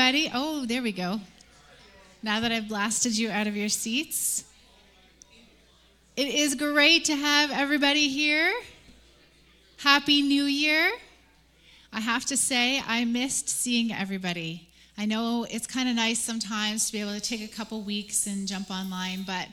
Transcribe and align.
everybody. 0.00 0.30
Oh, 0.32 0.64
there 0.64 0.80
we 0.80 0.92
go. 0.92 1.20
Now 2.22 2.40
that 2.40 2.50
I've 2.50 2.68
blasted 2.68 3.18
you 3.18 3.28
out 3.30 3.46
of 3.46 3.54
your 3.54 3.68
seats, 3.68 4.44
it 6.16 6.26
is 6.26 6.54
great 6.54 7.04
to 7.04 7.14
have 7.14 7.50
everybody 7.50 8.08
here. 8.08 8.50
Happy 9.76 10.22
New 10.22 10.44
Year. 10.44 10.90
I 11.92 12.00
have 12.00 12.24
to 12.26 12.36
say, 12.38 12.82
I 12.86 13.04
missed 13.04 13.50
seeing 13.50 13.92
everybody. 13.92 14.70
I 14.96 15.04
know 15.04 15.46
it's 15.50 15.66
kind 15.66 15.86
of 15.86 15.96
nice 15.96 16.18
sometimes 16.18 16.86
to 16.86 16.92
be 16.94 17.02
able 17.02 17.12
to 17.12 17.20
take 17.20 17.42
a 17.42 17.54
couple 17.54 17.82
weeks 17.82 18.26
and 18.26 18.48
jump 18.48 18.70
online, 18.70 19.24
but 19.26 19.48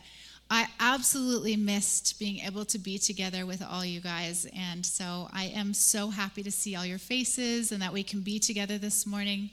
I 0.50 0.67
absolutely 0.80 1.58
missed 1.58 2.20
being 2.20 2.39
able 2.39 2.64
to 2.66 2.80
be 2.80 2.98
together 2.98 3.45
with 3.45 3.61
all 3.61 3.84
you 3.84 4.00
guys. 4.00 4.48
And 4.55 4.86
so 4.86 5.27
I 5.34 5.52
am 5.53 5.73
so 5.73 6.09
happy 6.09 6.41
to 6.44 6.52
see 6.52 6.73
all 6.77 6.86
your 6.86 7.00
faces 7.00 7.73
and 7.73 7.81
that 7.81 7.91
we 7.91 8.02
can 8.02 8.22
be 8.22 8.39
together 8.39 8.77
this 8.77 9.05
morning. 9.05 9.50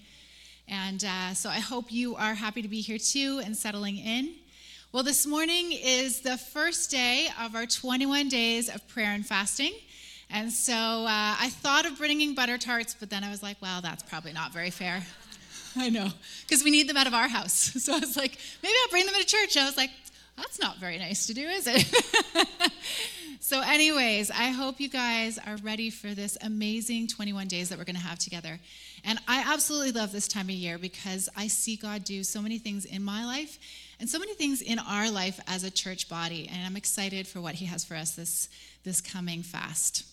And 0.69 1.05
uh, 1.05 1.35
so 1.35 1.51
I 1.51 1.59
hope 1.59 1.93
you 1.93 2.17
are 2.17 2.35
happy 2.35 2.63
to 2.63 2.69
be 2.69 2.81
here 2.81 2.99
too 2.99 3.41
and 3.45 3.57
settling 3.57 3.99
in. 3.99 4.35
Well, 4.93 5.03
this 5.03 5.27
morning 5.27 5.73
is 5.73 6.21
the 6.21 6.39
first 6.39 6.91
day 6.91 7.29
of 7.41 7.55
our 7.55 7.67
21 7.67 8.29
days 8.29 8.69
of 8.69 8.87
prayer 8.89 9.11
and 9.13 9.27
fasting. 9.27 9.73
And 10.31 10.51
so 10.51 10.73
uh, 10.73 11.37
I 11.41 11.51
thought 11.51 11.85
of 11.85 11.99
bringing 11.99 12.35
butter 12.35 12.59
tarts, 12.59 12.97
but 12.99 13.11
then 13.11 13.25
I 13.25 13.31
was 13.31 13.43
like, 13.43 13.61
well, 13.61 13.81
that's 13.81 14.03
probably 14.03 14.33
not 14.33 14.53
very 14.53 14.71
fair. 14.71 15.03
I 15.77 15.91
know, 15.91 16.09
because 16.43 16.63
we 16.63 16.71
need 16.71 16.89
them 16.89 16.97
out 16.97 17.07
of 17.07 17.15
our 17.15 17.29
house. 17.29 17.73
So 17.81 17.95
I 17.95 17.99
was 17.99 18.17
like, 18.17 18.39
maybe 18.63 18.75
I'll 18.85 18.91
bring 18.91 19.07
them 19.07 19.15
to 19.17 19.27
church. 19.27 19.57
I 19.57 19.67
was 19.67 19.77
like, 19.77 19.91
that's 20.37 20.61
not 20.61 20.79
very 20.79 20.99
nice 20.99 21.27
to 21.27 21.35
do, 21.35 21.43
is 21.43 21.67
it? 21.67 21.87
so, 23.45 23.61
anyways, 23.61 24.31
I 24.31 24.49
hope 24.49 24.81
you 24.81 24.89
guys 24.89 25.39
are 25.39 25.59
ready 25.63 25.91
for 25.91 26.15
this 26.15 26.39
amazing 26.41 27.09
21 27.09 27.47
days 27.47 27.69
that 27.69 27.77
we're 27.77 27.85
going 27.85 27.95
to 27.95 28.01
have 28.01 28.19
together. 28.19 28.59
And 29.05 29.19
I 29.29 29.45
absolutely 29.53 29.93
love 29.93 30.13
this 30.13 30.27
time 30.27 30.47
of 30.47 30.55
year 30.55 30.79
because 30.79 31.29
I 31.37 31.49
see 31.49 31.77
God 31.77 32.05
do 32.05 32.25
so 32.25 32.41
many 32.41 32.57
things 32.57 32.87
in 32.87 33.05
my 33.05 33.27
life 33.27 33.59
and 34.01 34.09
so 34.09 34.19
many 34.19 34.33
things 34.33 34.63
in 34.63 34.79
our 34.79 35.11
life 35.11 35.39
as 35.47 35.63
a 35.63 35.71
church 35.71 36.09
body. 36.09 36.49
And 36.51 36.65
I'm 36.65 36.79
excited 36.79 37.29
for 37.29 37.43
what 37.43 37.57
He 37.57 37.67
has 37.67 37.85
for 37.85 37.97
us 37.97 38.13
this, 38.13 38.49
this 38.83 39.03
coming 39.03 39.43
fast. 39.43 40.07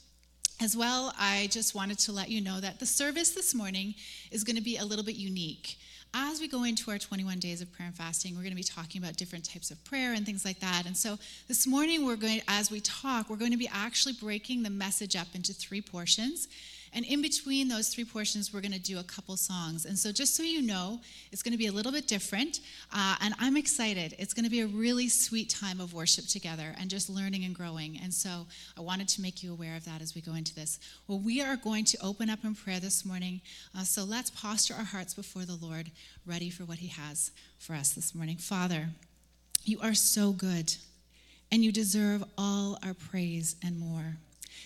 As 0.59 0.75
well, 0.75 1.13
I 1.17 1.47
just 1.51 1.73
wanted 1.73 1.99
to 1.99 2.11
let 2.11 2.27
you 2.27 2.41
know 2.41 2.59
that 2.59 2.81
the 2.81 2.85
service 2.85 3.31
this 3.31 3.55
morning 3.55 3.95
is 4.31 4.43
going 4.43 4.57
to 4.57 4.61
be 4.61 4.75
a 4.75 4.83
little 4.83 5.05
bit 5.05 5.15
unique 5.15 5.77
as 6.13 6.41
we 6.41 6.47
go 6.47 6.63
into 6.63 6.91
our 6.91 6.97
21 6.97 7.39
days 7.39 7.61
of 7.61 7.71
prayer 7.71 7.87
and 7.87 7.95
fasting, 7.95 8.35
we're 8.35 8.41
going 8.41 8.51
to 8.51 8.55
be 8.55 8.63
talking 8.63 9.01
about 9.01 9.15
different 9.15 9.45
types 9.45 9.71
of 9.71 9.83
prayer 9.85 10.13
and 10.13 10.25
things 10.25 10.43
like 10.43 10.59
that. 10.59 10.85
And 10.85 10.95
so 10.95 11.17
this 11.47 11.65
morning, 11.65 12.05
we're 12.05 12.17
going, 12.17 12.41
as 12.47 12.69
we 12.69 12.81
talk, 12.81 13.29
we're 13.29 13.37
going 13.37 13.51
to 13.51 13.57
be 13.57 13.69
actually 13.71 14.13
breaking 14.13 14.63
the 14.63 14.69
message 14.69 15.15
up 15.15 15.27
into 15.33 15.53
three 15.53 15.81
portions. 15.81 16.47
And 16.93 17.05
in 17.05 17.21
between 17.21 17.69
those 17.69 17.87
three 17.87 18.03
portions, 18.03 18.53
we're 18.53 18.59
going 18.59 18.73
to 18.73 18.79
do 18.79 18.99
a 18.99 19.03
couple 19.03 19.37
songs. 19.37 19.85
And 19.85 19.97
so, 19.97 20.11
just 20.11 20.35
so 20.35 20.43
you 20.43 20.61
know, 20.61 20.99
it's 21.31 21.41
going 21.41 21.53
to 21.53 21.57
be 21.57 21.67
a 21.67 21.71
little 21.71 21.91
bit 21.91 22.05
different. 22.05 22.59
Uh, 22.93 23.15
and 23.21 23.33
I'm 23.39 23.55
excited. 23.55 24.13
It's 24.19 24.33
going 24.33 24.43
to 24.43 24.51
be 24.51 24.59
a 24.61 24.67
really 24.67 25.07
sweet 25.07 25.49
time 25.49 25.79
of 25.79 25.93
worship 25.93 26.27
together 26.27 26.75
and 26.79 26.89
just 26.89 27.09
learning 27.09 27.45
and 27.45 27.55
growing. 27.55 27.97
And 28.03 28.13
so, 28.13 28.45
I 28.77 28.81
wanted 28.81 29.07
to 29.09 29.21
make 29.21 29.41
you 29.41 29.53
aware 29.53 29.77
of 29.77 29.85
that 29.85 30.01
as 30.01 30.15
we 30.15 30.21
go 30.21 30.33
into 30.33 30.53
this. 30.53 30.79
Well, 31.07 31.19
we 31.19 31.41
are 31.41 31.55
going 31.55 31.85
to 31.85 31.97
open 32.03 32.29
up 32.29 32.43
in 32.43 32.55
prayer 32.55 32.81
this 32.81 33.05
morning. 33.05 33.39
Uh, 33.77 33.83
so, 33.83 34.03
let's 34.03 34.29
posture 34.29 34.73
our 34.73 34.83
hearts 34.83 35.13
before 35.13 35.43
the 35.43 35.57
Lord, 35.61 35.91
ready 36.25 36.49
for 36.49 36.65
what 36.65 36.79
He 36.79 36.87
has 36.87 37.31
for 37.57 37.73
us 37.73 37.93
this 37.93 38.13
morning. 38.13 38.35
Father, 38.35 38.89
you 39.63 39.79
are 39.79 39.93
so 39.93 40.33
good, 40.33 40.75
and 41.51 41.63
you 41.63 41.71
deserve 41.71 42.23
all 42.37 42.77
our 42.83 42.93
praise 42.93 43.55
and 43.63 43.79
more. 43.79 44.17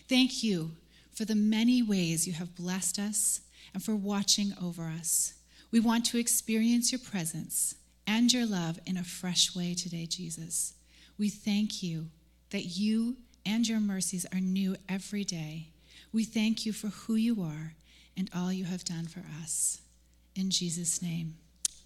Thank 0.07 0.43
you 0.43 0.71
for 1.15 1.25
the 1.25 1.33
many 1.33 1.81
ways 1.81 2.27
you 2.27 2.33
have 2.33 2.55
blessed 2.55 2.99
us 2.99 3.41
and 3.73 3.81
for 3.81 3.95
watching 3.95 4.53
over 4.61 4.83
us. 4.83 5.33
We 5.71 5.79
want 5.79 6.05
to 6.07 6.19
experience 6.19 6.91
your 6.91 6.99
presence 6.99 7.75
and 8.05 8.31
your 8.31 8.45
love 8.45 8.79
in 8.85 8.97
a 8.97 9.03
fresh 9.03 9.55
way 9.55 9.73
today, 9.73 10.05
Jesus. 10.05 10.73
We 11.17 11.29
thank 11.29 11.81
you 11.81 12.07
that 12.51 12.77
you 12.77 13.15
and 13.45 13.67
your 13.67 13.79
mercies 13.79 14.25
are 14.33 14.39
new 14.39 14.75
every 14.87 15.23
day. 15.23 15.69
We 16.11 16.25
thank 16.25 16.65
you 16.65 16.73
for 16.73 16.87
who 16.87 17.15
you 17.15 17.41
are 17.41 17.73
and 18.17 18.29
all 18.35 18.51
you 18.51 18.65
have 18.65 18.85
done 18.85 19.05
for 19.05 19.23
us. 19.41 19.81
In 20.35 20.49
Jesus' 20.49 21.01
name, 21.01 21.35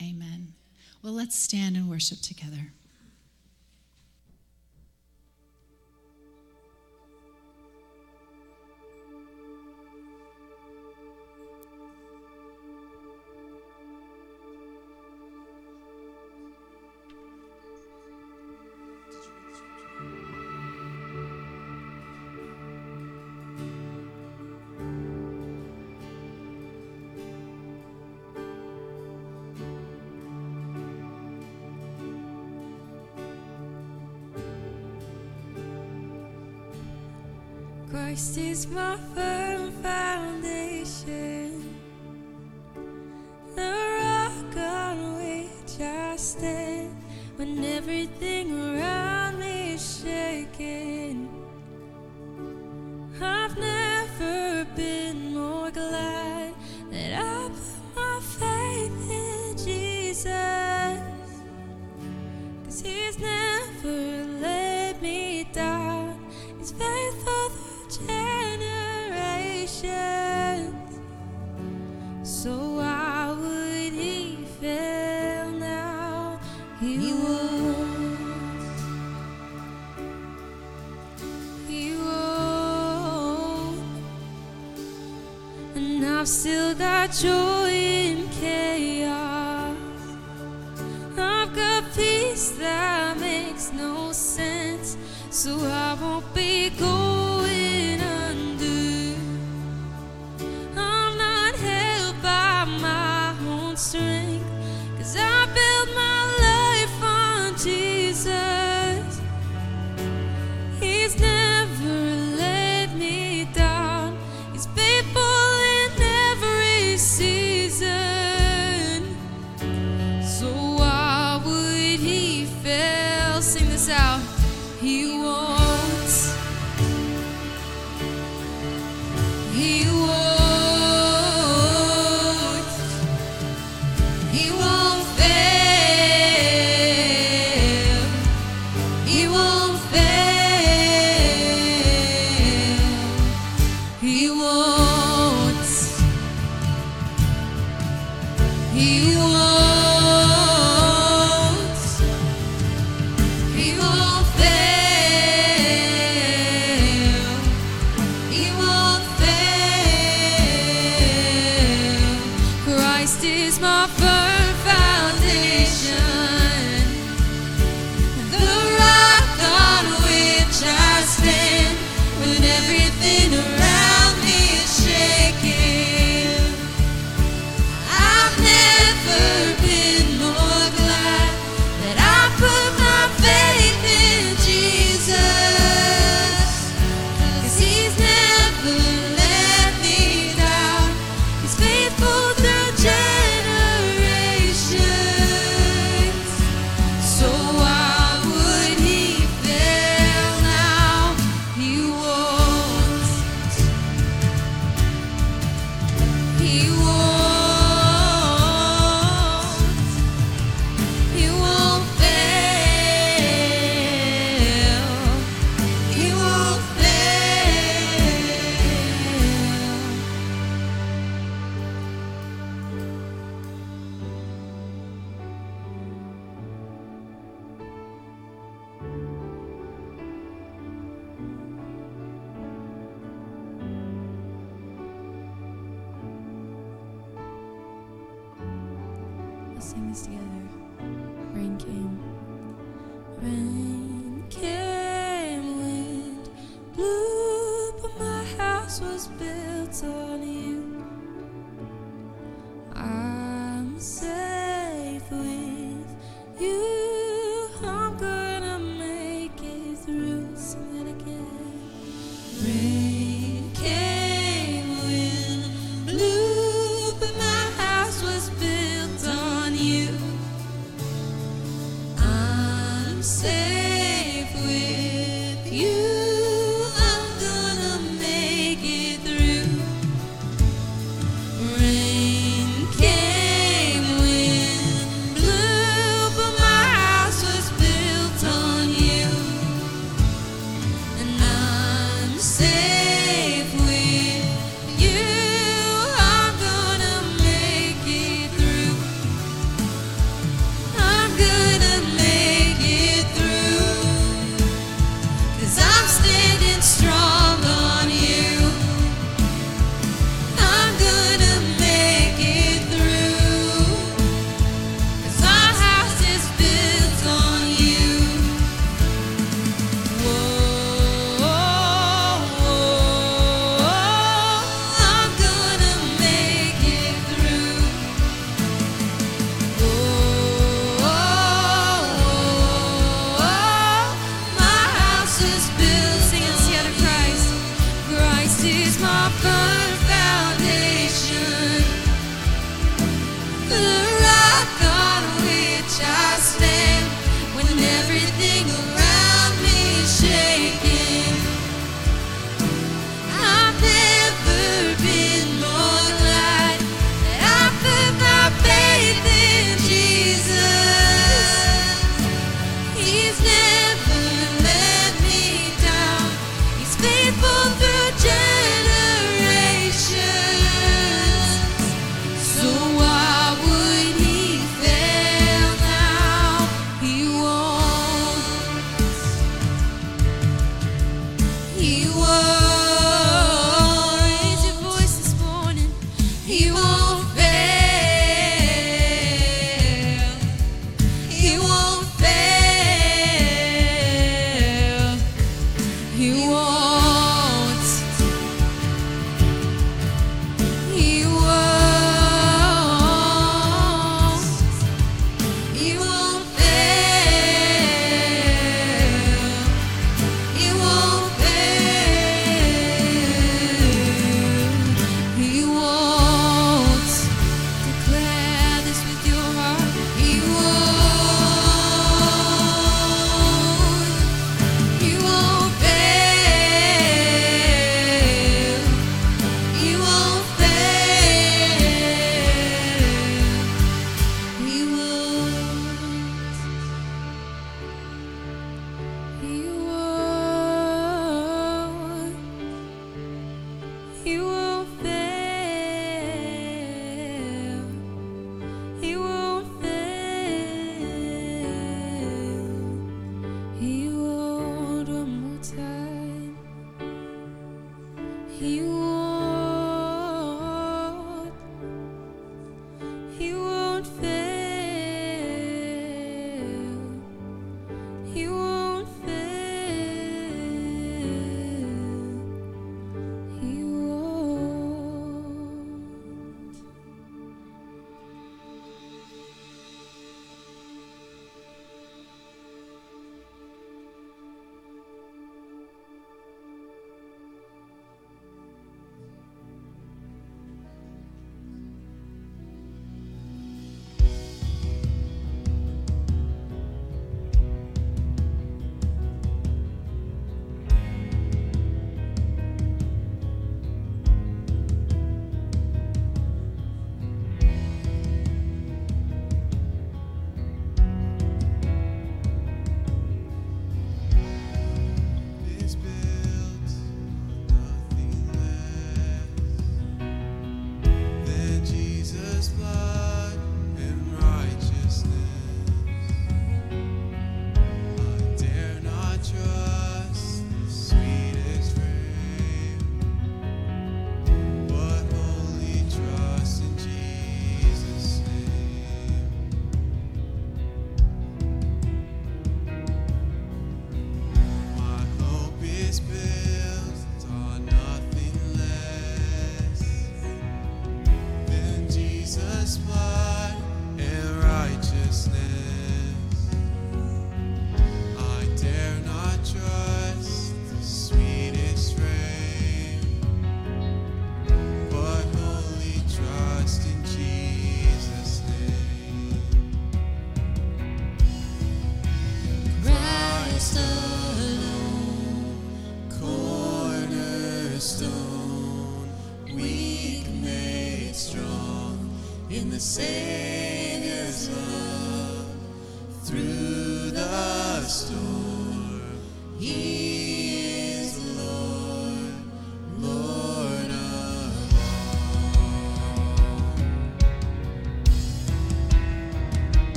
amen. 0.00 0.54
Well, 1.02 1.12
let's 1.12 1.36
stand 1.36 1.76
and 1.76 1.90
worship 1.90 2.20
together. 2.20 2.72
Christ 38.16 38.38
is 38.38 38.66
my 38.68 38.96
firm 39.14 39.72
foundation, 39.82 41.45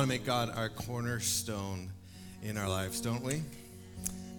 want 0.00 0.08
to 0.10 0.16
make 0.16 0.24
God 0.24 0.50
our 0.56 0.70
cornerstone 0.70 1.90
in 2.42 2.56
our 2.56 2.70
lives, 2.70 3.02
don't 3.02 3.22
we? 3.22 3.42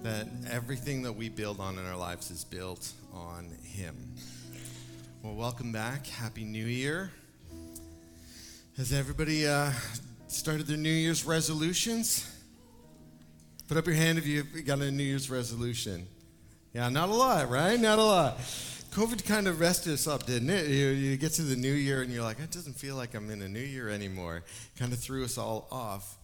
That 0.02 0.28
everything 0.50 1.04
that 1.04 1.13
we 1.13 1.30
build 1.30 1.60
on 1.60 1.78
in 1.78 1.86
our 1.86 1.97
lives 1.97 2.32
is 2.32 2.43
built 2.43 2.91
on 3.13 3.47
Him. 3.62 3.95
Well, 5.21 5.36
welcome 5.36 5.71
back. 5.71 6.08
Happy 6.08 6.45
New 6.45 6.65
Year. 6.65 7.12
Has 8.76 8.91
everybody 8.91 9.45
uh, 9.45 9.69
started 10.28 10.65
their 10.65 10.78
New 10.78 10.89
Year's 10.89 11.26
resolutions? 11.26 12.28
Put 13.67 13.78
up 13.78 13.86
your 13.86 13.95
hand 13.95 14.17
if 14.17 14.26
you've 14.26 14.65
got 14.65 14.80
a 14.80 14.89
New 14.89 15.04
Year's 15.04 15.30
resolution. 15.30 16.08
Yeah, 16.74 16.89
not 16.89 17.10
a 17.10 17.13
lot, 17.13 17.52
right? 17.52 17.80
Not 17.80 18.00
a 18.00 18.04
lot. 18.04 18.39
COVID 18.91 19.25
kind 19.25 19.47
of 19.47 19.62
rested 19.62 19.93
us 19.93 20.06
up, 20.06 20.25
didn't 20.25 20.49
it? 20.49 20.67
You, 20.67 20.88
you 20.88 21.15
get 21.15 21.32
to 21.34 21.43
the 21.43 21.56
new 21.56 21.71
year 21.71 22.01
and 22.01 22.12
you're 22.12 22.23
like, 22.23 22.39
it 22.39 22.51
doesn't 22.51 22.73
feel 22.73 22.97
like 22.97 23.13
I'm 23.15 23.30
in 23.30 23.41
a 23.41 23.47
new 23.47 23.62
year 23.62 23.88
anymore. 23.88 24.43
Kind 24.77 24.91
of 24.91 24.99
threw 24.99 25.23
us 25.23 25.38
all 25.38 25.69
off. 25.71 26.17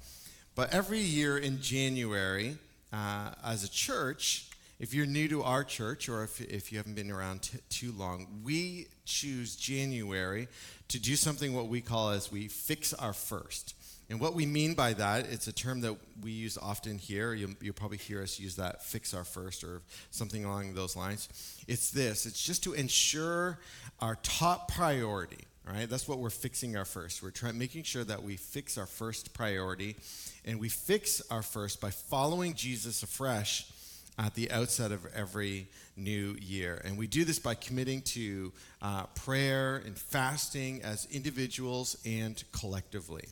But 0.53 0.73
every 0.73 0.99
year 0.99 1.37
in 1.37 1.61
January, 1.61 2.57
uh, 2.91 3.31
as 3.45 3.63
a 3.63 3.71
church, 3.71 4.49
if 4.81 4.93
you're 4.93 5.05
new 5.05 5.29
to 5.29 5.43
our 5.43 5.63
church 5.63 6.09
or 6.09 6.25
if, 6.25 6.41
if 6.41 6.69
you 6.69 6.77
haven't 6.77 6.95
been 6.95 7.09
around 7.09 7.43
t- 7.43 7.59
too 7.69 7.93
long, 7.93 8.41
we 8.43 8.87
choose 9.05 9.55
January 9.55 10.49
to 10.89 10.99
do 10.99 11.15
something 11.15 11.53
what 11.53 11.69
we 11.69 11.79
call 11.79 12.09
as 12.09 12.33
we 12.33 12.49
fix 12.49 12.93
our 12.93 13.13
first. 13.13 13.75
And 14.09 14.21
what 14.21 14.33
we 14.33 14.45
mean 14.45 14.73
by 14.73 14.93
that, 14.93 15.27
it's 15.29 15.47
a 15.47 15.51
term 15.51 15.81
that 15.81 15.95
we 16.21 16.31
use 16.31 16.57
often 16.57 16.97
here. 16.97 17.33
You'll, 17.33 17.55
you'll, 17.61 17.73
probably 17.73 17.97
hear 17.97 18.21
us 18.21 18.39
use 18.39 18.55
that 18.55 18.81
fix 18.81 19.13
our 19.13 19.25
first 19.25 19.65
or 19.65 19.81
something 20.11 20.45
along 20.45 20.75
those 20.75 20.95
lines. 20.95 21.27
It's 21.67 21.91
this 21.91 22.25
it's 22.25 22.41
just 22.41 22.63
to 22.63 22.73
ensure 22.73 23.59
our 23.99 24.15
top 24.23 24.71
priority, 24.71 25.43
right? 25.65 25.89
That's 25.89 26.07
what 26.07 26.19
we're 26.19 26.29
fixing 26.29 26.77
our 26.77 26.85
first. 26.85 27.21
We're 27.21 27.31
trying, 27.31 27.57
making 27.57 27.83
sure 27.83 28.05
that 28.05 28.23
we 28.23 28.37
fix 28.37 28.77
our 28.77 28.85
first 28.85 29.33
priority. 29.33 29.97
And 30.45 30.59
we 30.59 30.69
fix 30.69 31.21
our 31.29 31.41
first 31.41 31.81
by 31.81 31.89
following 31.89 32.53
Jesus 32.53 33.03
afresh 33.03 33.69
at 34.17 34.33
the 34.35 34.49
outset 34.51 34.91
of 34.93 35.05
every 35.13 35.67
new 35.97 36.37
year. 36.39 36.81
And 36.85 36.97
we 36.97 37.07
do 37.07 37.25
this 37.25 37.39
by 37.39 37.55
committing 37.55 38.01
to 38.03 38.53
uh, 38.81 39.03
prayer 39.07 39.81
and 39.85 39.97
fasting 39.97 40.81
as 40.83 41.07
individuals 41.11 41.97
and 42.05 42.41
collectively. 42.53 43.25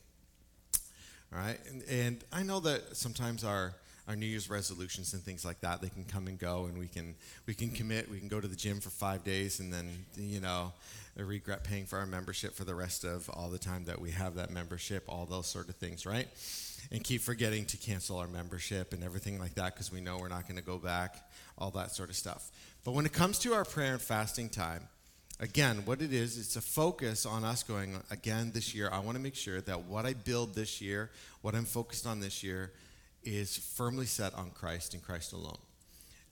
All 1.36 1.42
right, 1.42 1.60
and, 1.70 1.84
and 1.90 2.24
I 2.32 2.44
know 2.44 2.62
that 2.62 2.96
sometimes 2.96 3.44
our 3.44 3.74
our 4.08 4.16
New 4.16 4.28
Year's 4.28 4.50
resolutions 4.50 5.14
and 5.14 5.24
things 5.24 5.44
like 5.44 5.60
that 5.62 5.82
they 5.82 5.90
can 5.90 6.06
come 6.06 6.28
and 6.28 6.40
go, 6.40 6.66
and 6.66 6.78
we 6.78 6.88
can 6.88 7.16
we 7.46 7.54
can 7.54 7.72
commit. 7.72 8.10
We 8.10 8.20
can 8.20 8.30
go 8.30 8.40
to 8.40 8.48
the 8.48 8.56
gym 8.56 8.80
for 8.80 8.90
five 8.90 9.24
days, 9.26 9.60
and 9.60 9.74
then 9.74 10.06
you 10.16 10.40
know 10.40 10.72
regret 11.18 11.64
paying 11.64 11.86
for 11.86 11.98
our 12.00 12.06
membership 12.06 12.54
for 12.54 12.64
the 12.64 12.76
rest 12.76 13.04
of 13.04 13.30
all 13.30 13.50
the 13.50 13.58
time 13.58 13.84
that 13.86 14.00
we 14.00 14.12
have 14.12 14.36
that 14.36 14.50
membership, 14.50 15.04
all 15.10 15.26
those 15.26 15.48
sort 15.48 15.68
of 15.68 15.76
things, 15.76 16.06
right? 16.06 16.28
And 16.92 17.04
keep 17.04 17.22
forgetting 17.22 17.66
to 17.66 17.78
cancel 17.78 18.18
our 18.18 18.28
membership 18.28 18.94
and 18.94 19.04
everything 19.04 19.40
like 19.40 19.56
that 19.56 19.74
because 19.74 19.92
we 19.92 20.02
know 20.02 20.18
we're 20.20 20.30
not 20.30 20.44
going 20.48 20.58
to 20.58 20.64
go 20.64 20.78
back, 20.78 21.16
all 21.58 21.72
that 21.72 21.92
sort 21.92 22.10
of 22.10 22.16
stuff. 22.16 22.52
But 22.84 22.94
when 22.94 23.06
it 23.06 23.14
comes 23.14 23.40
to 23.40 23.54
our 23.54 23.66
prayer 23.66 23.94
and 23.94 24.02
fasting 24.02 24.50
time, 24.50 24.88
again, 25.40 25.82
what 25.86 26.02
it 26.02 26.14
is, 26.14 26.38
it's 26.38 26.56
a 26.56 26.62
focus 26.62 27.26
on 27.26 27.44
us 27.44 27.64
going, 27.64 27.98
again, 28.10 28.52
this 28.54 28.74
year, 28.74 28.90
I 28.92 29.00
want 29.00 29.18
to 29.18 29.24
make 29.24 29.36
sure 29.36 29.62
that 29.62 29.84
what 29.84 30.06
I 30.06 30.14
build 30.14 30.56
this 30.56 30.82
year, 30.82 31.12
what 31.42 31.56
I'm 31.56 31.66
focused 31.66 32.08
on 32.08 32.20
this 32.20 32.44
year, 32.44 32.72
is 33.24 33.58
firmly 33.58 34.06
set 34.06 34.34
on 34.36 34.52
Christ 34.52 34.94
and 34.94 35.04
Christ 35.04 35.34
alone. 35.34 35.58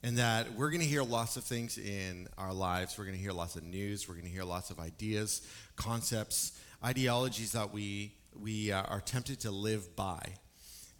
And 0.02 0.18
that 0.18 0.52
we're 0.54 0.70
going 0.70 0.82
to 0.82 0.86
hear 0.86 1.02
lots 1.02 1.36
of 1.36 1.44
things 1.44 1.78
in 1.78 2.28
our 2.36 2.52
lives. 2.52 2.98
We're 2.98 3.04
going 3.04 3.16
to 3.16 3.22
hear 3.22 3.32
lots 3.32 3.56
of 3.56 3.64
news. 3.64 4.08
We're 4.08 4.14
going 4.14 4.26
to 4.26 4.32
hear 4.32 4.44
lots 4.44 4.70
of 4.70 4.78
ideas, 4.78 5.46
concepts, 5.76 6.60
ideologies 6.84 7.52
that 7.52 7.72
we, 7.72 8.12
we 8.38 8.70
uh, 8.70 8.82
are 8.82 9.00
tempted 9.00 9.40
to 9.40 9.50
live 9.50 9.96
by. 9.96 10.34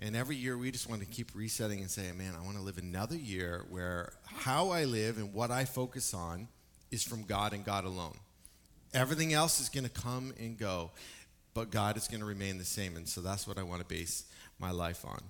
And 0.01 0.17
every 0.17 0.37
year 0.37 0.59
we 0.59 0.71
just 0.71 0.88
want 0.88 1.03
to 1.03 1.07
keep 1.07 1.35
resetting 1.35 1.81
and 1.81 1.90
saying, 1.90 2.19
man, 2.19 2.33
I 2.38 2.45
want 2.45 2.57
to 2.57 2.62
live 2.62 2.79
another 2.79 3.17
year 3.17 3.64
where 3.71 4.14
how 4.25 4.71
I 4.71 4.85
live 4.85 5.19
and 5.19 5.33
what 5.33 5.51
I 5.51 5.64
focus 5.64 6.14
on 6.14 6.49
is 6.90 7.03
from 7.03 7.25
God 7.25 7.53
and 7.53 7.64
God 7.64 7.85
alone. 7.85 8.16
Everything 8.92 9.33
else 9.33 9.61
is 9.61 9.68
going 9.68 9.85
to 9.85 9.90
come 9.90 10.33
and 10.38 10.57
go, 10.57 10.90
but 11.53 11.70
God 11.70 11.97
is 11.97 12.07
going 12.07 12.20
to 12.20 12.27
remain 12.27 12.59
the 12.59 12.64
same. 12.64 12.97
And 12.97 13.09
so 13.09 13.20
that's 13.20 13.47
what 13.47 13.59
I 13.59 13.62
want 13.62 13.81
to 13.81 13.87
base 13.87 14.25
my 14.59 14.70
life 14.70 15.05
on. 15.05 15.20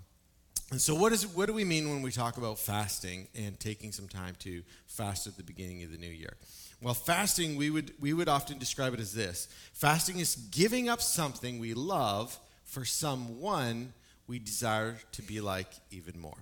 And 0.71 0.81
so, 0.81 0.95
what, 0.95 1.13
is, 1.13 1.27
what 1.27 1.47
do 1.47 1.53
we 1.53 1.65
mean 1.65 1.91
when 1.91 2.03
we 2.03 2.11
talk 2.11 2.37
about 2.37 2.59
fasting 2.59 3.29
and 3.35 3.59
taking 3.61 3.93
some 3.93 4.09
time 4.09 4.35
to 4.41 4.63
fast 4.87 5.27
at 5.27 5.37
the 5.37 5.43
beginning 5.43 5.83
of 5.83 5.93
the 5.93 5.99
new 5.99 6.11
year? 6.11 6.35
Well, 6.81 6.95
fasting, 6.95 7.57
we 7.57 7.71
would, 7.71 7.93
we 8.01 8.13
would 8.13 8.29
often 8.29 8.59
describe 8.59 8.95
it 8.95 9.01
as 9.01 9.13
this 9.13 9.49
fasting 9.73 10.19
is 10.19 10.37
giving 10.37 10.89
up 10.89 11.01
something 11.01 11.59
we 11.59 11.75
love 11.75 12.39
for 12.65 12.85
someone 12.85 13.93
we 14.27 14.39
desire 14.39 14.99
to 15.13 15.23
be 15.23 15.41
like 15.41 15.69
even 15.91 16.19
more. 16.19 16.39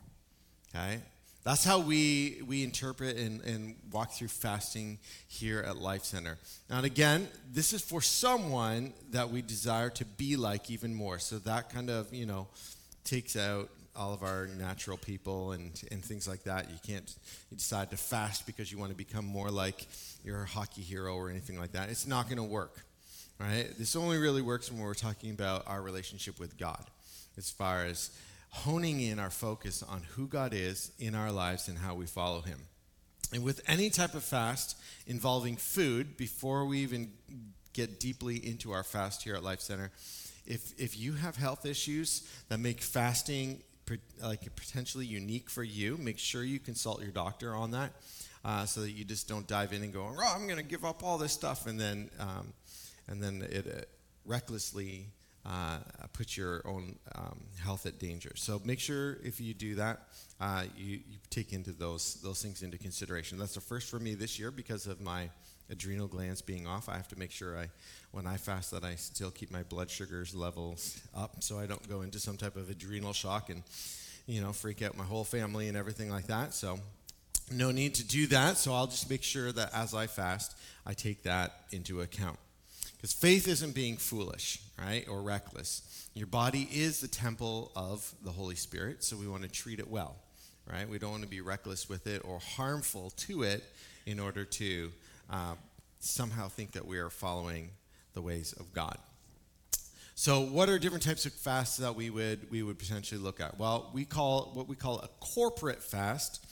Okay? 0.74 1.00
That's 1.44 1.64
how 1.64 1.80
we, 1.80 2.40
we 2.46 2.62
interpret 2.62 3.16
and, 3.16 3.40
and 3.42 3.74
walk 3.90 4.12
through 4.12 4.28
fasting 4.28 4.98
here 5.26 5.60
at 5.60 5.76
Life 5.76 6.04
Center. 6.04 6.38
Now, 6.70 6.82
again, 6.82 7.26
this 7.52 7.72
is 7.72 7.82
for 7.82 8.00
someone 8.00 8.92
that 9.10 9.30
we 9.30 9.42
desire 9.42 9.90
to 9.90 10.04
be 10.04 10.36
like 10.36 10.70
even 10.70 10.94
more. 10.94 11.18
So 11.18 11.38
that 11.40 11.70
kind 11.70 11.90
of, 11.90 12.14
you 12.14 12.26
know, 12.26 12.46
takes 13.04 13.34
out 13.36 13.70
all 13.94 14.14
of 14.14 14.22
our 14.22 14.46
natural 14.46 14.96
people 14.96 15.52
and, 15.52 15.82
and 15.90 16.04
things 16.04 16.28
like 16.28 16.44
that. 16.44 16.70
You 16.70 16.78
can't 16.86 17.12
you 17.50 17.56
decide 17.56 17.90
to 17.90 17.96
fast 17.96 18.46
because 18.46 18.70
you 18.70 18.78
want 18.78 18.90
to 18.90 18.96
become 18.96 19.24
more 19.24 19.50
like 19.50 19.86
your 20.24 20.44
hockey 20.44 20.82
hero 20.82 21.16
or 21.16 21.28
anything 21.28 21.58
like 21.58 21.72
that. 21.72 21.90
It's 21.90 22.06
not 22.06 22.26
going 22.26 22.38
to 22.38 22.44
work, 22.44 22.84
right? 23.38 23.68
This 23.76 23.96
only 23.96 24.18
really 24.18 24.42
works 24.42 24.70
when 24.70 24.80
we're 24.80 24.94
talking 24.94 25.30
about 25.30 25.64
our 25.66 25.82
relationship 25.82 26.38
with 26.38 26.56
God, 26.56 26.84
as 27.36 27.50
far 27.50 27.84
as 27.84 28.10
honing 28.52 29.00
in 29.00 29.18
our 29.18 29.30
focus 29.30 29.82
on 29.82 30.02
who 30.14 30.26
God 30.26 30.52
is 30.54 30.92
in 30.98 31.14
our 31.14 31.32
lives 31.32 31.68
and 31.68 31.78
how 31.78 31.94
we 31.94 32.06
follow 32.06 32.42
Him. 32.42 32.60
And 33.32 33.42
with 33.42 33.62
any 33.66 33.88
type 33.90 34.14
of 34.14 34.22
fast 34.22 34.76
involving 35.06 35.56
food, 35.56 36.16
before 36.16 36.66
we 36.66 36.78
even 36.78 37.12
get 37.72 37.98
deeply 37.98 38.36
into 38.36 38.72
our 38.72 38.84
fast 38.84 39.22
here 39.22 39.34
at 39.34 39.42
Life 39.42 39.60
Center, 39.60 39.90
if, 40.46 40.78
if 40.78 40.98
you 40.98 41.14
have 41.14 41.36
health 41.36 41.64
issues 41.64 42.28
that 42.48 42.58
make 42.58 42.82
fasting 42.82 43.62
like 44.22 44.54
potentially 44.54 45.06
unique 45.06 45.50
for 45.50 45.62
you, 45.62 45.96
make 45.96 46.18
sure 46.18 46.44
you 46.44 46.58
consult 46.58 47.02
your 47.02 47.10
doctor 47.10 47.54
on 47.54 47.72
that, 47.72 47.92
uh, 48.44 48.64
so 48.64 48.80
that 48.80 48.92
you 48.92 49.04
just 49.04 49.28
don't 49.28 49.46
dive 49.46 49.72
in 49.72 49.82
and 49.82 49.92
go, 49.92 50.02
"Oh, 50.02 50.34
I'm 50.34 50.46
going 50.46 50.58
to 50.58 50.62
give 50.62 50.84
up 50.84 51.02
all 51.02 51.18
this 51.18 51.32
stuff," 51.32 51.66
and 51.66 51.78
then 51.78 52.10
um, 52.18 52.52
and 53.08 53.22
then 53.22 53.46
it 53.50 53.66
uh, 53.66 53.80
recklessly 54.24 55.06
uh, 55.44 55.78
puts 56.12 56.36
your 56.36 56.62
own 56.64 56.96
um, 57.16 57.40
health 57.62 57.86
at 57.86 57.98
danger. 57.98 58.32
So 58.36 58.60
make 58.64 58.78
sure 58.78 59.18
if 59.24 59.40
you 59.40 59.54
do 59.54 59.74
that, 59.76 60.00
uh, 60.40 60.64
you, 60.76 61.00
you 61.08 61.18
take 61.30 61.52
into 61.52 61.72
those 61.72 62.14
those 62.22 62.42
things 62.42 62.62
into 62.62 62.78
consideration. 62.78 63.38
That's 63.38 63.54
the 63.54 63.60
first 63.60 63.90
for 63.90 63.98
me 63.98 64.14
this 64.14 64.38
year 64.38 64.50
because 64.50 64.86
of 64.86 65.00
my 65.00 65.30
adrenal 65.70 66.06
glands 66.06 66.42
being 66.42 66.66
off. 66.66 66.88
I 66.88 66.96
have 66.96 67.08
to 67.08 67.18
make 67.18 67.30
sure 67.30 67.58
I, 67.58 67.68
when 68.12 68.26
I 68.26 68.36
fast, 68.36 68.70
that 68.72 68.84
I 68.84 68.94
still 68.96 69.30
keep 69.30 69.50
my 69.50 69.62
blood 69.62 69.90
sugars 69.90 70.34
levels 70.34 71.00
up, 71.14 71.42
so 71.42 71.58
I 71.58 71.66
don't 71.66 71.88
go 71.88 72.02
into 72.02 72.20
some 72.20 72.36
type 72.36 72.56
of 72.56 72.70
adrenal 72.70 73.12
shock 73.12 73.50
and, 73.50 73.62
you 74.26 74.40
know, 74.40 74.52
freak 74.52 74.82
out 74.82 74.96
my 74.96 75.04
whole 75.04 75.24
family 75.24 75.68
and 75.68 75.76
everything 75.76 76.10
like 76.10 76.26
that. 76.26 76.54
So, 76.54 76.78
no 77.50 77.70
need 77.70 77.94
to 77.96 78.04
do 78.06 78.26
that. 78.28 78.56
So 78.56 78.72
I'll 78.72 78.86
just 78.86 79.10
make 79.10 79.22
sure 79.22 79.50
that 79.52 79.74
as 79.74 79.94
I 79.94 80.06
fast, 80.06 80.56
I 80.86 80.94
take 80.94 81.24
that 81.24 81.52
into 81.70 82.00
account. 82.00 82.38
Because 83.02 83.14
faith 83.14 83.48
isn't 83.48 83.74
being 83.74 83.96
foolish, 83.96 84.60
right, 84.78 85.04
or 85.08 85.22
reckless. 85.22 86.08
Your 86.14 86.28
body 86.28 86.68
is 86.70 87.00
the 87.00 87.08
temple 87.08 87.72
of 87.74 88.14
the 88.22 88.30
Holy 88.30 88.54
Spirit, 88.54 89.02
so 89.02 89.16
we 89.16 89.26
want 89.26 89.42
to 89.42 89.48
treat 89.48 89.80
it 89.80 89.90
well, 89.90 90.14
right? 90.70 90.88
We 90.88 91.00
don't 91.00 91.10
want 91.10 91.24
to 91.24 91.28
be 91.28 91.40
reckless 91.40 91.88
with 91.88 92.06
it 92.06 92.22
or 92.24 92.38
harmful 92.38 93.10
to 93.10 93.42
it 93.42 93.64
in 94.06 94.20
order 94.20 94.44
to 94.44 94.92
uh, 95.28 95.54
somehow 95.98 96.46
think 96.46 96.70
that 96.72 96.86
we 96.86 96.98
are 96.98 97.10
following 97.10 97.70
the 98.14 98.22
ways 98.22 98.52
of 98.52 98.72
God. 98.72 98.96
So, 100.14 100.42
what 100.42 100.68
are 100.68 100.78
different 100.78 101.02
types 101.02 101.26
of 101.26 101.32
fasts 101.32 101.78
that 101.78 101.96
we 101.96 102.08
would 102.08 102.48
we 102.52 102.62
would 102.62 102.78
potentially 102.78 103.20
look 103.20 103.40
at? 103.40 103.58
Well, 103.58 103.90
we 103.92 104.04
call 104.04 104.52
what 104.54 104.68
we 104.68 104.76
call 104.76 105.00
a 105.00 105.08
corporate 105.18 105.82
fast 105.82 106.46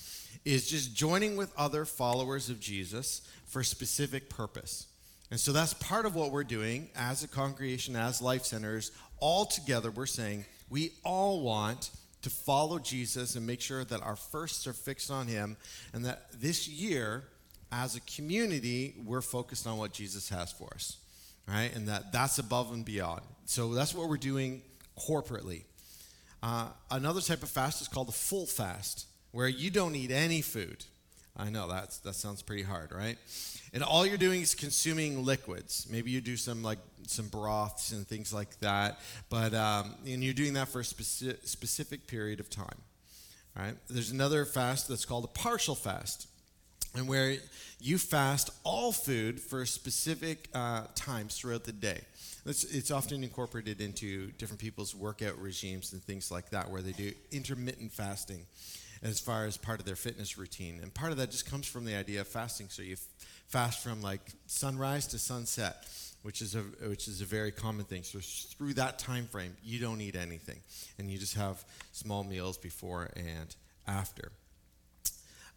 is 0.44 0.68
just 0.68 0.96
joining 0.96 1.36
with 1.36 1.52
other 1.56 1.84
followers 1.84 2.50
of 2.50 2.58
Jesus 2.58 3.22
for 3.46 3.60
a 3.60 3.64
specific 3.64 4.28
purpose. 4.28 4.88
And 5.30 5.38
so 5.38 5.52
that's 5.52 5.74
part 5.74 6.06
of 6.06 6.14
what 6.14 6.32
we're 6.32 6.44
doing 6.44 6.90
as 6.96 7.22
a 7.22 7.28
congregation, 7.28 7.94
as 7.94 8.20
life 8.20 8.44
centers, 8.44 8.90
all 9.18 9.46
together. 9.46 9.90
We're 9.90 10.06
saying 10.06 10.44
we 10.68 10.92
all 11.04 11.42
want 11.42 11.90
to 12.22 12.30
follow 12.30 12.78
Jesus 12.78 13.36
and 13.36 13.46
make 13.46 13.60
sure 13.60 13.84
that 13.84 14.02
our 14.02 14.16
firsts 14.16 14.66
are 14.66 14.72
fixed 14.72 15.10
on 15.10 15.26
Him, 15.26 15.56
and 15.92 16.04
that 16.04 16.26
this 16.40 16.68
year 16.68 17.24
as 17.72 17.96
a 17.96 18.00
community, 18.00 18.94
we're 19.04 19.20
focused 19.20 19.66
on 19.66 19.78
what 19.78 19.92
Jesus 19.92 20.28
has 20.28 20.52
for 20.52 20.68
us, 20.74 20.98
right? 21.46 21.74
And 21.74 21.88
that 21.88 22.12
that's 22.12 22.38
above 22.38 22.72
and 22.72 22.84
beyond. 22.84 23.22
So 23.46 23.72
that's 23.74 23.94
what 23.94 24.08
we're 24.08 24.16
doing 24.16 24.62
corporately. 24.98 25.62
Uh, 26.42 26.68
another 26.90 27.20
type 27.20 27.42
of 27.42 27.48
fast 27.48 27.80
is 27.80 27.88
called 27.88 28.08
the 28.08 28.12
full 28.12 28.46
fast, 28.46 29.06
where 29.30 29.48
you 29.48 29.70
don't 29.70 29.94
eat 29.94 30.10
any 30.10 30.40
food. 30.40 30.84
I 31.40 31.48
know 31.48 31.68
that's 31.68 31.98
that 32.00 32.14
sounds 32.14 32.42
pretty 32.42 32.62
hard, 32.62 32.92
right? 32.92 33.16
And 33.72 33.82
all 33.82 34.04
you're 34.04 34.18
doing 34.18 34.42
is 34.42 34.54
consuming 34.54 35.24
liquids. 35.24 35.86
Maybe 35.90 36.10
you 36.10 36.20
do 36.20 36.36
some 36.36 36.62
like 36.62 36.78
some 37.06 37.28
broths 37.28 37.92
and 37.92 38.06
things 38.06 38.32
like 38.32 38.60
that, 38.60 39.00
but 39.30 39.54
um, 39.54 39.94
and 40.06 40.22
you're 40.22 40.34
doing 40.34 40.52
that 40.54 40.68
for 40.68 40.80
a 40.80 40.84
speci- 40.84 41.46
specific 41.46 42.06
period 42.06 42.40
of 42.40 42.50
time. 42.50 42.78
Right? 43.56 43.74
There's 43.88 44.10
another 44.10 44.44
fast 44.44 44.88
that's 44.88 45.04
called 45.04 45.24
a 45.24 45.28
partial 45.28 45.74
fast, 45.74 46.28
and 46.94 47.08
where 47.08 47.36
you 47.80 47.96
fast 47.96 48.50
all 48.62 48.92
food 48.92 49.40
for 49.40 49.64
specific 49.64 50.48
uh, 50.54 50.82
times 50.94 51.38
throughout 51.38 51.64
the 51.64 51.72
day. 51.72 52.00
It's, 52.46 52.64
it's 52.64 52.90
often 52.90 53.22
incorporated 53.22 53.80
into 53.80 54.28
different 54.38 54.60
people's 54.60 54.94
workout 54.94 55.38
regimes 55.40 55.92
and 55.92 56.02
things 56.02 56.30
like 56.30 56.50
that, 56.50 56.70
where 56.70 56.82
they 56.82 56.92
do 56.92 57.12
intermittent 57.32 57.92
fasting 57.92 58.46
as 59.02 59.18
far 59.18 59.46
as 59.46 59.56
part 59.56 59.80
of 59.80 59.86
their 59.86 59.96
fitness 59.96 60.36
routine. 60.36 60.80
And 60.82 60.92
part 60.92 61.12
of 61.12 61.18
that 61.18 61.30
just 61.30 61.50
comes 61.50 61.66
from 61.66 61.84
the 61.84 61.94
idea 61.94 62.20
of 62.20 62.28
fasting. 62.28 62.68
So 62.68 62.82
you 62.82 62.94
f- 62.94 63.06
fast 63.48 63.82
from 63.82 64.02
like 64.02 64.20
sunrise 64.46 65.06
to 65.08 65.18
sunset, 65.18 65.86
which 66.22 66.42
is 66.42 66.54
a 66.54 66.60
which 66.88 67.08
is 67.08 67.20
a 67.20 67.24
very 67.24 67.50
common 67.50 67.84
thing. 67.84 68.02
So 68.02 68.18
through 68.20 68.74
that 68.74 68.98
time 68.98 69.26
frame, 69.26 69.56
you 69.64 69.78
don't 69.80 70.00
eat 70.00 70.16
anything, 70.16 70.58
and 70.98 71.10
you 71.10 71.18
just 71.18 71.34
have 71.34 71.64
small 71.92 72.24
meals 72.24 72.58
before 72.58 73.10
and 73.16 73.54
after. 73.86 74.32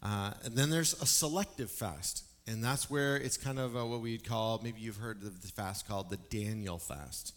Uh, 0.02 0.32
and 0.44 0.54
then 0.54 0.70
there's 0.70 1.00
a 1.00 1.06
selective 1.06 1.70
fast, 1.70 2.24
and 2.46 2.62
that's 2.62 2.90
where 2.90 3.16
it's 3.16 3.36
kind 3.36 3.58
of 3.58 3.76
uh, 3.76 3.84
what 3.84 4.00
we'd 4.00 4.26
call 4.26 4.60
maybe 4.62 4.80
you've 4.80 4.98
heard 4.98 5.22
of 5.22 5.42
the 5.42 5.48
fast 5.48 5.88
called 5.88 6.10
the 6.10 6.18
Daniel 6.28 6.78
fast, 6.78 7.34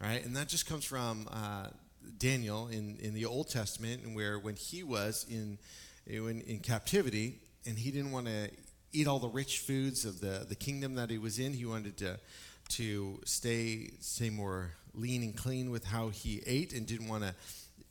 right? 0.00 0.24
And 0.24 0.36
that 0.36 0.48
just 0.48 0.66
comes 0.66 0.84
from 0.84 1.28
uh, 1.32 1.68
Daniel 2.18 2.68
in, 2.68 2.96
in 3.00 3.14
the 3.14 3.24
Old 3.24 3.48
Testament, 3.48 4.02
and 4.02 4.14
where 4.14 4.38
when 4.38 4.56
he 4.56 4.82
was 4.82 5.26
in, 5.28 5.58
in, 6.06 6.40
in 6.42 6.60
captivity 6.60 7.40
and 7.66 7.78
he 7.78 7.90
didn't 7.90 8.12
want 8.12 8.26
to 8.26 8.50
eat 8.92 9.06
all 9.06 9.18
the 9.18 9.28
rich 9.28 9.58
foods 9.60 10.04
of 10.04 10.20
the, 10.20 10.46
the 10.48 10.54
kingdom 10.54 10.94
that 10.94 11.10
he 11.10 11.18
was 11.18 11.38
in, 11.38 11.52
he 11.52 11.64
wanted 11.64 11.96
to, 11.96 12.18
to 12.68 13.20
stay, 13.24 13.90
stay 14.00 14.30
more 14.30 14.70
lean 14.94 15.22
and 15.22 15.36
clean 15.36 15.70
with 15.70 15.84
how 15.84 16.08
he 16.08 16.42
ate 16.46 16.72
and 16.72 16.86
didn't 16.86 17.08
want 17.08 17.24
to 17.24 17.34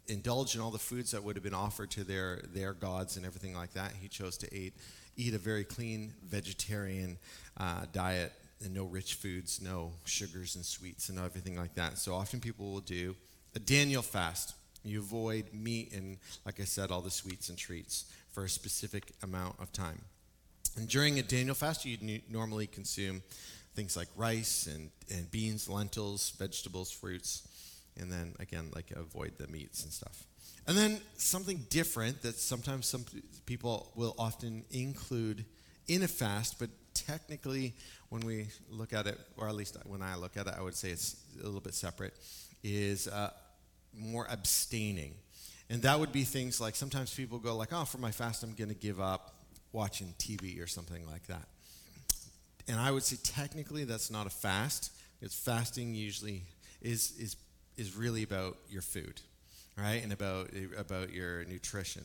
indulge 0.08 0.56
in 0.56 0.62
all 0.62 0.72
the 0.72 0.80
foods 0.80 1.12
that 1.12 1.24
would 1.24 1.36
have 1.36 1.44
been 1.44 1.54
offered 1.54 1.92
to 1.92 2.04
their, 2.04 2.42
their 2.54 2.74
gods 2.74 3.18
and 3.18 3.26
everything 3.26 3.54
like 3.54 3.74
that. 3.74 3.92
He 4.02 4.08
chose 4.08 4.38
to 4.38 4.54
eat, 4.56 4.74
eat 5.18 5.34
a 5.34 5.38
very 5.38 5.64
clean 5.64 6.14
vegetarian 6.26 7.18
uh, 7.58 7.86
diet 7.92 8.32
and 8.64 8.74
no 8.74 8.86
rich 8.86 9.16
foods, 9.16 9.62
no 9.62 9.92
sugars 10.06 10.56
and 10.56 10.66
sweets 10.66 11.10
and 11.10 11.20
everything 11.20 11.58
like 11.58 11.76
that. 11.76 11.98
So 11.98 12.14
often 12.16 12.40
people 12.40 12.72
will 12.72 12.80
do 12.80 13.16
a 13.56 13.60
Daniel 13.60 14.02
fast. 14.02 14.56
You 14.84 15.00
avoid 15.00 15.46
meat 15.54 15.94
and, 15.94 16.18
like 16.46 16.60
I 16.60 16.66
said, 16.66 16.92
all 16.92 17.02
the 17.02 17.12
sweets 17.12 17.50
and 17.50 17.58
treats 17.58 18.06
for 18.32 18.44
a 18.44 18.50
specific 18.50 19.12
amount 19.22 19.56
of 19.60 19.72
time. 19.72 20.02
And 20.76 20.88
during 20.88 21.20
a 21.20 21.24
Daniel 21.24 21.56
fast, 21.56 21.86
you 21.86 21.98
would 22.02 22.22
normally 22.30 22.68
consume 22.68 23.22
things 23.76 23.96
like 23.96 24.08
rice 24.16 24.68
and, 24.68 24.90
and 25.12 25.30
beans, 25.32 25.70
lentils, 25.70 26.32
vegetables, 26.32 26.92
fruits, 26.92 27.48
and 28.00 28.12
then 28.12 28.34
again, 28.40 28.72
like 28.76 28.92
avoid 28.92 29.38
the 29.38 29.48
meats 29.48 29.84
and 29.84 29.92
stuff. 29.92 30.26
And 30.68 30.78
then 30.78 31.00
something 31.18 31.66
different 31.70 32.22
that 32.22 32.36
sometimes 32.36 32.88
some 32.88 33.06
people 33.46 33.92
will 33.96 34.16
often 34.18 34.64
include 34.72 35.46
in 35.88 36.04
a 36.04 36.08
fast, 36.08 36.60
but 36.60 36.70
technically, 36.94 37.74
when 38.10 38.22
we 38.22 38.48
look 38.70 38.94
at 38.94 39.08
it, 39.08 39.20
or 39.38 39.50
at 39.50 39.56
least 39.56 39.78
when 39.86 40.02
I 40.02 40.16
look 40.16 40.38
at 40.38 40.48
it, 40.48 40.54
I 40.58 40.62
would 40.62 40.76
say 40.76 40.90
it's 40.90 41.18
a 41.42 41.46
little 41.46 41.60
bit 41.60 41.74
separate, 41.74 42.14
is 42.64 43.08
uh, 43.08 43.32
more 43.98 44.28
abstaining. 44.30 45.14
And 45.70 45.82
that 45.84 46.00
would 46.00 46.12
be 46.12 46.24
things 46.24 46.60
like 46.60 46.76
sometimes 46.76 47.14
people 47.14 47.40
go 47.40 47.56
like, 47.56 47.70
oh, 47.72 47.86
for 47.86 47.98
my 47.98 48.12
fast, 48.12 48.44
I'm 48.44 48.54
going 48.54 48.70
to 48.70 48.76
give 48.76 49.00
up 49.00 49.34
watching 49.72 50.14
TV 50.20 50.64
or 50.64 50.68
something 50.68 51.06
like 51.08 51.28
that. 51.28 51.48
And 52.68 52.80
I 52.80 52.92
would 52.92 53.04
say 53.04 53.18
technically 53.24 53.84
that's 53.84 54.10
not 54.10 54.28
a 54.28 54.30
fast 54.30 54.92
because 55.20 55.34
fasting 55.34 55.96
usually 55.96 56.44
is, 56.82 57.14
is, 57.20 57.36
is 57.78 57.96
really 57.96 58.24
about 58.24 58.58
your 58.70 58.82
food, 58.82 59.22
right? 59.78 60.02
And 60.04 60.14
about, 60.14 60.50
about 60.78 61.12
your 61.12 61.44
nutrition. 61.46 62.04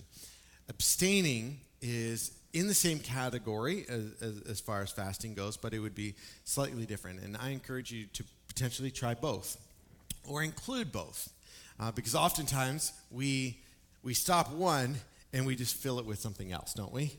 Abstaining 0.68 1.58
is 1.80 2.32
in 2.52 2.66
the 2.66 2.74
same 2.74 2.98
category 2.98 3.84
as, 3.88 4.04
as, 4.20 4.42
as 4.48 4.60
far 4.60 4.82
as 4.82 4.90
fasting 4.90 5.34
goes, 5.34 5.56
but 5.56 5.72
it 5.72 5.78
would 5.78 5.94
be 5.94 6.14
slightly 6.44 6.86
different. 6.86 7.20
And 7.20 7.36
I 7.36 7.50
encourage 7.50 7.92
you 7.92 8.06
to 8.14 8.24
potentially 8.48 8.90
try 8.90 9.14
both 9.14 9.56
or 10.26 10.42
include 10.42 10.90
both. 10.92 11.30
Uh, 11.80 11.92
because 11.92 12.14
oftentimes 12.14 12.92
we, 13.10 13.58
we 14.02 14.12
stop 14.14 14.50
one 14.52 14.96
and 15.32 15.46
we 15.46 15.54
just 15.54 15.76
fill 15.76 15.98
it 15.98 16.06
with 16.06 16.18
something 16.18 16.50
else, 16.52 16.74
don't 16.74 16.92
we? 16.92 17.12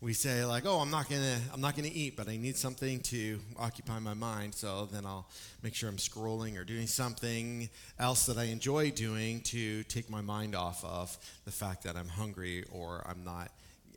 We 0.00 0.12
say 0.12 0.44
like, 0.44 0.64
"Oh, 0.64 0.78
I'm 0.78 0.90
not 0.90 1.08
gonna, 1.08 1.38
I'm 1.52 1.60
not 1.60 1.74
gonna 1.74 1.90
eat, 1.92 2.16
but 2.16 2.28
I 2.28 2.36
need 2.36 2.56
something 2.56 3.00
to 3.00 3.40
occupy 3.58 3.98
my 3.98 4.14
mind. 4.14 4.54
So 4.54 4.86
then 4.86 5.04
I'll 5.04 5.28
make 5.60 5.74
sure 5.74 5.88
I'm 5.88 5.96
scrolling 5.96 6.56
or 6.56 6.62
doing 6.62 6.86
something 6.86 7.68
else 7.98 8.26
that 8.26 8.38
I 8.38 8.44
enjoy 8.44 8.92
doing 8.92 9.40
to 9.42 9.82
take 9.84 10.08
my 10.08 10.20
mind 10.20 10.54
off 10.54 10.84
of 10.84 11.18
the 11.44 11.50
fact 11.50 11.82
that 11.82 11.96
I'm 11.96 12.06
hungry 12.06 12.64
or 12.70 13.04
I'm 13.08 13.24
not, 13.24 13.50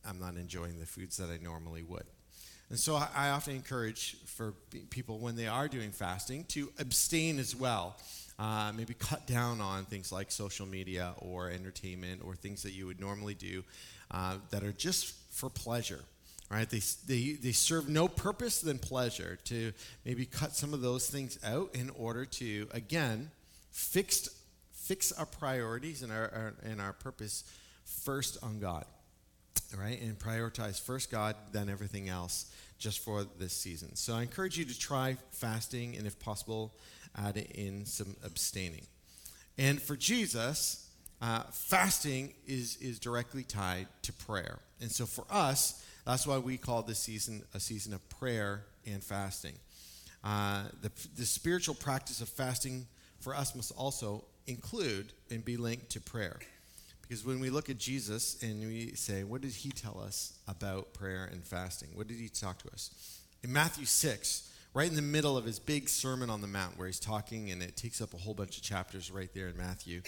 I'm 0.03 0.19
not 0.19 0.37
enjoying 0.37 0.79
the 0.79 0.87
foods 0.87 1.17
that 1.17 1.29
I 1.29 1.37
normally 1.37 1.83
would." 1.83 2.05
And 2.71 2.79
so 2.79 2.95
I, 2.95 3.09
I 3.13 3.29
often 3.29 3.53
encourage 3.53 4.15
for 4.25 4.53
people 4.89 5.19
when 5.19 5.35
they 5.35 5.47
are 5.47 5.67
doing 5.67 5.91
fasting 5.91 6.45
to 6.45 6.71
abstain 6.79 7.37
as 7.37 7.53
well. 7.53 7.97
Uh, 8.39 8.71
maybe 8.75 8.95
cut 8.95 9.27
down 9.27 9.61
on 9.61 9.83
things 9.85 10.11
like 10.11 10.31
social 10.31 10.65
media 10.65 11.13
or 11.19 11.49
entertainment 11.49 12.21
or 12.25 12.33
things 12.33 12.63
that 12.63 12.71
you 12.71 12.87
would 12.87 12.99
normally 12.99 13.35
do 13.35 13.63
uh, 14.09 14.37
that 14.49 14.63
are 14.63 14.71
just 14.71 15.13
for 15.31 15.49
pleasure. 15.49 15.99
Right? 16.49 16.67
They, 16.69 16.81
they, 17.07 17.33
they 17.33 17.51
serve 17.51 17.87
no 17.87 18.07
purpose 18.07 18.61
than 18.61 18.79
pleasure 18.79 19.37
to 19.45 19.73
maybe 20.05 20.25
cut 20.25 20.55
some 20.55 20.73
of 20.73 20.81
those 20.81 21.09
things 21.09 21.39
out 21.45 21.75
in 21.75 21.89
order 21.91 22.25
to, 22.25 22.67
again, 22.71 23.31
fix, 23.71 24.29
fix 24.71 25.11
our 25.11 25.25
priorities 25.25 26.03
and 26.03 26.11
our, 26.11 26.31
our, 26.33 26.53
and 26.63 26.81
our 26.81 26.93
purpose 26.93 27.43
first 27.85 28.37
on 28.41 28.59
God. 28.59 28.85
Right? 29.77 30.01
And 30.01 30.19
prioritize 30.19 30.81
first 30.81 31.09
God, 31.11 31.35
then 31.53 31.69
everything 31.69 32.09
else 32.09 32.51
just 32.77 32.99
for 32.99 33.25
this 33.39 33.53
season. 33.53 33.95
So 33.95 34.13
I 34.13 34.21
encourage 34.21 34.57
you 34.57 34.65
to 34.65 34.77
try 34.77 35.15
fasting 35.31 35.95
and, 35.95 36.05
if 36.05 36.19
possible, 36.19 36.73
add 37.15 37.37
in 37.37 37.85
some 37.85 38.15
abstaining. 38.25 38.85
And 39.57 39.81
for 39.81 39.95
Jesus, 39.95 40.89
uh, 41.21 41.43
fasting 41.51 42.33
is, 42.47 42.77
is 42.77 42.99
directly 42.99 43.43
tied 43.43 43.87
to 44.01 44.13
prayer. 44.13 44.59
And 44.81 44.91
so 44.91 45.05
for 45.05 45.25
us, 45.29 45.85
that's 46.05 46.25
why 46.25 46.39
we 46.39 46.57
call 46.57 46.81
this 46.81 46.99
season 46.99 47.43
a 47.53 47.59
season 47.59 47.93
of 47.93 48.07
prayer 48.09 48.65
and 48.85 49.03
fasting. 49.03 49.53
Uh, 50.23 50.63
the, 50.81 50.91
the 51.15 51.25
spiritual 51.25 51.75
practice 51.75 52.21
of 52.21 52.29
fasting 52.29 52.87
for 53.19 53.35
us 53.35 53.55
must 53.55 53.71
also 53.77 54.25
include 54.47 55.13
and 55.29 55.45
be 55.45 55.57
linked 55.57 55.89
to 55.91 56.01
prayer. 56.01 56.39
Because 57.11 57.25
when 57.25 57.41
we 57.41 57.49
look 57.49 57.69
at 57.69 57.77
Jesus 57.77 58.41
and 58.41 58.65
we 58.65 58.93
say, 58.95 59.25
what 59.25 59.41
did 59.41 59.51
he 59.51 59.69
tell 59.69 59.99
us 59.99 60.31
about 60.47 60.93
prayer 60.93 61.27
and 61.29 61.43
fasting? 61.43 61.89
What 61.93 62.07
did 62.07 62.15
he 62.15 62.29
talk 62.29 62.59
to 62.59 62.71
us? 62.71 63.19
In 63.43 63.51
Matthew 63.51 63.85
6, 63.85 64.49
right 64.73 64.87
in 64.87 64.95
the 64.95 65.01
middle 65.01 65.35
of 65.35 65.43
his 65.43 65.59
big 65.59 65.89
Sermon 65.89 66.29
on 66.29 66.39
the 66.39 66.47
Mount, 66.47 66.77
where 66.77 66.87
he's 66.87 67.01
talking, 67.01 67.51
and 67.51 67.61
it 67.61 67.75
takes 67.75 67.99
up 67.99 68.13
a 68.13 68.17
whole 68.17 68.33
bunch 68.33 68.55
of 68.55 68.63
chapters 68.63 69.11
right 69.11 69.27
there 69.33 69.49
in 69.49 69.57
Matthew. 69.57 70.03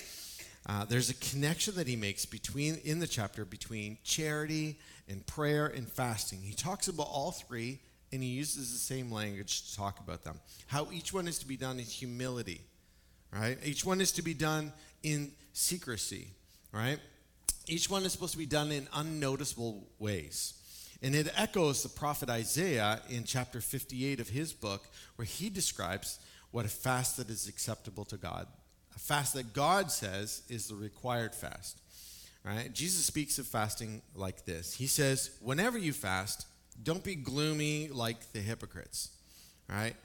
Uh, 0.65 0.85
there's 0.85 1.09
a 1.09 1.13
connection 1.15 1.75
that 1.75 1.89
he 1.89 1.97
makes 1.97 2.25
between 2.25 2.79
in 2.85 2.99
the 2.99 3.07
chapter 3.07 3.43
between 3.43 3.97
charity 4.05 4.79
and 5.09 5.27
prayer 5.27 5.67
and 5.67 5.89
fasting. 5.89 6.39
He 6.41 6.53
talks 6.53 6.87
about 6.87 7.07
all 7.11 7.31
three, 7.31 7.79
and 8.13 8.23
he 8.23 8.29
uses 8.29 8.71
the 8.71 8.79
same 8.79 9.11
language 9.11 9.69
to 9.71 9.75
talk 9.75 9.99
about 9.99 10.23
them. 10.23 10.39
How 10.67 10.87
each 10.93 11.11
one 11.11 11.27
is 11.27 11.37
to 11.39 11.47
be 11.49 11.57
done 11.57 11.79
in 11.79 11.85
humility, 11.85 12.61
right? 13.29 13.57
Each 13.61 13.83
one 13.83 13.99
is 13.99 14.13
to 14.13 14.21
be 14.21 14.33
done 14.33 14.71
in 15.03 15.33
secrecy, 15.51 16.29
right? 16.73 16.99
Each 17.67 17.89
one 17.89 18.03
is 18.03 18.11
supposed 18.11 18.33
to 18.33 18.37
be 18.37 18.45
done 18.45 18.71
in 18.71 18.87
unnoticeable 18.93 19.87
ways. 19.99 20.55
And 21.01 21.15
it 21.15 21.31
echoes 21.35 21.83
the 21.83 21.89
prophet 21.89 22.29
Isaiah 22.29 23.01
in 23.09 23.23
chapter 23.23 23.61
58 23.61 24.19
of 24.19 24.29
his 24.29 24.53
book, 24.53 24.87
where 25.15 25.25
he 25.25 25.49
describes 25.49 26.19
what 26.51 26.65
a 26.65 26.69
fast 26.69 27.17
that 27.17 27.29
is 27.29 27.47
acceptable 27.47 28.05
to 28.05 28.17
God. 28.17 28.47
A 28.95 28.99
fast 28.99 29.33
that 29.33 29.53
God 29.53 29.91
says 29.91 30.43
is 30.49 30.67
the 30.67 30.75
required 30.75 31.33
fast. 31.33 31.79
Right? 32.43 32.73
Jesus 32.73 33.05
speaks 33.05 33.39
of 33.39 33.47
fasting 33.47 34.01
like 34.15 34.45
this. 34.45 34.73
He 34.73 34.87
says, 34.87 35.31
"Whenever 35.39 35.77
you 35.77 35.93
fast, 35.93 36.45
don't 36.81 37.03
be 37.03 37.15
gloomy 37.15 37.87
like 37.87 38.33
the 38.33 38.41
hypocrites." 38.41 39.11
Right? 39.69 39.95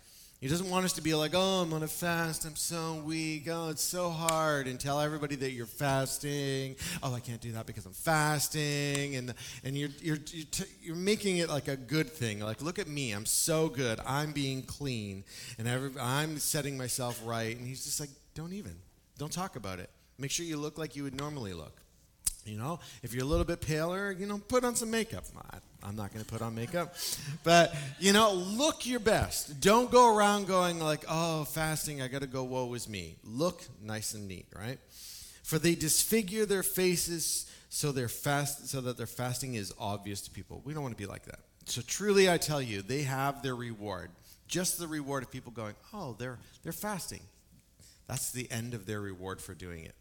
He 0.40 0.46
doesn't 0.46 0.70
want 0.70 0.85
us 0.85 0.92
to 0.92 1.03
be 1.03 1.14
like, 1.14 1.33
oh, 1.35 1.62
I'm 1.62 1.72
on 1.72 1.83
a 1.83 1.88
fast. 1.88 2.44
I'm 2.44 2.55
so 2.55 3.03
weak. 3.05 3.48
Oh, 3.51 3.70
it's 3.70 3.83
so 3.83 4.09
hard. 4.09 4.68
And 4.68 4.79
tell 4.79 5.01
everybody 5.01 5.35
that 5.35 5.51
you're 5.51 5.66
fasting. 5.66 6.77
Oh, 7.03 7.12
I 7.12 7.18
can't 7.18 7.40
do 7.40 7.51
that 7.53 7.66
because 7.66 7.87
I'm 7.87 7.92
fasting. 7.92 9.16
And, 9.16 9.35
and 9.64 9.77
you're, 9.77 9.88
you're, 10.01 10.18
you're, 10.31 10.46
t- 10.46 10.64
you're 10.81 10.94
making 10.94 11.38
it 11.38 11.48
like 11.48 11.66
a 11.66 11.77
good 11.77 12.09
thing. 12.09 12.38
Like, 12.38 12.62
look 12.62 12.79
at 12.79 12.87
me. 12.87 13.11
I'm 13.11 13.27
so 13.27 13.68
good. 13.68 13.98
I'm 14.07 14.31
being 14.31 14.62
clean. 14.62 15.24
And 15.59 15.66
every, 15.66 15.90
I'm 16.01 16.38
setting 16.38 16.79
myself 16.79 17.20
right. 17.24 17.57
And 17.57 17.66
he's 17.66 17.85
just 17.85 17.98
like, 17.98 18.11
don't 18.35 18.53
even. 18.53 18.77
Don't 19.18 19.33
talk 19.33 19.57
about 19.57 19.81
it. 19.81 19.90
Make 20.18 20.31
sure 20.31 20.46
you 20.46 20.57
look 20.57 20.79
like 20.79 20.94
you 20.94 21.03
would 21.03 21.16
normally 21.16 21.53
look. 21.53 21.81
You 22.44 22.59
know, 22.59 22.79
if 23.03 23.12
you're 23.12 23.24
a 23.24 23.29
little 23.29 23.44
bit 23.44 23.61
paler, 23.61 24.12
you 24.12 24.27
know, 24.27 24.38
put 24.38 24.64
on 24.64 24.77
some 24.77 24.90
makeup. 24.90 25.24
I'm 25.82 25.96
not 25.96 26.12
going 26.12 26.24
to 26.24 26.30
put 26.30 26.42
on 26.42 26.54
makeup, 26.54 26.94
but 27.44 27.74
you 28.00 28.12
know, 28.12 28.32
look 28.32 28.86
your 28.86 29.00
best. 29.00 29.60
Don't 29.60 29.90
go 29.90 30.14
around 30.14 30.46
going 30.46 30.80
like, 30.80 31.04
"Oh, 31.08 31.44
fasting, 31.44 32.02
I 32.02 32.08
got 32.08 32.22
to 32.22 32.26
go 32.26 32.44
woe 32.44 32.72
is 32.74 32.88
me." 32.88 33.16
Look 33.24 33.62
nice 33.82 34.14
and 34.14 34.26
neat, 34.26 34.46
right? 34.54 34.78
For 35.44 35.58
they 35.58 35.74
disfigure 35.74 36.46
their 36.46 36.62
faces 36.62 37.46
so 37.70 37.92
their 37.92 38.08
fast 38.08 38.68
so 38.68 38.80
that 38.80 38.96
their 38.96 39.06
fasting 39.06 39.54
is 39.54 39.72
obvious 39.78 40.20
to 40.22 40.30
people. 40.30 40.62
We 40.64 40.74
don't 40.74 40.82
want 40.82 40.96
to 40.96 41.02
be 41.02 41.06
like 41.06 41.24
that. 41.26 41.40
So 41.66 41.80
truly 41.86 42.30
I 42.30 42.38
tell 42.38 42.62
you, 42.62 42.82
they 42.82 43.02
have 43.02 43.42
their 43.42 43.54
reward. 43.54 44.10
Just 44.46 44.78
the 44.78 44.88
reward 44.88 45.22
of 45.22 45.30
people 45.30 45.52
going, 45.52 45.74
"Oh, 45.92 46.16
they're 46.18 46.38
they're 46.62 46.72
fasting." 46.72 47.20
That's 48.08 48.32
the 48.32 48.50
end 48.50 48.74
of 48.74 48.86
their 48.86 49.00
reward 49.00 49.40
for 49.40 49.54
doing 49.54 49.84
it. 49.84 49.94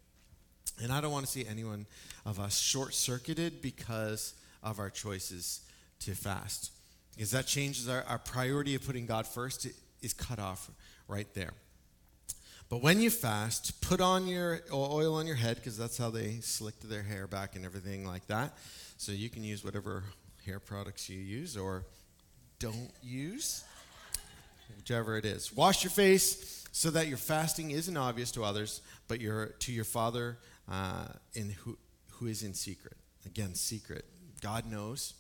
And 0.82 0.92
I 0.92 1.02
don't 1.02 1.12
want 1.12 1.26
to 1.26 1.32
see 1.32 1.46
anyone 1.46 1.86
of 2.26 2.40
us 2.40 2.58
short 2.58 2.94
circuited 2.94 3.62
because 3.62 4.34
of 4.64 4.80
our 4.80 4.90
choices 4.90 5.62
to 6.00 6.16
fast. 6.16 6.72
Because 7.16 7.32
that 7.32 7.48
changes 7.48 7.90
our, 7.90 8.04
our 8.04 8.20
priority 8.20 8.76
of 8.76 8.86
putting 8.86 9.06
God 9.06 9.26
first 9.26 9.68
is 10.02 10.14
cut 10.14 10.40
off 10.40 10.70
right 11.08 11.28
there. 11.34 11.54
But 12.70 12.82
when 12.82 13.00
you 13.00 13.10
fast, 13.10 13.80
put 13.82 14.02
on 14.02 14.28
your 14.28 14.60
oil 14.74 15.16
on 15.16 15.26
your 15.26 15.38
head 15.38 15.56
because 15.56 15.78
that's 15.78 15.98
how 15.98 16.10
they 16.10 16.40
slicked 16.42 16.88
their 16.90 17.04
hair 17.04 17.26
back 17.26 17.56
and 17.56 17.64
everything 17.64 18.06
like 18.06 18.28
that. 18.28 18.58
So 18.98 19.14
you 19.14 19.30
can 19.30 19.44
use 19.44 19.64
whatever 19.64 20.04
hair 20.46 20.60
products 20.60 21.10
you 21.10 21.18
use 21.18 21.56
or 21.56 21.86
don't 22.60 22.92
use, 23.02 23.64
whichever 24.76 25.18
it 25.18 25.24
is. 25.24 25.56
Wash 25.56 25.84
your 25.84 25.92
face 25.92 26.66
so 26.74 26.90
that 26.92 27.08
your 27.08 27.18
fasting 27.18 27.72
isn't 27.72 27.96
obvious 27.96 28.32
to 28.32 28.44
others, 28.44 28.82
but 29.08 29.22
your, 29.22 29.48
to 29.60 29.72
your 29.72 29.86
Father 29.86 30.38
uh, 30.70 31.06
in 31.34 31.52
who, 31.52 31.78
who 32.12 32.28
is 32.28 32.44
in 32.44 32.54
secret. 32.54 32.98
Again, 33.26 33.56
secret. 33.56 34.06
God 34.42 34.70
knows. 34.70 35.14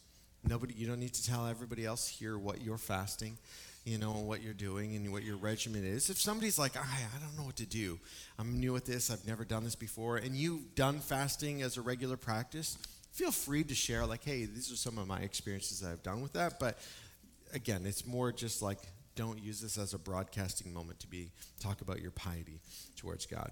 Nobody, 0.48 0.74
you 0.76 0.88
don't 0.88 1.00
need 1.00 1.14
to 1.14 1.26
tell 1.26 1.48
everybody 1.48 1.86
else 1.86 2.08
here 2.08 2.38
what 2.38 2.62
you're 2.62 2.78
fasting, 2.78 3.38
you 3.86 3.98
know, 3.98 4.12
what 4.12 4.42
you're 4.42 4.54
doing 4.54 4.96
and 4.96 5.12
what 5.12 5.24
your 5.24 5.36
regimen 5.38 5.84
is. 5.84 6.10
If 6.10 6.20
somebody's 6.20 6.58
like, 6.58 6.78
I, 6.78 6.82
I 6.82 7.20
don't 7.20 7.36
know 7.38 7.44
what 7.46 7.58
to 7.58 7.66
do, 7.66 8.00
I'm 8.40 8.60
new 8.60 8.76
at 8.76 8.86
this, 8.86 9.10
I've 9.10 9.26
never 9.28 9.44
done 9.44 9.64
this 9.64 9.76
before, 9.76 10.18
and 10.18 10.36
you've 10.36 10.76
done 10.76 11.00
fasting 11.00 11.62
as 11.64 11.78
a 11.78 11.82
regular 11.82 12.18
practice, 12.18 12.78
feel 13.12 13.32
free 13.32 13.64
to 13.64 13.76
share, 13.76 14.06
like, 14.06 14.24
hey, 14.24 14.46
these 14.46 14.72
are 14.72 14.78
some 14.78 14.98
of 14.98 15.08
my 15.08 15.20
experiences 15.20 15.82
that 15.82 15.92
I've 15.92 16.04
done 16.04 16.22
with 16.22 16.34
that. 16.34 16.60
But 16.60 16.78
again, 17.54 17.82
it's 17.86 18.06
more 18.06 18.32
just 18.32 18.62
like, 18.62 18.80
don't 19.16 19.42
use 19.42 19.60
this 19.60 19.78
as 19.78 19.94
a 19.94 19.98
broadcasting 19.98 20.72
moment 20.72 21.00
to 21.00 21.08
be 21.08 21.32
talk 21.60 21.82
about 21.82 22.00
your 22.00 22.12
piety 22.12 22.60
towards 22.96 23.26
God 23.26 23.52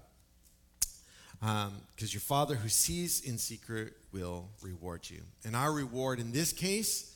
because 1.40 1.68
um, 1.68 2.08
your 2.08 2.20
Father 2.20 2.54
who 2.54 2.68
sees 2.68 3.20
in 3.20 3.38
secret 3.38 3.94
will 4.12 4.48
reward 4.62 5.08
you. 5.10 5.22
And 5.44 5.54
our 5.54 5.72
reward 5.72 6.18
in 6.18 6.32
this 6.32 6.52
case 6.52 7.14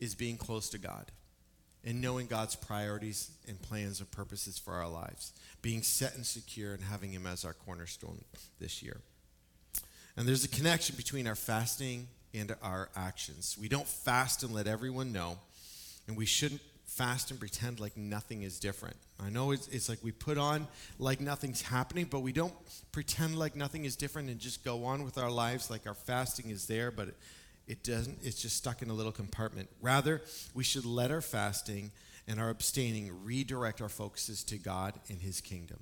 is 0.00 0.14
being 0.14 0.36
close 0.36 0.68
to 0.70 0.78
God 0.78 1.10
and 1.84 2.00
knowing 2.00 2.26
God's 2.26 2.56
priorities 2.56 3.30
and 3.46 3.60
plans 3.60 4.00
and 4.00 4.10
purposes 4.10 4.58
for 4.58 4.74
our 4.74 4.88
lives, 4.88 5.32
being 5.62 5.82
set 5.82 6.14
and 6.14 6.26
secure 6.26 6.74
and 6.74 6.82
having 6.82 7.12
Him 7.12 7.26
as 7.26 7.44
our 7.44 7.54
cornerstone 7.54 8.24
this 8.58 8.82
year. 8.82 9.00
And 10.16 10.26
there's 10.26 10.44
a 10.44 10.48
connection 10.48 10.96
between 10.96 11.26
our 11.26 11.36
fasting 11.36 12.08
and 12.34 12.54
our 12.62 12.90
actions. 12.96 13.56
We 13.60 13.68
don't 13.68 13.86
fast 13.86 14.42
and 14.42 14.52
let 14.52 14.66
everyone 14.66 15.12
know, 15.12 15.38
and 16.06 16.16
we 16.16 16.26
shouldn't 16.26 16.60
fast 16.98 17.30
and 17.30 17.38
pretend 17.38 17.78
like 17.78 17.96
nothing 17.96 18.42
is 18.42 18.58
different. 18.58 18.96
I 19.24 19.30
know 19.30 19.52
it's, 19.52 19.68
it's 19.68 19.88
like 19.88 20.00
we 20.02 20.10
put 20.10 20.36
on 20.36 20.66
like 20.98 21.20
nothing's 21.20 21.62
happening, 21.62 22.08
but 22.10 22.20
we 22.20 22.32
don't 22.32 22.52
pretend 22.90 23.38
like 23.38 23.54
nothing 23.54 23.84
is 23.84 23.94
different 23.94 24.28
and 24.30 24.40
just 24.40 24.64
go 24.64 24.84
on 24.84 25.04
with 25.04 25.16
our 25.16 25.30
lives 25.30 25.70
like 25.70 25.86
our 25.86 25.94
fasting 25.94 26.50
is 26.50 26.66
there, 26.66 26.90
but 26.90 27.08
it, 27.08 27.16
it 27.68 27.84
doesn't, 27.84 28.18
it's 28.24 28.42
just 28.42 28.56
stuck 28.56 28.82
in 28.82 28.90
a 28.90 28.92
little 28.92 29.12
compartment. 29.12 29.68
Rather, 29.80 30.20
we 30.54 30.64
should 30.64 30.84
let 30.84 31.12
our 31.12 31.20
fasting 31.20 31.92
and 32.26 32.40
our 32.40 32.50
abstaining 32.50 33.12
redirect 33.24 33.80
our 33.80 33.88
focuses 33.88 34.42
to 34.44 34.58
God 34.58 34.94
and 35.08 35.20
His 35.20 35.40
kingdom, 35.40 35.78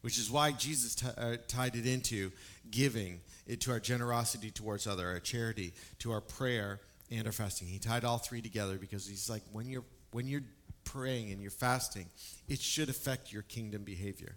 which 0.00 0.18
is 0.18 0.32
why 0.32 0.50
Jesus 0.50 0.96
t- 0.96 1.06
uh, 1.16 1.36
tied 1.46 1.76
it 1.76 1.86
into 1.86 2.32
giving, 2.72 3.20
it 3.46 3.60
to 3.60 3.70
our 3.70 3.78
generosity 3.78 4.50
towards 4.50 4.88
other, 4.88 5.06
our 5.06 5.20
charity, 5.20 5.74
to 6.00 6.10
our 6.10 6.20
prayer 6.20 6.80
and 7.08 7.26
our 7.26 7.32
fasting. 7.32 7.68
He 7.68 7.78
tied 7.78 8.04
all 8.04 8.18
three 8.18 8.42
together 8.42 8.78
because 8.78 9.06
He's 9.06 9.30
like, 9.30 9.42
when 9.52 9.68
you're 9.68 9.84
when 10.12 10.26
you're 10.26 10.42
praying 10.84 11.30
and 11.30 11.40
you're 11.40 11.50
fasting, 11.50 12.06
it 12.48 12.60
should 12.60 12.88
affect 12.88 13.32
your 13.32 13.42
kingdom 13.42 13.82
behavior. 13.82 14.36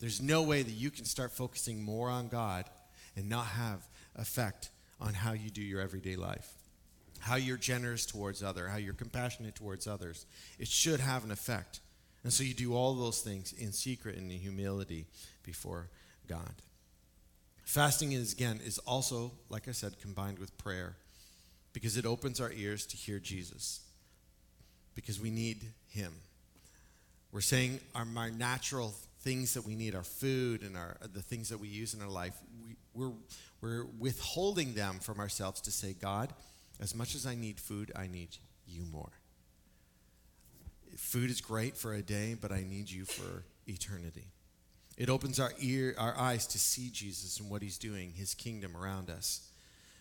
There's 0.00 0.22
no 0.22 0.42
way 0.42 0.62
that 0.62 0.70
you 0.70 0.90
can 0.90 1.04
start 1.04 1.32
focusing 1.32 1.82
more 1.82 2.08
on 2.08 2.28
God 2.28 2.64
and 3.16 3.28
not 3.28 3.46
have 3.46 3.86
effect 4.16 4.70
on 5.00 5.14
how 5.14 5.32
you 5.32 5.50
do 5.50 5.62
your 5.62 5.80
everyday 5.80 6.16
life. 6.16 6.52
How 7.20 7.34
you're 7.34 7.56
generous 7.56 8.06
towards 8.06 8.44
others, 8.44 8.70
how 8.70 8.76
you're 8.76 8.94
compassionate 8.94 9.56
towards 9.56 9.88
others. 9.88 10.24
It 10.58 10.68
should 10.68 11.00
have 11.00 11.24
an 11.24 11.32
effect. 11.32 11.80
And 12.22 12.32
so 12.32 12.44
you 12.44 12.54
do 12.54 12.74
all 12.74 12.94
those 12.94 13.22
things 13.22 13.52
in 13.52 13.72
secret 13.72 14.16
and 14.16 14.30
in 14.30 14.38
humility 14.38 15.06
before 15.42 15.88
God. 16.28 16.54
Fasting 17.64 18.12
is 18.12 18.32
again 18.32 18.60
is 18.64 18.78
also, 18.78 19.32
like 19.50 19.66
I 19.66 19.72
said, 19.72 20.00
combined 20.00 20.38
with 20.38 20.56
prayer 20.58 20.96
because 21.72 21.96
it 21.96 22.06
opens 22.06 22.40
our 22.40 22.52
ears 22.52 22.86
to 22.86 22.96
hear 22.96 23.18
Jesus 23.18 23.80
because 24.98 25.20
we 25.20 25.30
need 25.30 25.62
Him. 25.90 26.12
We're 27.30 27.40
saying 27.40 27.78
our, 27.94 28.04
our 28.16 28.30
natural 28.32 28.92
things 29.20 29.54
that 29.54 29.64
we 29.64 29.76
need, 29.76 29.94
our 29.94 30.02
food 30.02 30.62
and 30.62 30.76
our, 30.76 30.96
the 31.14 31.22
things 31.22 31.50
that 31.50 31.60
we 31.60 31.68
use 31.68 31.94
in 31.94 32.02
our 32.02 32.08
life, 32.08 32.34
we, 32.66 32.74
we're, 32.94 33.12
we're 33.60 33.86
withholding 34.00 34.74
them 34.74 34.98
from 34.98 35.20
ourselves 35.20 35.60
to 35.60 35.70
say, 35.70 35.92
God, 35.92 36.32
as 36.80 36.96
much 36.96 37.14
as 37.14 37.26
I 37.26 37.36
need 37.36 37.60
food, 37.60 37.92
I 37.94 38.08
need 38.08 38.38
you 38.66 38.82
more. 38.90 39.12
Food 40.96 41.30
is 41.30 41.40
great 41.40 41.76
for 41.76 41.94
a 41.94 42.02
day, 42.02 42.34
but 42.34 42.50
I 42.50 42.64
need 42.68 42.90
you 42.90 43.04
for 43.04 43.44
eternity. 43.68 44.26
It 44.96 45.08
opens 45.08 45.38
our 45.38 45.52
ear, 45.60 45.94
our 45.96 46.18
eyes 46.18 46.44
to 46.48 46.58
see 46.58 46.90
Jesus 46.90 47.38
and 47.38 47.48
what 47.48 47.62
he's 47.62 47.78
doing, 47.78 48.14
his 48.16 48.34
kingdom 48.34 48.76
around 48.76 49.10
us. 49.10 49.47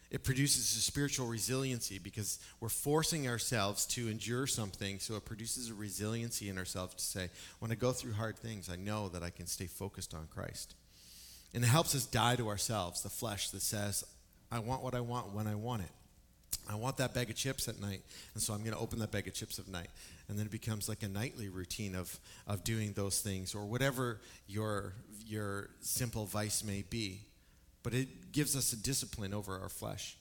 It 0.10 0.24
produces 0.24 0.78
a 0.78 0.82
spiritual 0.82 1.28
resiliency 1.28 2.00
because 2.00 2.40
we're 2.62 2.70
forcing 2.70 3.28
ourselves 3.28 3.86
to 3.88 4.08
endure 4.08 4.48
something. 4.48 5.00
So 5.00 5.16
it 5.16 5.26
produces 5.26 5.70
a 5.70 5.74
resiliency 5.74 6.48
in 6.50 6.58
ourselves 6.58 6.96
to 6.96 7.04
say, 7.04 7.30
when 7.60 7.72
I 7.72 7.76
go 7.76 7.92
through 7.92 8.14
hard 8.14 8.38
things, 8.38 8.70
I 8.70 8.78
know 8.78 9.10
that 9.10 9.22
I 9.22 9.30
can 9.30 9.48
stay 9.48 9.66
focused 9.66 10.14
on 10.14 10.28
Christ. 10.34 10.76
And 11.54 11.64
it 11.64 11.68
helps 11.68 11.94
us 11.94 12.06
die 12.06 12.38
to 12.38 12.48
ourselves, 12.48 13.04
the 13.04 13.10
flesh 13.10 13.50
that 13.50 13.62
says, 13.62 14.06
I 14.52 14.60
want 14.60 14.82
what 14.82 14.96
I 14.96 15.02
want 15.02 15.34
when 15.34 15.48
I 15.48 15.56
want 15.56 15.82
it. 15.82 15.90
I 16.70 16.76
want 16.76 16.98
that 16.98 17.14
bag 17.14 17.30
of 17.30 17.36
chips 17.36 17.68
at 17.68 17.80
night, 17.80 18.02
and 18.34 18.44
so 18.44 18.54
I'm 18.54 18.60
going 18.60 18.74
to 18.74 18.80
open 18.80 19.00
that 19.00 19.12
bag 19.12 19.28
of 19.28 19.34
chips 19.34 19.58
at 19.58 19.68
night. 19.68 19.88
And 20.28 20.38
then 20.38 20.46
it 20.46 20.52
becomes 20.52 20.90
like 20.90 21.02
a 21.04 21.08
nightly 21.08 21.48
routine 21.48 21.96
of, 21.96 22.20
of 22.46 22.64
doing 22.64 22.92
those 22.94 23.22
things, 23.22 23.56
or 23.56 23.66
whatever 23.66 24.20
your, 24.48 24.94
your 25.26 25.70
simple 25.82 26.26
vice 26.26 26.64
may 26.64 26.84
be 26.90 27.22
but 27.88 27.94
it 27.94 28.34
gives 28.34 28.54
us 28.54 28.74
a 28.74 28.76
discipline 28.76 29.34
over 29.34 29.58
our 29.58 29.70
flesh. 29.70 30.18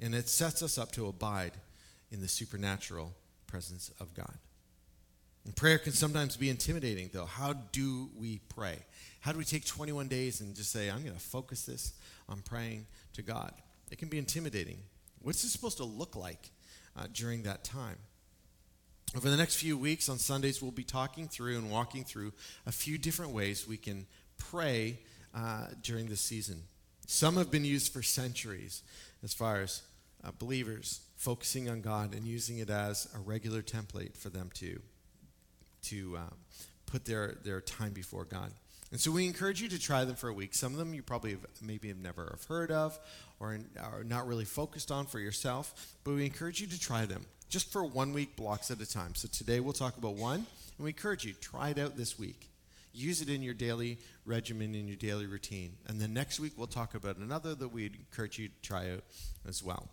And 0.00 0.12
it 0.12 0.28
sets 0.28 0.60
us 0.60 0.76
up 0.76 0.90
to 0.90 1.06
abide 1.06 1.52
in 2.10 2.20
the 2.20 2.26
supernatural 2.26 3.14
presence 3.46 3.92
of 4.00 4.12
God. 4.12 4.34
And 5.44 5.54
prayer 5.54 5.78
can 5.78 5.92
sometimes 5.92 6.36
be 6.36 6.50
intimidating, 6.50 7.10
though. 7.12 7.26
How 7.26 7.52
do 7.52 8.10
we 8.18 8.40
pray? 8.48 8.78
How 9.20 9.30
do 9.30 9.38
we 9.38 9.44
take 9.44 9.64
21 9.64 10.08
days 10.08 10.40
and 10.40 10.56
just 10.56 10.72
say, 10.72 10.90
I'm 10.90 11.04
going 11.04 11.14
to 11.14 11.20
focus 11.20 11.64
this 11.64 11.92
on 12.28 12.40
praying 12.40 12.86
to 13.12 13.22
God? 13.22 13.52
It 13.92 13.98
can 13.98 14.08
be 14.08 14.18
intimidating. 14.18 14.78
What's 15.22 15.44
this 15.44 15.52
supposed 15.52 15.76
to 15.76 15.84
look 15.84 16.16
like 16.16 16.50
uh, 16.96 17.06
during 17.12 17.44
that 17.44 17.62
time? 17.62 17.98
Over 19.16 19.30
the 19.30 19.36
next 19.36 19.54
few 19.54 19.78
weeks 19.78 20.08
on 20.08 20.18
Sundays, 20.18 20.60
we'll 20.60 20.72
be 20.72 20.82
talking 20.82 21.28
through 21.28 21.56
and 21.56 21.70
walking 21.70 22.02
through 22.02 22.32
a 22.66 22.72
few 22.72 22.98
different 22.98 23.30
ways 23.30 23.64
we 23.64 23.76
can 23.76 24.08
pray 24.38 24.98
uh, 25.32 25.66
during 25.82 26.06
this 26.06 26.20
season. 26.20 26.64
Some 27.06 27.36
have 27.36 27.50
been 27.50 27.64
used 27.64 27.92
for 27.92 28.02
centuries 28.02 28.82
as 29.22 29.32
far 29.32 29.60
as 29.60 29.82
uh, 30.24 30.30
believers 30.38 31.00
focusing 31.16 31.68
on 31.68 31.80
God 31.80 32.14
and 32.14 32.24
using 32.24 32.58
it 32.58 32.68
as 32.68 33.08
a 33.14 33.18
regular 33.18 33.62
template 33.62 34.16
for 34.16 34.28
them 34.28 34.50
to, 34.54 34.80
to 35.84 36.16
uh, 36.16 36.34
put 36.86 37.04
their, 37.04 37.36
their 37.44 37.60
time 37.60 37.92
before 37.92 38.24
God. 38.24 38.50
And 38.90 39.00
so 39.00 39.10
we 39.10 39.26
encourage 39.26 39.60
you 39.60 39.68
to 39.68 39.78
try 39.78 40.04
them 40.04 40.16
for 40.16 40.28
a 40.28 40.34
week. 40.34 40.54
Some 40.54 40.72
of 40.72 40.78
them 40.78 40.94
you 40.94 41.02
probably 41.02 41.30
have, 41.32 41.46
maybe 41.60 41.88
have 41.88 41.98
never 41.98 42.28
have 42.30 42.44
heard 42.44 42.70
of 42.70 42.98
or 43.40 43.58
are 43.80 44.04
not 44.04 44.26
really 44.26 44.44
focused 44.44 44.90
on 44.90 45.06
for 45.06 45.18
yourself, 45.18 45.94
but 46.04 46.14
we 46.14 46.24
encourage 46.24 46.60
you 46.60 46.66
to 46.68 46.78
try 46.78 47.04
them 47.06 47.24
just 47.48 47.72
for 47.72 47.84
one 47.84 48.12
week 48.12 48.36
blocks 48.36 48.70
at 48.70 48.80
a 48.80 48.86
time. 48.86 49.14
So 49.14 49.28
today 49.28 49.60
we'll 49.60 49.72
talk 49.72 49.96
about 49.96 50.14
one, 50.14 50.46
and 50.78 50.84
we 50.84 50.90
encourage 50.90 51.24
you 51.24 51.32
to 51.32 51.40
try 51.40 51.70
it 51.70 51.78
out 51.78 51.96
this 51.96 52.18
week. 52.18 52.48
Use 52.96 53.20
it 53.20 53.28
in 53.28 53.42
your 53.42 53.54
daily 53.54 53.98
regimen, 54.24 54.74
in 54.74 54.88
your 54.88 54.96
daily 54.96 55.26
routine. 55.26 55.74
And 55.86 56.00
then 56.00 56.14
next 56.14 56.40
week, 56.40 56.54
we'll 56.56 56.66
talk 56.66 56.94
about 56.94 57.18
another 57.18 57.54
that 57.54 57.68
we'd 57.68 57.94
encourage 57.96 58.38
you 58.38 58.48
to 58.48 58.54
try 58.62 58.90
out 58.90 59.04
as 59.46 59.62
well. 59.62 59.88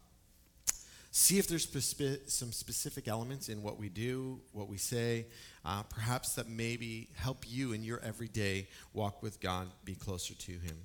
See 1.11 1.37
if 1.37 1.47
there's 1.47 1.69
spe- 1.69 2.27
some 2.27 2.51
specific 2.51 3.07
elements 3.07 3.49
in 3.49 3.61
what 3.61 3.77
we 3.77 3.89
do, 3.89 4.39
what 4.51 4.67
we 4.67 4.77
say, 4.77 5.27
uh, 5.63 5.83
perhaps 5.83 6.33
that 6.35 6.49
maybe 6.49 7.09
help 7.15 7.45
you 7.47 7.73
in 7.73 7.83
your 7.83 7.99
everyday 7.99 8.67
walk 8.93 9.21
with 9.21 9.39
God 9.39 9.67
be 9.85 9.93
closer 9.95 10.33
to 10.33 10.51
Him. 10.53 10.77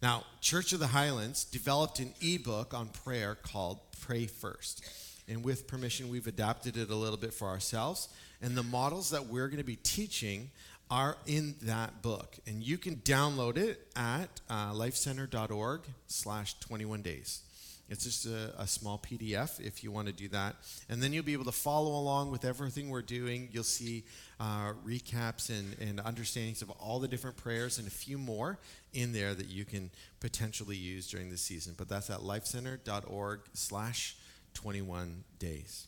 Now, 0.00 0.24
Church 0.40 0.72
of 0.72 0.80
the 0.80 0.88
Highlands 0.88 1.44
developed 1.44 1.98
an 1.98 2.14
ebook 2.20 2.72
on 2.72 2.88
prayer 2.88 3.36
called 3.36 3.80
Pray 4.00 4.26
First. 4.26 4.84
And 5.28 5.44
with 5.44 5.68
permission, 5.68 6.08
we've 6.08 6.26
adapted 6.26 6.76
it 6.76 6.90
a 6.90 6.94
little 6.94 7.18
bit 7.18 7.34
for 7.34 7.48
ourselves. 7.48 8.08
And 8.40 8.56
the 8.56 8.62
models 8.62 9.10
that 9.10 9.26
we're 9.26 9.48
going 9.48 9.58
to 9.58 9.64
be 9.64 9.76
teaching 9.76 10.50
are 10.90 11.16
in 11.26 11.54
that 11.62 12.02
book. 12.02 12.36
And 12.46 12.62
you 12.62 12.78
can 12.78 12.96
download 12.96 13.56
it 13.56 13.86
at 13.94 14.40
uh, 14.48 14.72
lifecenter.org 14.72 15.82
slash 16.06 16.58
21 16.60 17.02
days. 17.02 17.42
It's 17.90 18.04
just 18.04 18.26
a, 18.26 18.52
a, 18.58 18.66
small 18.66 18.98
PDF 18.98 19.58
if 19.60 19.82
you 19.82 19.90
want 19.90 20.08
to 20.08 20.12
do 20.12 20.28
that. 20.28 20.56
And 20.90 21.02
then 21.02 21.14
you'll 21.14 21.24
be 21.24 21.32
able 21.32 21.46
to 21.46 21.52
follow 21.52 21.98
along 21.98 22.30
with 22.30 22.44
everything 22.44 22.90
we're 22.90 23.00
doing. 23.00 23.48
You'll 23.50 23.64
see 23.64 24.04
uh, 24.38 24.74
recaps 24.86 25.48
and, 25.48 25.74
and 25.80 25.98
understandings 26.00 26.60
of 26.60 26.70
all 26.70 26.98
the 26.98 27.08
different 27.08 27.38
prayers 27.38 27.78
and 27.78 27.88
a 27.88 27.90
few 27.90 28.18
more 28.18 28.58
in 28.92 29.14
there 29.14 29.34
that 29.34 29.48
you 29.48 29.64
can 29.64 29.90
potentially 30.20 30.76
use 30.76 31.08
during 31.08 31.30
the 31.30 31.38
season. 31.38 31.74
But 31.78 31.88
that's 31.88 32.10
at 32.10 32.18
lifecenter.org 32.18 33.40
slash 33.54 34.16
21 34.52 35.24
days. 35.38 35.86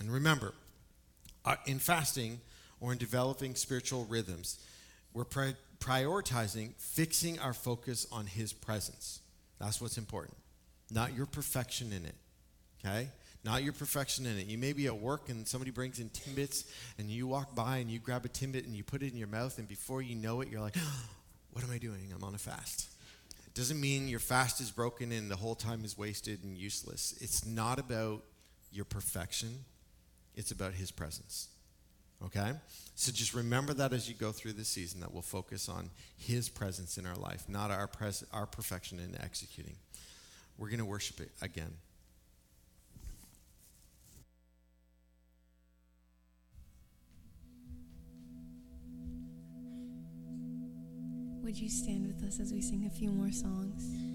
And 0.00 0.10
remember, 0.10 0.54
uh, 1.44 1.56
in 1.66 1.78
fasting 1.78 2.40
or 2.82 2.92
in 2.92 2.98
developing 2.98 3.54
spiritual 3.54 4.04
rhythms, 4.04 4.58
we're 5.14 5.24
pri- 5.24 5.54
prioritizing 5.78 6.74
fixing 6.76 7.38
our 7.38 7.54
focus 7.54 8.06
on 8.12 8.26
His 8.26 8.52
presence. 8.52 9.20
That's 9.58 9.80
what's 9.80 9.96
important 9.96 10.36
not 10.92 11.16
your 11.16 11.26
perfection 11.26 11.92
in 11.92 12.04
it. 12.04 12.14
Okay? 12.84 13.08
Not 13.44 13.64
your 13.64 13.72
perfection 13.72 14.26
in 14.26 14.38
it. 14.38 14.46
You 14.46 14.58
may 14.58 14.72
be 14.72 14.86
at 14.86 14.96
work 14.96 15.28
and 15.28 15.48
somebody 15.48 15.70
brings 15.70 15.98
in 15.98 16.10
Timbits 16.10 16.64
and 16.98 17.10
you 17.10 17.26
walk 17.26 17.54
by 17.54 17.78
and 17.78 17.90
you 17.90 17.98
grab 17.98 18.24
a 18.24 18.28
Timbit 18.28 18.64
and 18.64 18.76
you 18.76 18.84
put 18.84 19.02
it 19.02 19.10
in 19.10 19.18
your 19.18 19.28
mouth 19.28 19.58
and 19.58 19.66
before 19.66 20.02
you 20.02 20.14
know 20.14 20.40
it, 20.42 20.48
you're 20.48 20.60
like, 20.60 20.76
what 21.52 21.64
am 21.64 21.70
I 21.70 21.78
doing? 21.78 22.12
I'm 22.14 22.22
on 22.22 22.34
a 22.34 22.38
fast. 22.38 22.88
It 23.46 23.54
doesn't 23.54 23.80
mean 23.80 24.08
your 24.08 24.20
fast 24.20 24.60
is 24.60 24.70
broken 24.70 25.12
and 25.12 25.30
the 25.30 25.36
whole 25.36 25.54
time 25.54 25.84
is 25.84 25.98
wasted 25.98 26.44
and 26.44 26.56
useless. 26.56 27.16
It's 27.20 27.44
not 27.44 27.78
about 27.78 28.22
your 28.70 28.84
perfection, 28.84 29.64
it's 30.34 30.50
about 30.50 30.74
His 30.74 30.90
presence. 30.90 31.48
Okay? 32.24 32.52
So 32.94 33.10
just 33.10 33.34
remember 33.34 33.74
that 33.74 33.92
as 33.92 34.08
you 34.08 34.14
go 34.14 34.32
through 34.32 34.52
the 34.52 34.64
season, 34.64 35.00
that 35.00 35.12
we'll 35.12 35.22
focus 35.22 35.68
on 35.68 35.90
His 36.16 36.48
presence 36.48 36.98
in 36.98 37.06
our 37.06 37.16
life, 37.16 37.48
not 37.48 37.70
our, 37.70 37.86
pres- 37.86 38.24
our 38.32 38.46
perfection 38.46 38.98
in 38.98 39.20
executing. 39.20 39.76
We're 40.58 40.68
going 40.68 40.78
to 40.78 40.84
worship 40.84 41.20
it 41.20 41.30
again. 41.40 41.72
Would 51.42 51.58
you 51.58 51.68
stand 51.68 52.06
with 52.06 52.22
us 52.26 52.40
as 52.40 52.52
we 52.52 52.62
sing 52.62 52.86
a 52.86 52.90
few 52.90 53.10
more 53.10 53.32
songs? 53.32 54.11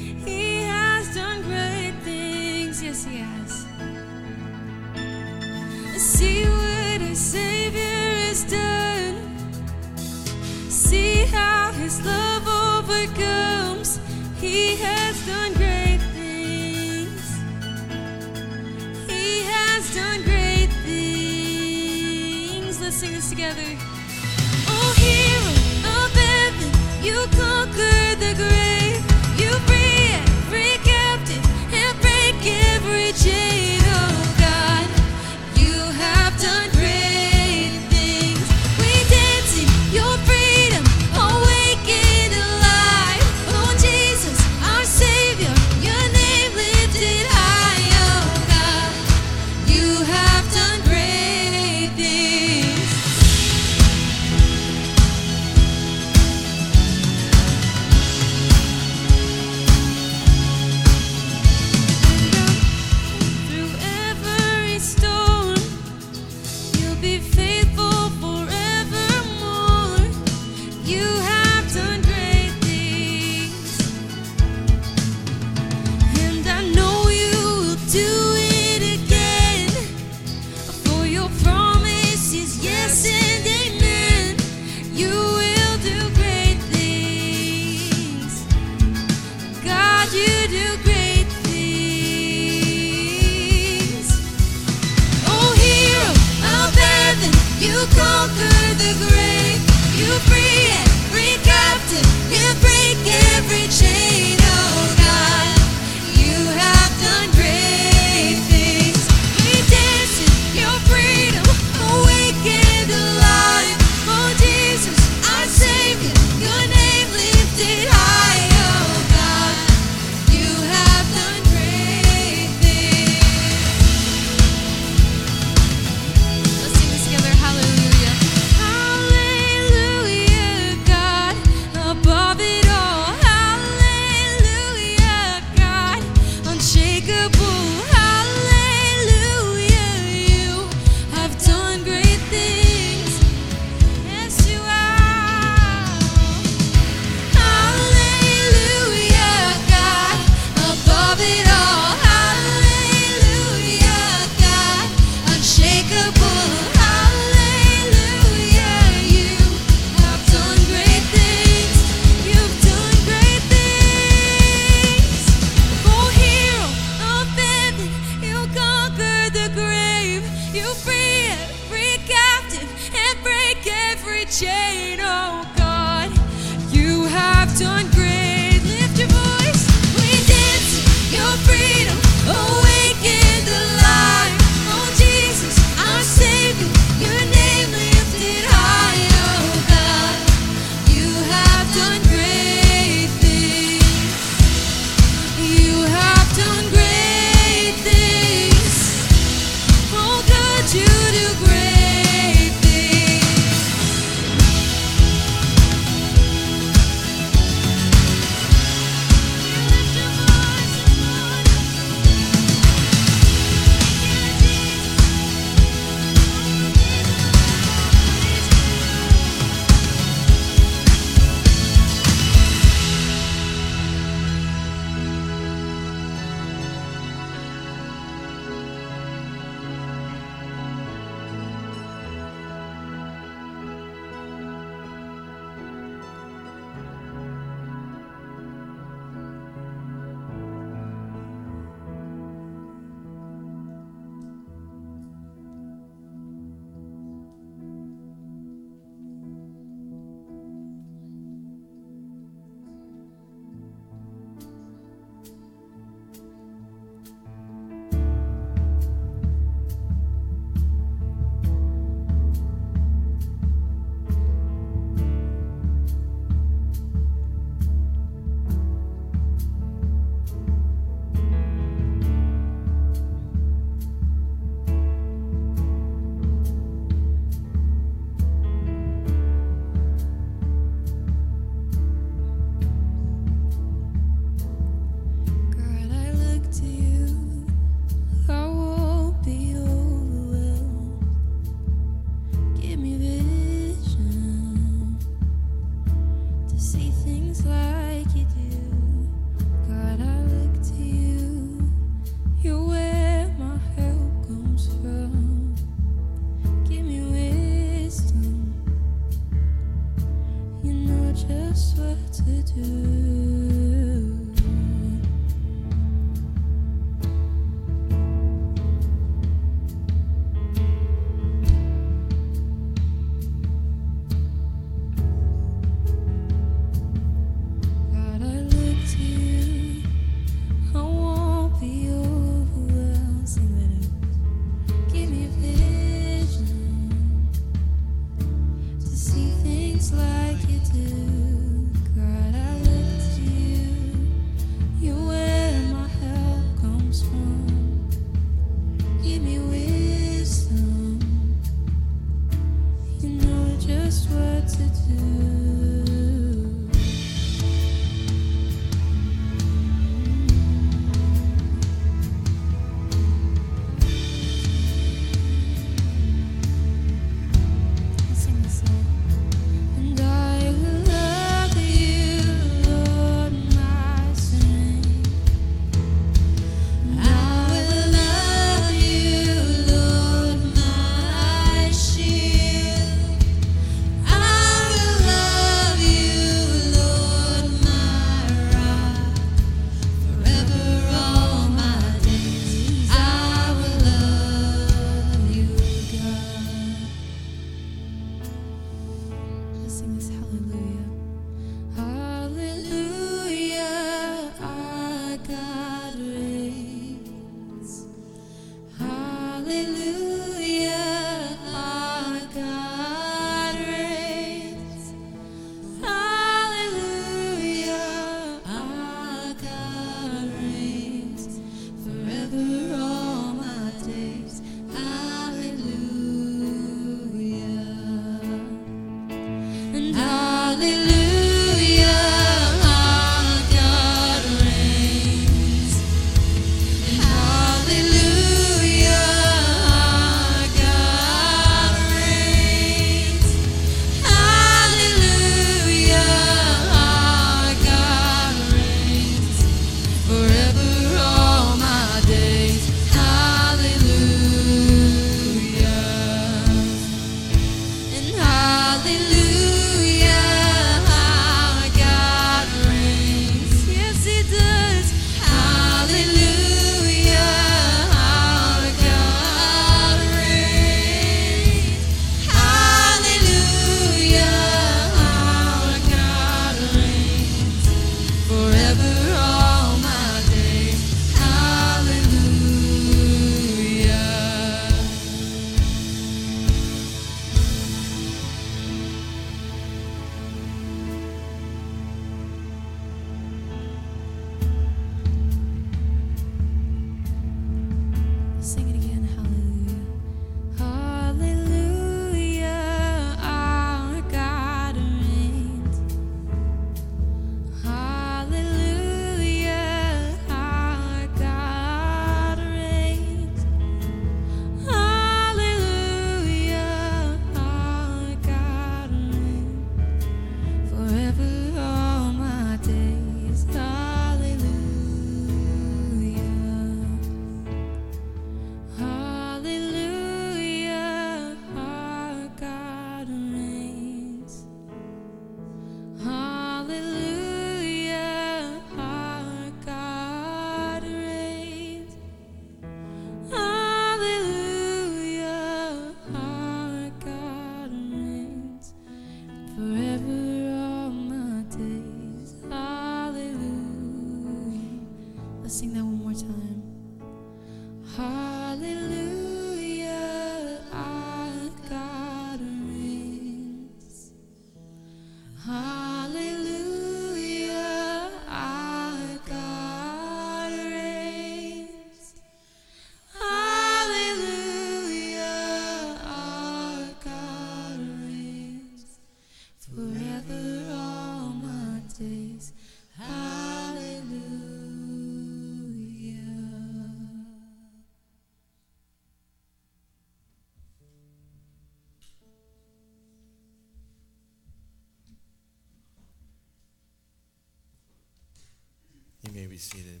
Seated. 599.60 600.00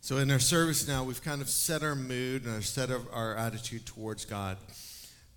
So, 0.00 0.18
in 0.18 0.30
our 0.30 0.38
service 0.38 0.86
now, 0.86 1.02
we've 1.02 1.22
kind 1.22 1.40
of 1.40 1.48
set 1.48 1.82
our 1.82 1.96
mood 1.96 2.44
and 2.44 2.54
our 2.54 2.62
set 2.62 2.90
of 2.90 3.06
our 3.12 3.34
attitude 3.34 3.86
towards 3.86 4.24
God 4.24 4.56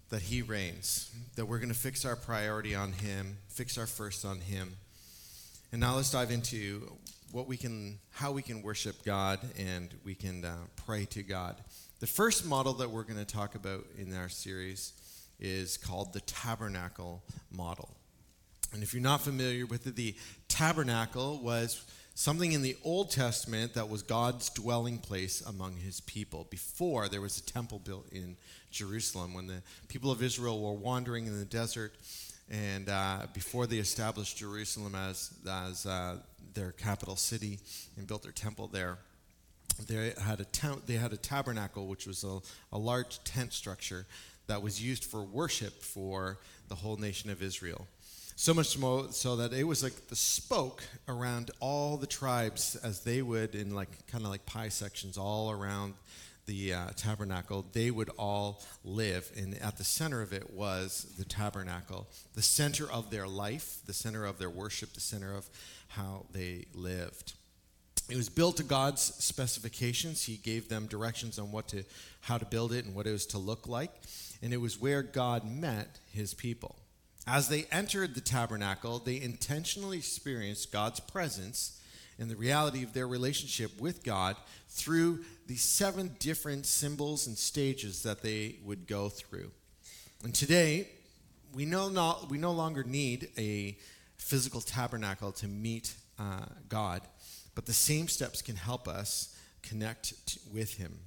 that 0.09 0.23
He 0.23 0.41
reigns, 0.41 1.11
that 1.35 1.45
we're 1.45 1.57
going 1.57 1.69
to 1.69 1.75
fix 1.75 2.05
our 2.05 2.15
priority 2.15 2.75
on 2.75 2.91
Him, 2.91 3.37
fix 3.47 3.77
our 3.77 3.87
first 3.87 4.25
on 4.25 4.41
Him. 4.41 4.75
And 5.71 5.81
now 5.81 5.95
let's 5.95 6.11
dive 6.11 6.31
into 6.31 6.91
what 7.31 7.47
we 7.47 7.57
can, 7.57 7.99
how 8.11 8.31
we 8.31 8.41
can 8.41 8.61
worship 8.61 9.03
God 9.03 9.39
and 9.57 9.93
we 10.03 10.15
can 10.15 10.43
uh, 10.45 10.55
pray 10.75 11.05
to 11.05 11.23
God. 11.23 11.55
The 11.99 12.07
first 12.07 12.45
model 12.45 12.73
that 12.73 12.89
we're 12.89 13.03
going 13.03 13.23
to 13.23 13.25
talk 13.25 13.55
about 13.55 13.85
in 13.97 14.15
our 14.15 14.29
series 14.29 14.93
is 15.39 15.77
called 15.77 16.13
the 16.13 16.21
tabernacle 16.21 17.23
model. 17.51 17.98
And 18.73 18.83
if 18.83 18.93
you're 18.93 19.01
not 19.01 19.21
familiar 19.21 19.65
with 19.65 19.87
it, 19.87 19.95
the 19.95 20.15
tabernacle 20.47 21.39
was 21.41 21.83
something 22.13 22.51
in 22.51 22.61
the 22.61 22.77
Old 22.83 23.11
Testament 23.11 23.73
that 23.73 23.89
was 23.89 24.01
God's 24.01 24.49
dwelling 24.49 24.99
place 24.99 25.41
among 25.41 25.77
his 25.77 26.01
people 26.01 26.45
before 26.49 27.07
there 27.07 27.21
was 27.21 27.37
a 27.37 27.43
temple 27.43 27.79
built 27.79 28.07
in 28.11 28.35
Jerusalem. 28.71 29.33
When 29.33 29.47
the 29.47 29.61
people 29.87 30.11
of 30.11 30.21
Israel 30.21 30.61
were 30.61 30.73
wandering 30.73 31.27
in 31.27 31.39
the 31.39 31.45
desert 31.45 31.93
and 32.49 32.89
uh, 32.89 33.27
before 33.33 33.67
they 33.67 33.77
established 33.77 34.37
Jerusalem 34.37 34.95
as, 34.95 35.31
as 35.49 35.85
uh, 35.85 36.17
their 36.53 36.71
capital 36.73 37.15
city 37.15 37.59
and 37.97 38.05
built 38.05 38.23
their 38.23 38.31
temple 38.31 38.67
there, 38.67 38.97
they 39.87 40.13
had 40.21 40.41
a, 40.41 40.45
ta- 40.45 40.79
they 40.85 40.95
had 40.95 41.13
a 41.13 41.17
tabernacle, 41.17 41.87
which 41.87 42.05
was 42.05 42.23
a, 42.23 42.39
a 42.73 42.77
large 42.77 43.23
tent 43.23 43.53
structure 43.53 44.05
that 44.47 44.61
was 44.61 44.83
used 44.83 45.05
for 45.05 45.23
worship 45.23 45.81
for 45.81 46.37
the 46.67 46.75
whole 46.75 46.97
nation 46.97 47.29
of 47.29 47.41
Israel. 47.41 47.87
So 48.41 48.53
much 48.53 48.77
more 48.77 49.11
so 49.11 49.35
that 49.35 49.51
it 49.51 49.65
was 49.65 49.83
like 49.83 50.07
the 50.07 50.15
spoke 50.15 50.81
around 51.09 51.51
all 51.59 51.97
the 51.97 52.07
tribes 52.07 52.77
as 52.77 53.01
they 53.01 53.21
would 53.21 53.53
in 53.53 53.75
like 53.75 54.07
kind 54.07 54.23
of 54.23 54.29
like 54.29 54.45
pie 54.45 54.69
sections 54.69 55.17
all 55.17 55.51
around 55.51 55.93
the 56.45 56.73
uh, 56.73 56.87
tabernacle. 56.95 57.65
They 57.73 57.91
would 57.91 58.09
all 58.17 58.63
live, 58.85 59.29
and 59.35 59.55
at 59.55 59.77
the 59.77 59.83
center 59.83 60.21
of 60.21 60.31
it 60.31 60.53
was 60.53 61.13
the 61.17 61.25
tabernacle, 61.25 62.07
the 62.33 62.41
center 62.41 62.89
of 62.89 63.11
their 63.11 63.27
life, 63.27 63.79
the 63.85 63.93
center 63.93 64.23
of 64.23 64.39
their 64.39 64.49
worship, 64.49 64.93
the 64.93 65.01
center 65.01 65.35
of 65.35 65.49
how 65.89 66.25
they 66.31 66.63
lived. 66.73 67.33
It 68.09 68.15
was 68.15 68.29
built 68.29 68.55
to 68.55 68.63
God's 68.63 69.01
specifications. 69.01 70.23
He 70.23 70.37
gave 70.37 70.69
them 70.69 70.87
directions 70.87 71.39
on 71.39 71.51
what 71.51 71.67
to, 71.67 71.83
how 72.21 72.37
to 72.37 72.45
build 72.45 72.71
it 72.71 72.85
and 72.85 72.95
what 72.95 73.05
it 73.05 73.11
was 73.11 73.25
to 73.27 73.37
look 73.37 73.67
like, 73.67 73.91
and 74.41 74.53
it 74.53 74.61
was 74.61 74.79
where 74.79 75.03
God 75.03 75.43
met 75.43 75.99
His 76.13 76.33
people. 76.33 76.77
As 77.27 77.49
they 77.49 77.65
entered 77.71 78.15
the 78.15 78.21
tabernacle, 78.21 78.99
they 78.99 79.21
intentionally 79.21 79.97
experienced 79.97 80.71
God's 80.71 80.99
presence 80.99 81.79
and 82.17 82.29
the 82.29 82.35
reality 82.35 82.83
of 82.83 82.93
their 82.93 83.07
relationship 83.07 83.79
with 83.79 84.03
God 84.03 84.35
through 84.67 85.23
the 85.47 85.55
seven 85.55 86.15
different 86.19 86.65
symbols 86.65 87.27
and 87.27 87.37
stages 87.37 88.03
that 88.03 88.21
they 88.21 88.57
would 88.63 88.87
go 88.87 89.09
through. 89.09 89.51
And 90.23 90.35
today, 90.35 90.89
we 91.53 91.65
no, 91.65 91.89
not, 91.89 92.29
we 92.29 92.37
no 92.37 92.51
longer 92.51 92.83
need 92.83 93.29
a 93.37 93.77
physical 94.17 94.61
tabernacle 94.61 95.31
to 95.31 95.47
meet 95.47 95.93
uh, 96.19 96.45
God, 96.67 97.01
but 97.55 97.65
the 97.65 97.73
same 97.73 98.07
steps 98.07 98.41
can 98.41 98.55
help 98.55 98.87
us 98.87 99.35
connect 99.63 100.25
t- 100.27 100.39
with 100.53 100.75
Him. 100.75 100.99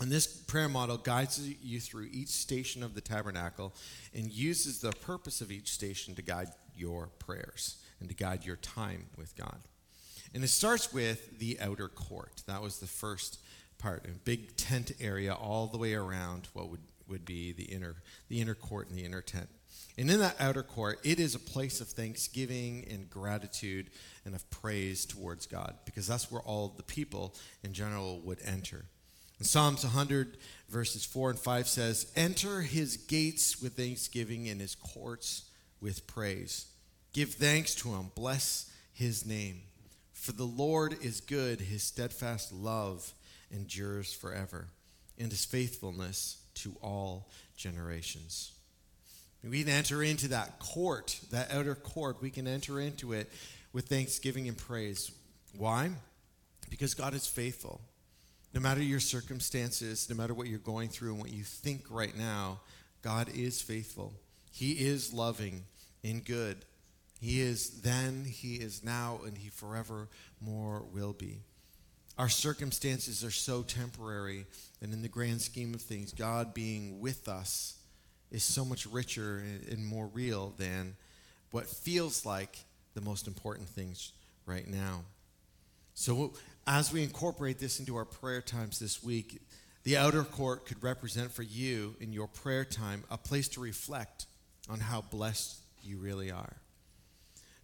And 0.00 0.10
this 0.10 0.26
prayer 0.26 0.68
model 0.68 0.96
guides 0.96 1.40
you 1.62 1.80
through 1.80 2.08
each 2.12 2.28
station 2.28 2.82
of 2.82 2.94
the 2.94 3.00
tabernacle 3.00 3.74
and 4.12 4.30
uses 4.30 4.80
the 4.80 4.90
purpose 4.92 5.40
of 5.40 5.52
each 5.52 5.70
station 5.70 6.14
to 6.16 6.22
guide 6.22 6.48
your 6.76 7.10
prayers 7.18 7.76
and 8.00 8.08
to 8.08 8.14
guide 8.14 8.44
your 8.44 8.56
time 8.56 9.06
with 9.16 9.36
God. 9.36 9.58
And 10.34 10.42
it 10.42 10.48
starts 10.48 10.92
with 10.92 11.38
the 11.38 11.58
outer 11.60 11.88
court. 11.88 12.42
That 12.46 12.60
was 12.60 12.80
the 12.80 12.86
first 12.86 13.38
part, 13.78 14.04
a 14.06 14.18
big 14.24 14.56
tent 14.56 14.92
area 15.00 15.32
all 15.32 15.68
the 15.68 15.78
way 15.78 15.94
around 15.94 16.48
what 16.54 16.70
would, 16.70 16.80
would 17.08 17.24
be 17.24 17.52
the 17.52 17.64
inner, 17.64 17.96
the 18.28 18.40
inner 18.40 18.54
court 18.54 18.88
and 18.88 18.98
the 18.98 19.04
inner 19.04 19.22
tent. 19.22 19.48
And 19.96 20.10
in 20.10 20.18
that 20.18 20.40
outer 20.40 20.64
court, 20.64 20.98
it 21.04 21.20
is 21.20 21.36
a 21.36 21.38
place 21.38 21.80
of 21.80 21.86
thanksgiving 21.88 22.84
and 22.90 23.08
gratitude 23.08 23.90
and 24.24 24.34
of 24.34 24.48
praise 24.50 25.06
towards 25.06 25.46
God, 25.46 25.76
because 25.84 26.08
that's 26.08 26.32
where 26.32 26.40
all 26.40 26.74
the 26.76 26.82
people 26.82 27.36
in 27.62 27.72
general 27.72 28.20
would 28.22 28.40
enter. 28.44 28.86
In 29.44 29.48
Psalms 29.48 29.84
100, 29.84 30.38
verses 30.70 31.04
4 31.04 31.28
and 31.28 31.38
5 31.38 31.68
says, 31.68 32.10
Enter 32.16 32.62
his 32.62 32.96
gates 32.96 33.60
with 33.60 33.74
thanksgiving 33.74 34.48
and 34.48 34.58
his 34.58 34.74
courts 34.74 35.50
with 35.82 36.06
praise. 36.06 36.68
Give 37.12 37.28
thanks 37.28 37.74
to 37.74 37.90
him, 37.90 38.10
bless 38.14 38.72
his 38.94 39.26
name. 39.26 39.60
For 40.14 40.32
the 40.32 40.46
Lord 40.46 40.96
is 41.02 41.20
good, 41.20 41.60
his 41.60 41.82
steadfast 41.82 42.54
love 42.54 43.12
endures 43.50 44.14
forever, 44.14 44.68
and 45.18 45.30
his 45.30 45.44
faithfulness 45.44 46.38
to 46.54 46.74
all 46.80 47.28
generations. 47.54 48.52
We 49.46 49.62
can 49.62 49.74
enter 49.74 50.02
into 50.02 50.28
that 50.28 50.58
court, 50.58 51.20
that 51.32 51.52
outer 51.52 51.74
court, 51.74 52.22
we 52.22 52.30
can 52.30 52.48
enter 52.48 52.80
into 52.80 53.12
it 53.12 53.30
with 53.74 53.88
thanksgiving 53.88 54.48
and 54.48 54.56
praise. 54.56 55.12
Why? 55.54 55.90
Because 56.70 56.94
God 56.94 57.12
is 57.12 57.26
faithful. 57.26 57.82
No 58.54 58.60
matter 58.60 58.80
your 58.80 59.00
circumstances, 59.00 60.08
no 60.08 60.14
matter 60.14 60.32
what 60.32 60.46
you're 60.46 60.60
going 60.60 60.88
through 60.88 61.10
and 61.10 61.20
what 61.20 61.32
you 61.32 61.42
think 61.42 61.86
right 61.90 62.16
now, 62.16 62.60
God 63.02 63.28
is 63.34 63.60
faithful. 63.60 64.12
He 64.52 64.72
is 64.72 65.12
loving 65.12 65.64
and 66.04 66.24
good. 66.24 66.64
He 67.20 67.40
is 67.40 67.82
then, 67.82 68.24
He 68.24 68.54
is 68.54 68.84
now, 68.84 69.18
and 69.26 69.36
He 69.36 69.48
forever 69.48 70.08
more 70.40 70.84
will 70.92 71.12
be. 71.12 71.40
Our 72.16 72.28
circumstances 72.28 73.24
are 73.24 73.32
so 73.32 73.62
temporary, 73.62 74.46
and 74.80 74.92
in 74.92 75.02
the 75.02 75.08
grand 75.08 75.42
scheme 75.42 75.74
of 75.74 75.82
things, 75.82 76.12
God 76.12 76.54
being 76.54 77.00
with 77.00 77.26
us 77.26 77.78
is 78.30 78.44
so 78.44 78.64
much 78.64 78.86
richer 78.86 79.42
and 79.68 79.84
more 79.84 80.06
real 80.06 80.54
than 80.58 80.94
what 81.50 81.66
feels 81.66 82.24
like 82.24 82.58
the 82.94 83.00
most 83.00 83.26
important 83.26 83.68
things 83.68 84.12
right 84.46 84.68
now. 84.68 85.02
So, 85.94 86.34
as 86.66 86.92
we 86.92 87.02
incorporate 87.02 87.58
this 87.58 87.78
into 87.78 87.96
our 87.96 88.04
prayer 88.04 88.40
times 88.40 88.78
this 88.78 89.02
week, 89.02 89.40
the 89.82 89.96
outer 89.98 90.24
court 90.24 90.66
could 90.66 90.82
represent 90.82 91.30
for 91.30 91.42
you 91.42 91.94
in 92.00 92.12
your 92.12 92.26
prayer 92.26 92.64
time 92.64 93.04
a 93.10 93.18
place 93.18 93.48
to 93.48 93.60
reflect 93.60 94.26
on 94.68 94.80
how 94.80 95.02
blessed 95.02 95.58
you 95.82 95.98
really 95.98 96.30
are. 96.30 96.56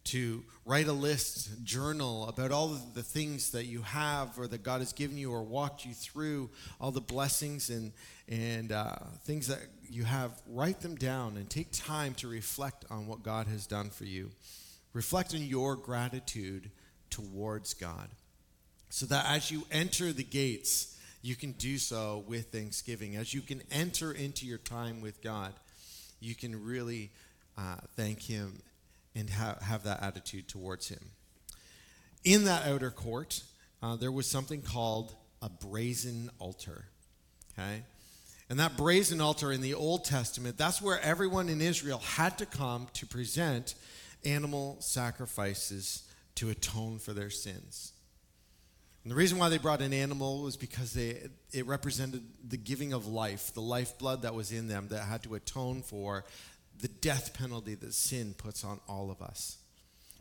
To 0.04 0.42
write 0.66 0.86
a 0.86 0.92
list, 0.92 1.64
journal 1.64 2.28
about 2.28 2.50
all 2.52 2.72
of 2.72 2.94
the 2.94 3.02
things 3.02 3.52
that 3.52 3.64
you 3.66 3.82
have 3.82 4.38
or 4.38 4.46
that 4.48 4.62
God 4.62 4.80
has 4.80 4.92
given 4.92 5.16
you 5.16 5.32
or 5.32 5.42
walked 5.42 5.86
you 5.86 5.94
through, 5.94 6.50
all 6.80 6.90
the 6.90 7.00
blessings 7.00 7.70
and, 7.70 7.92
and 8.28 8.72
uh, 8.72 8.96
things 9.24 9.46
that 9.46 9.60
you 9.88 10.04
have. 10.04 10.32
Write 10.46 10.80
them 10.80 10.96
down 10.96 11.36
and 11.36 11.48
take 11.48 11.70
time 11.72 12.14
to 12.14 12.28
reflect 12.28 12.84
on 12.90 13.06
what 13.06 13.22
God 13.22 13.46
has 13.46 13.66
done 13.66 13.88
for 13.88 14.04
you. 14.04 14.30
Reflect 14.92 15.34
on 15.34 15.42
your 15.42 15.76
gratitude 15.76 16.70
towards 17.08 17.72
God 17.74 18.08
so 18.90 19.06
that 19.06 19.24
as 19.28 19.50
you 19.50 19.62
enter 19.70 20.12
the 20.12 20.24
gates, 20.24 20.98
you 21.22 21.36
can 21.36 21.52
do 21.52 21.78
so 21.78 22.24
with 22.26 22.46
thanksgiving. 22.46 23.16
As 23.16 23.32
you 23.32 23.40
can 23.40 23.62
enter 23.70 24.12
into 24.12 24.46
your 24.46 24.58
time 24.58 25.00
with 25.00 25.22
God, 25.22 25.52
you 26.18 26.34
can 26.34 26.64
really 26.64 27.10
uh, 27.56 27.76
thank 27.96 28.22
Him 28.22 28.60
and 29.14 29.30
ha- 29.30 29.58
have 29.62 29.84
that 29.84 30.02
attitude 30.02 30.48
towards 30.48 30.88
Him. 30.88 31.00
In 32.24 32.44
that 32.44 32.66
outer 32.66 32.90
court, 32.90 33.42
uh, 33.82 33.96
there 33.96 34.12
was 34.12 34.26
something 34.26 34.60
called 34.60 35.14
a 35.40 35.48
brazen 35.48 36.30
altar. 36.38 36.86
Okay? 37.58 37.82
And 38.48 38.58
that 38.58 38.76
brazen 38.76 39.20
altar 39.20 39.52
in 39.52 39.60
the 39.60 39.74
Old 39.74 40.04
Testament, 40.04 40.58
that's 40.58 40.82
where 40.82 41.00
everyone 41.00 41.48
in 41.48 41.60
Israel 41.60 41.98
had 41.98 42.36
to 42.38 42.46
come 42.46 42.88
to 42.94 43.06
present 43.06 43.74
animal 44.24 44.76
sacrifices 44.80 46.02
to 46.34 46.50
atone 46.50 46.98
for 46.98 47.12
their 47.12 47.30
sins. 47.30 47.92
And 49.02 49.10
the 49.10 49.16
reason 49.16 49.38
why 49.38 49.48
they 49.48 49.58
brought 49.58 49.80
an 49.80 49.94
animal 49.94 50.42
was 50.42 50.56
because 50.56 50.92
they, 50.92 51.28
it 51.52 51.66
represented 51.66 52.22
the 52.46 52.58
giving 52.58 52.92
of 52.92 53.06
life, 53.06 53.54
the 53.54 53.62
lifeblood 53.62 54.22
that 54.22 54.34
was 54.34 54.52
in 54.52 54.68
them 54.68 54.88
that 54.88 55.04
had 55.04 55.22
to 55.22 55.34
atone 55.34 55.82
for 55.82 56.24
the 56.80 56.88
death 56.88 57.32
penalty 57.32 57.74
that 57.74 57.94
sin 57.94 58.34
puts 58.36 58.62
on 58.62 58.80
all 58.88 59.10
of 59.10 59.22
us. 59.22 59.56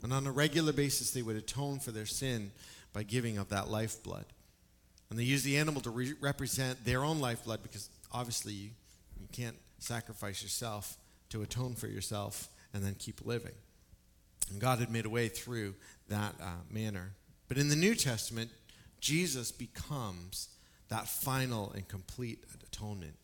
And 0.01 0.13
on 0.13 0.25
a 0.27 0.31
regular 0.31 0.71
basis, 0.71 1.11
they 1.11 1.21
would 1.21 1.35
atone 1.35 1.79
for 1.79 1.91
their 1.91 2.05
sin 2.05 2.51
by 2.93 3.03
giving 3.03 3.37
of 3.37 3.49
that 3.49 3.69
lifeblood. 3.69 4.25
And 5.09 5.19
they 5.19 5.23
used 5.23 5.43
the 5.43 5.57
animal 5.57 5.81
to 5.81 5.89
re- 5.89 6.13
represent 6.21 6.85
their 6.85 7.03
own 7.03 7.19
lifeblood 7.19 7.63
because 7.63 7.89
obviously 8.13 8.53
you, 8.53 8.69
you 9.19 9.27
can't 9.31 9.57
sacrifice 9.79 10.41
yourself 10.41 10.97
to 11.29 11.41
atone 11.41 11.75
for 11.75 11.87
yourself 11.87 12.47
and 12.73 12.83
then 12.83 12.95
keep 12.97 13.25
living. 13.25 13.55
And 14.51 14.61
God 14.61 14.79
had 14.79 14.91
made 14.91 15.05
a 15.05 15.09
way 15.09 15.27
through 15.27 15.75
that 16.07 16.35
uh, 16.41 16.45
manner. 16.69 17.11
But 17.47 17.57
in 17.57 17.69
the 17.69 17.75
New 17.75 17.95
Testament, 17.95 18.51
Jesus 18.99 19.51
becomes 19.51 20.49
that 20.89 21.07
final 21.07 21.71
and 21.71 21.87
complete 21.87 22.43
atonement 22.63 23.15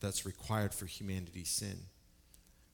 that's 0.00 0.26
required 0.26 0.74
for 0.74 0.86
humanity's 0.86 1.48
sin. 1.48 1.78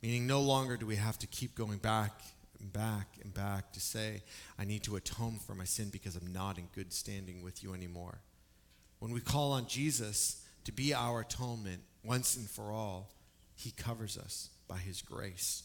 Meaning, 0.03 0.27
no 0.27 0.41
longer 0.41 0.77
do 0.77 0.85
we 0.85 0.97
have 0.97 1.19
to 1.21 1.27
keep 1.29 1.55
going 1.55 1.79
back 1.79 2.23
and 2.59 2.73
back 2.73 3.07
and 3.23 3.33
back 3.33 3.73
to 3.73 3.81
say, 3.81 4.23
I 4.59 4.65
need 4.65 4.83
to 4.85 4.97
atone 4.97 5.39
for 5.47 5.55
my 5.55 5.65
sin 5.65 5.91
because 5.91 6.17
I'm 6.17 6.33
not 6.33 6.59
in 6.59 6.69
good 6.75 6.93
standing 6.93 7.43
with 7.43 7.63
you 7.63 7.73
anymore. 7.75 8.19
When 8.99 9.13
we 9.13 9.21
call 9.21 9.53
on 9.53 9.67
Jesus 9.67 10.45
to 10.65 10.73
be 10.73 10.93
our 10.93 11.21
atonement 11.21 11.83
once 12.05 12.37
and 12.37 12.49
for 12.49 12.73
all, 12.73 13.13
he 13.55 13.71
covers 13.71 14.19
us 14.19 14.51
by 14.67 14.79
his 14.79 15.03
grace. 15.03 15.65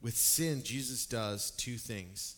With 0.00 0.16
sin, 0.16 0.62
Jesus 0.62 1.06
does 1.06 1.52
two 1.52 1.78
things. 1.78 2.36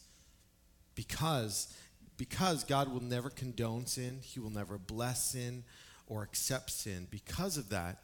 Because 0.94 1.74
because 2.16 2.64
God 2.64 2.92
will 2.92 3.02
never 3.02 3.30
condone 3.30 3.86
sin, 3.86 4.20
He 4.22 4.40
will 4.40 4.50
never 4.50 4.78
bless 4.78 5.32
sin 5.32 5.64
or 6.06 6.22
accept 6.22 6.70
sin. 6.70 7.06
Because 7.10 7.56
of 7.56 7.70
that, 7.70 7.98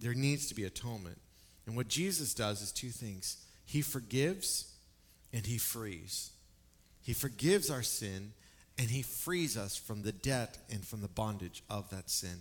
there 0.00 0.14
needs 0.14 0.46
to 0.48 0.54
be 0.54 0.64
atonement. 0.64 1.18
And 1.66 1.76
what 1.76 1.88
Jesus 1.88 2.34
does 2.34 2.60
is 2.60 2.72
two 2.72 2.90
things 2.90 3.44
He 3.64 3.80
forgives 3.80 4.72
and 5.32 5.46
He 5.46 5.58
frees. 5.58 6.30
He 7.02 7.12
forgives 7.12 7.70
our 7.70 7.82
sin 7.82 8.32
and 8.78 8.90
He 8.90 9.02
frees 9.02 9.56
us 9.56 9.76
from 9.76 10.02
the 10.02 10.12
debt 10.12 10.58
and 10.70 10.84
from 10.84 11.00
the 11.00 11.08
bondage 11.08 11.62
of 11.70 11.88
that 11.90 12.10
sin. 12.10 12.40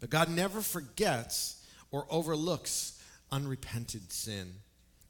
But 0.00 0.10
God 0.10 0.28
never 0.28 0.60
forgets 0.60 1.64
or 1.90 2.06
overlooks 2.10 3.00
unrepented 3.30 4.12
sin 4.12 4.54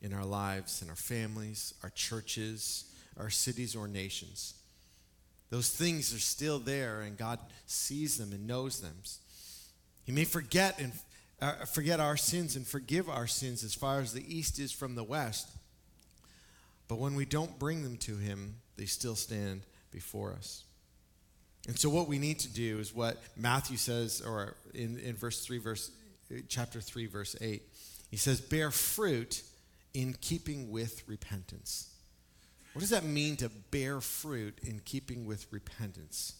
in 0.02 0.12
our 0.12 0.24
lives, 0.24 0.82
in 0.82 0.90
our 0.90 0.96
families, 0.96 1.74
our 1.82 1.90
churches, 1.90 2.84
our 3.16 3.30
cities, 3.30 3.74
or 3.74 3.88
nations. 3.88 4.54
Those 5.52 5.68
things 5.68 6.14
are 6.14 6.18
still 6.18 6.58
there, 6.58 7.02
and 7.02 7.18
God 7.18 7.38
sees 7.66 8.16
them 8.16 8.32
and 8.32 8.46
knows 8.46 8.80
them. 8.80 8.96
He 10.02 10.10
may 10.10 10.24
forget 10.24 10.80
and 10.80 10.92
uh, 11.42 11.66
forget 11.66 12.00
our 12.00 12.16
sins 12.16 12.56
and 12.56 12.66
forgive 12.66 13.06
our 13.10 13.26
sins 13.26 13.62
as 13.62 13.74
far 13.74 14.00
as 14.00 14.14
the 14.14 14.24
east 14.34 14.58
is 14.58 14.72
from 14.72 14.94
the 14.94 15.04
west. 15.04 15.50
But 16.88 16.96
when 16.96 17.14
we 17.14 17.26
don't 17.26 17.58
bring 17.58 17.82
them 17.82 17.98
to 17.98 18.16
Him, 18.16 18.54
they 18.78 18.86
still 18.86 19.14
stand 19.14 19.60
before 19.90 20.32
us. 20.32 20.64
And 21.68 21.78
so, 21.78 21.90
what 21.90 22.08
we 22.08 22.18
need 22.18 22.38
to 22.38 22.48
do 22.48 22.78
is 22.78 22.94
what 22.94 23.22
Matthew 23.36 23.76
says, 23.76 24.22
or 24.22 24.56
in, 24.72 24.98
in 25.00 25.16
verse 25.16 25.44
3, 25.44 25.58
verse, 25.58 25.90
chapter 26.48 26.80
3, 26.80 27.04
verse 27.04 27.36
8. 27.42 27.60
He 28.10 28.16
says, 28.16 28.40
Bear 28.40 28.70
fruit 28.70 29.42
in 29.92 30.14
keeping 30.14 30.70
with 30.70 31.06
repentance. 31.06 31.91
What 32.72 32.80
does 32.80 32.90
that 32.90 33.04
mean 33.04 33.36
to 33.36 33.50
bear 33.70 34.00
fruit 34.00 34.58
in 34.62 34.80
keeping 34.84 35.26
with 35.26 35.46
repentance? 35.50 36.34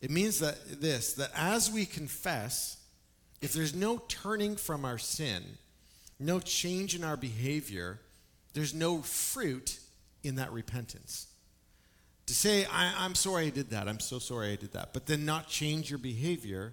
It 0.00 0.10
means 0.10 0.38
that 0.40 0.80
this, 0.80 1.14
that 1.14 1.30
as 1.34 1.70
we 1.70 1.84
confess, 1.84 2.76
if 3.40 3.52
there's 3.52 3.74
no 3.74 3.98
turning 4.08 4.56
from 4.56 4.84
our 4.84 4.98
sin, 4.98 5.42
no 6.20 6.38
change 6.40 6.94
in 6.94 7.02
our 7.02 7.16
behavior, 7.16 8.00
there's 8.52 8.74
no 8.74 9.02
fruit 9.02 9.80
in 10.22 10.36
that 10.36 10.52
repentance. 10.52 11.26
To 12.26 12.34
say, 12.34 12.64
I, 12.66 13.04
am 13.04 13.14
sorry 13.14 13.46
I 13.46 13.50
did 13.50 13.70
that, 13.70 13.88
I'm 13.88 14.00
so 14.00 14.18
sorry 14.18 14.52
I 14.52 14.56
did 14.56 14.72
that, 14.72 14.92
but 14.92 15.06
then 15.06 15.24
not 15.24 15.48
change 15.48 15.90
your 15.90 15.98
behavior 15.98 16.72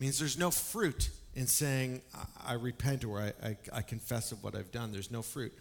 means 0.00 0.18
there's 0.18 0.38
no 0.38 0.50
fruit 0.50 1.10
in 1.34 1.46
saying, 1.46 2.02
I, 2.14 2.52
I 2.52 2.54
repent 2.54 3.04
or 3.04 3.20
I, 3.20 3.32
I, 3.44 3.56
I 3.72 3.82
confess 3.82 4.32
of 4.32 4.42
what 4.42 4.56
I've 4.56 4.72
done. 4.72 4.90
There's 4.90 5.10
no 5.10 5.22
fruit 5.22 5.52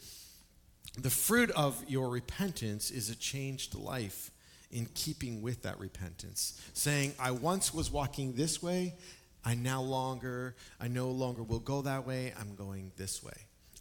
the 0.97 1.09
fruit 1.09 1.51
of 1.51 1.83
your 1.87 2.09
repentance 2.09 2.91
is 2.91 3.09
a 3.09 3.15
changed 3.15 3.75
life 3.75 4.31
in 4.71 4.87
keeping 4.93 5.41
with 5.41 5.63
that 5.63 5.79
repentance. 5.79 6.59
Saying 6.73 7.13
i 7.19 7.31
once 7.31 7.73
was 7.73 7.91
walking 7.91 8.33
this 8.33 8.61
way 8.61 8.95
i 9.43 9.55
now 9.55 9.81
longer 9.81 10.55
i 10.79 10.87
no 10.87 11.09
longer 11.09 11.43
will 11.43 11.59
go 11.59 11.81
that 11.81 12.05
way 12.05 12.33
i'm 12.39 12.55
going 12.55 12.91
this 12.97 13.23
way. 13.23 13.33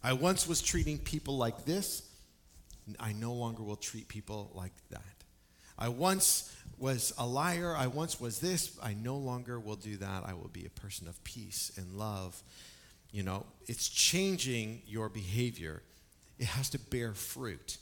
I 0.03 0.13
once 0.13 0.47
was 0.47 0.61
treating 0.61 0.97
people 0.97 1.37
like 1.37 1.65
this 1.65 2.07
i 2.99 3.13
no 3.13 3.33
longer 3.33 3.63
will 3.63 3.75
treat 3.75 4.07
people 4.07 4.51
like 4.53 4.73
that. 4.89 5.03
I 5.77 5.89
once 5.89 6.55
was 6.77 7.13
a 7.17 7.25
liar 7.25 7.75
i 7.75 7.87
once 7.87 8.19
was 8.19 8.39
this 8.39 8.77
i 8.81 8.93
no 8.93 9.17
longer 9.17 9.59
will 9.59 9.75
do 9.75 9.97
that 9.97 10.23
i 10.25 10.33
will 10.33 10.49
be 10.51 10.65
a 10.65 10.79
person 10.81 11.07
of 11.07 11.21
peace 11.23 11.71
and 11.75 11.93
love. 11.93 12.41
You 13.11 13.23
know 13.23 13.45
it's 13.67 13.89
changing 13.89 14.83
your 14.87 15.09
behavior 15.09 15.83
it 16.41 16.47
has 16.47 16.71
to 16.71 16.79
bear 16.79 17.13
fruit. 17.13 17.77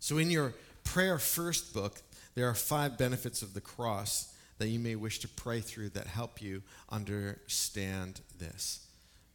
So, 0.00 0.18
in 0.18 0.30
your 0.30 0.52
prayer 0.84 1.18
first 1.18 1.72
book, 1.72 2.02
there 2.34 2.46
are 2.46 2.54
five 2.54 2.98
benefits 2.98 3.40
of 3.40 3.54
the 3.54 3.60
cross 3.62 4.34
that 4.58 4.68
you 4.68 4.78
may 4.78 4.96
wish 4.96 5.18
to 5.20 5.28
pray 5.28 5.60
through 5.60 5.88
that 5.90 6.06
help 6.06 6.42
you 6.42 6.62
understand 6.90 8.20
this. 8.38 8.86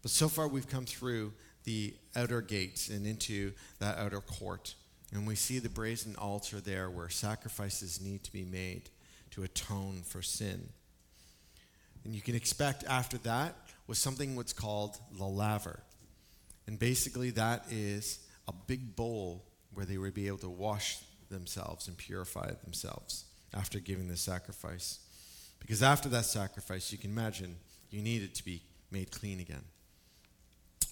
But 0.04 0.12
so 0.12 0.30
far, 0.30 0.48
we've 0.48 0.70
come 0.70 0.86
through 0.86 1.34
the 1.64 1.96
outer 2.16 2.42
gates 2.42 2.90
and 2.90 3.08
into 3.08 3.52
that 3.80 3.98
outer 3.98 4.22
court. 4.22 4.76
And 5.12 5.26
we 5.26 5.36
see 5.36 5.58
the 5.58 5.68
brazen 5.68 6.16
altar 6.16 6.60
there 6.62 6.90
where 6.90 7.10
sacrifices 7.10 8.00
need 8.00 8.24
to 8.24 8.32
be 8.32 8.44
made 8.44 8.92
to 9.32 9.44
atone 9.44 10.04
for 10.06 10.22
sin. 10.22 10.70
And 12.06 12.14
you 12.14 12.22
can 12.22 12.36
expect 12.36 12.84
after 12.88 13.18
that 13.20 13.56
was 13.88 13.98
something 13.98 14.36
what's 14.36 14.54
called 14.54 14.98
the 15.18 15.26
laver. 15.26 15.80
And 16.68 16.78
basically, 16.78 17.32
that 17.32 17.66
is 17.70 18.20
a 18.48 18.54
big 18.54 18.96
bowl 18.96 19.46
where 19.74 19.86
they 19.86 19.98
would 19.98 20.14
be 20.14 20.28
able 20.28 20.38
to 20.40 20.50
wash 20.50 21.00
themselves 21.30 21.88
and 21.88 21.98
purify 21.98 22.52
themselves 22.64 23.26
after 23.54 23.80
giving 23.80 24.08
the 24.08 24.18
sacrifice. 24.18 25.00
Because 25.60 25.84
after 25.84 26.10
that 26.10 26.26
sacrifice, 26.26 26.92
you 26.92 26.98
can 26.98 27.12
imagine 27.12 27.56
you 27.90 28.02
needed 28.02 28.36
to 28.36 28.46
be 28.46 28.62
made 28.90 29.12
clean 29.12 29.40
again. 29.40 29.64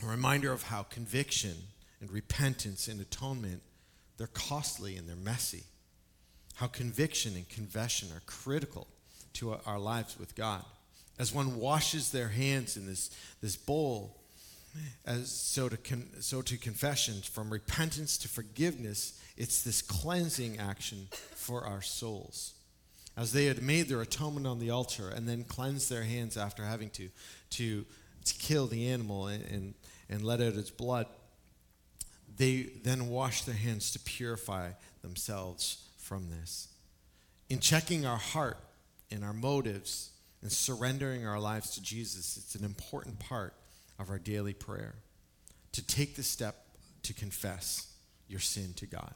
A 0.03 0.07
reminder 0.07 0.51
of 0.51 0.63
how 0.63 0.83
conviction 0.83 1.55
and 1.99 2.11
repentance 2.11 2.87
and 2.87 3.01
atonement 3.01 3.61
they're 4.19 4.27
costly 4.27 4.97
and 4.97 5.07
they're 5.07 5.15
messy. 5.15 5.63
How 6.55 6.67
conviction 6.67 7.35
and 7.35 7.47
confession 7.47 8.09
are 8.13 8.21
critical 8.25 8.87
to 9.33 9.57
our 9.65 9.79
lives 9.79 10.19
with 10.19 10.35
God. 10.35 10.63
As 11.17 11.33
one 11.33 11.55
washes 11.57 12.11
their 12.11 12.27
hands 12.27 12.75
in 12.75 12.85
this, 12.85 13.09
this 13.41 13.55
bowl 13.55 14.18
as 15.05 15.29
so 15.31 15.69
to 15.69 15.77
con, 15.77 16.07
so 16.19 16.41
to 16.41 16.57
confession 16.57 17.15
from 17.21 17.49
repentance 17.49 18.17
to 18.17 18.27
forgiveness 18.27 19.19
it's 19.37 19.61
this 19.61 19.81
cleansing 19.81 20.59
action 20.59 21.07
for 21.35 21.63
our 21.63 21.81
souls. 21.81 22.53
As 23.15 23.31
they 23.31 23.45
had 23.45 23.61
made 23.61 23.87
their 23.87 24.01
atonement 24.01 24.45
on 24.45 24.59
the 24.59 24.69
altar 24.69 25.09
and 25.09 25.27
then 25.27 25.45
cleansed 25.45 25.89
their 25.89 26.03
hands 26.03 26.35
after 26.35 26.63
having 26.63 26.89
to 26.91 27.09
to, 27.51 27.85
to 28.25 28.33
kill 28.35 28.67
the 28.67 28.89
animal 28.89 29.27
and, 29.27 29.43
and, 29.45 29.73
and 30.09 30.23
let 30.23 30.41
out 30.41 30.53
its 30.53 30.71
blood 30.71 31.05
they 32.37 32.69
then 32.83 33.09
washed 33.09 33.45
their 33.45 33.55
hands 33.55 33.91
to 33.91 33.99
purify 33.99 34.71
themselves 35.01 35.83
from 35.97 36.29
this. 36.29 36.69
In 37.49 37.59
checking 37.59 38.05
our 38.05 38.17
heart 38.17 38.57
and 39.11 39.25
our 39.25 39.33
motives 39.33 40.11
and 40.41 40.51
surrendering 40.51 41.27
our 41.27 41.39
lives 41.39 41.71
to 41.71 41.81
jesus 41.81 42.37
it's 42.37 42.55
an 42.55 42.63
important 42.63 43.19
part 43.19 43.53
of 43.99 44.09
our 44.09 44.19
daily 44.19 44.53
prayer 44.53 44.95
to 45.73 45.85
take 45.85 46.15
the 46.15 46.23
step 46.23 46.55
to 47.03 47.13
confess 47.13 47.93
your 48.27 48.39
sin 48.39 48.73
to 48.75 48.85
God. 48.85 49.13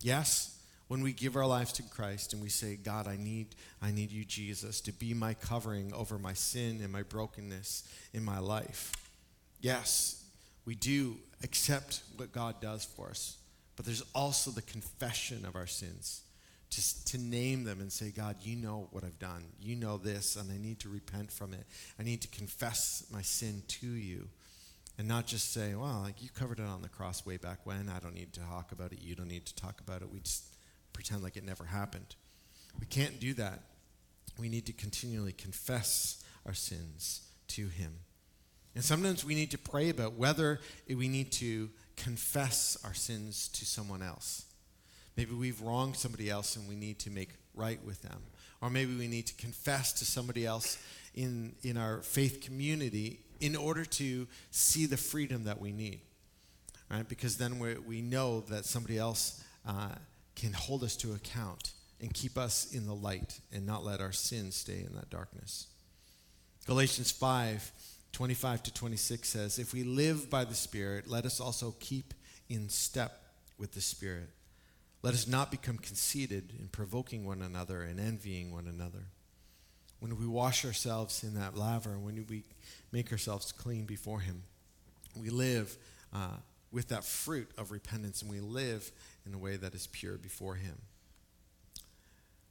Yes, 0.00 0.58
when 0.86 1.02
we 1.02 1.12
give 1.12 1.36
our 1.36 1.46
lives 1.46 1.72
to 1.74 1.82
Christ 1.82 2.32
and 2.32 2.40
we 2.40 2.48
say, 2.48 2.76
God, 2.76 3.06
I 3.06 3.16
need, 3.16 3.54
I 3.82 3.90
need 3.90 4.10
you, 4.10 4.24
Jesus, 4.24 4.80
to 4.82 4.92
be 4.92 5.12
my 5.12 5.34
covering 5.34 5.92
over 5.92 6.18
my 6.18 6.32
sin 6.32 6.80
and 6.82 6.92
my 6.92 7.02
brokenness 7.02 7.84
in 8.14 8.24
my 8.24 8.38
life. 8.38 8.92
Yes, 9.60 10.24
we 10.64 10.74
do 10.74 11.16
accept 11.42 12.02
what 12.16 12.32
God 12.32 12.60
does 12.60 12.84
for 12.84 13.08
us, 13.08 13.36
but 13.76 13.84
there's 13.84 14.04
also 14.14 14.50
the 14.50 14.62
confession 14.62 15.44
of 15.44 15.56
our 15.56 15.66
sins 15.66 16.22
just 16.70 17.08
to 17.08 17.18
name 17.18 17.64
them 17.64 17.80
and 17.80 17.90
say, 17.90 18.10
God, 18.10 18.36
you 18.42 18.56
know 18.56 18.88
what 18.90 19.04
I've 19.04 19.18
done. 19.18 19.44
You 19.60 19.76
know 19.76 19.96
this, 19.96 20.36
and 20.36 20.50
I 20.52 20.58
need 20.58 20.80
to 20.80 20.88
repent 20.88 21.32
from 21.32 21.54
it. 21.54 21.64
I 21.98 22.02
need 22.02 22.22
to 22.22 22.28
confess 22.28 23.04
my 23.10 23.22
sin 23.22 23.62
to 23.68 23.86
you. 23.86 24.28
And 24.98 25.06
not 25.06 25.26
just 25.26 25.52
say, 25.52 25.74
well, 25.74 26.00
like 26.02 26.22
you 26.22 26.28
covered 26.34 26.58
it 26.58 26.66
on 26.66 26.82
the 26.82 26.88
cross 26.88 27.24
way 27.24 27.36
back 27.36 27.60
when. 27.64 27.88
I 27.88 28.00
don't 28.00 28.14
need 28.14 28.32
to 28.32 28.40
talk 28.40 28.72
about 28.72 28.92
it. 28.92 29.00
You 29.00 29.14
don't 29.14 29.28
need 29.28 29.46
to 29.46 29.54
talk 29.54 29.80
about 29.80 30.02
it. 30.02 30.12
We 30.12 30.18
just 30.20 30.44
pretend 30.92 31.22
like 31.22 31.36
it 31.36 31.44
never 31.44 31.64
happened. 31.64 32.16
We 32.80 32.86
can't 32.86 33.20
do 33.20 33.32
that. 33.34 33.62
We 34.38 34.48
need 34.48 34.66
to 34.66 34.72
continually 34.72 35.32
confess 35.32 36.22
our 36.44 36.54
sins 36.54 37.22
to 37.48 37.68
Him. 37.68 37.92
And 38.74 38.84
sometimes 38.84 39.24
we 39.24 39.34
need 39.34 39.52
to 39.52 39.58
pray 39.58 39.88
about 39.88 40.14
whether 40.14 40.60
we 40.88 41.08
need 41.08 41.32
to 41.32 41.70
confess 41.96 42.76
our 42.84 42.94
sins 42.94 43.48
to 43.48 43.64
someone 43.64 44.02
else. 44.02 44.44
Maybe 45.18 45.34
we've 45.34 45.60
wronged 45.60 45.96
somebody 45.96 46.30
else 46.30 46.54
and 46.54 46.68
we 46.68 46.76
need 46.76 47.00
to 47.00 47.10
make 47.10 47.30
right 47.52 47.84
with 47.84 48.00
them. 48.02 48.22
Or 48.62 48.70
maybe 48.70 48.94
we 48.94 49.08
need 49.08 49.26
to 49.26 49.34
confess 49.34 49.92
to 49.94 50.04
somebody 50.04 50.46
else 50.46 50.78
in, 51.12 51.56
in 51.64 51.76
our 51.76 52.02
faith 52.02 52.40
community 52.40 53.18
in 53.40 53.56
order 53.56 53.84
to 53.84 54.28
see 54.52 54.86
the 54.86 54.96
freedom 54.96 55.42
that 55.42 55.60
we 55.60 55.72
need. 55.72 56.02
Right? 56.88 57.06
Because 57.06 57.36
then 57.36 57.58
we, 57.58 57.74
we 57.78 58.00
know 58.00 58.42
that 58.42 58.64
somebody 58.64 58.96
else 58.96 59.42
uh, 59.66 59.88
can 60.36 60.52
hold 60.52 60.84
us 60.84 60.94
to 60.98 61.12
account 61.14 61.72
and 62.00 62.14
keep 62.14 62.38
us 62.38 62.72
in 62.72 62.86
the 62.86 62.94
light 62.94 63.40
and 63.52 63.66
not 63.66 63.84
let 63.84 64.00
our 64.00 64.12
sins 64.12 64.54
stay 64.54 64.84
in 64.86 64.94
that 64.94 65.10
darkness. 65.10 65.66
Galatians 66.66 67.10
5 67.10 67.72
25 68.12 68.62
to 68.62 68.72
26 68.72 69.28
says, 69.28 69.58
If 69.58 69.74
we 69.74 69.82
live 69.82 70.30
by 70.30 70.44
the 70.44 70.54
Spirit, 70.54 71.08
let 71.08 71.26
us 71.26 71.40
also 71.40 71.74
keep 71.80 72.14
in 72.48 72.68
step 72.68 73.20
with 73.58 73.72
the 73.72 73.80
Spirit. 73.80 74.30
Let 75.02 75.14
us 75.14 75.28
not 75.28 75.50
become 75.50 75.78
conceited 75.78 76.52
in 76.58 76.68
provoking 76.68 77.24
one 77.24 77.42
another 77.42 77.82
and 77.82 78.00
envying 78.00 78.52
one 78.52 78.66
another. 78.66 79.04
When 80.00 80.18
we 80.18 80.26
wash 80.26 80.64
ourselves 80.64 81.22
in 81.22 81.34
that 81.34 81.56
laver, 81.56 81.98
when 81.98 82.24
we 82.28 82.42
make 82.92 83.12
ourselves 83.12 83.52
clean 83.52 83.84
before 83.84 84.20
Him, 84.20 84.42
we 85.16 85.30
live 85.30 85.76
uh, 86.12 86.36
with 86.72 86.88
that 86.88 87.04
fruit 87.04 87.50
of 87.56 87.70
repentance 87.70 88.22
and 88.22 88.30
we 88.30 88.40
live 88.40 88.90
in 89.26 89.34
a 89.34 89.38
way 89.38 89.56
that 89.56 89.74
is 89.74 89.86
pure 89.88 90.16
before 90.16 90.54
Him. 90.54 90.76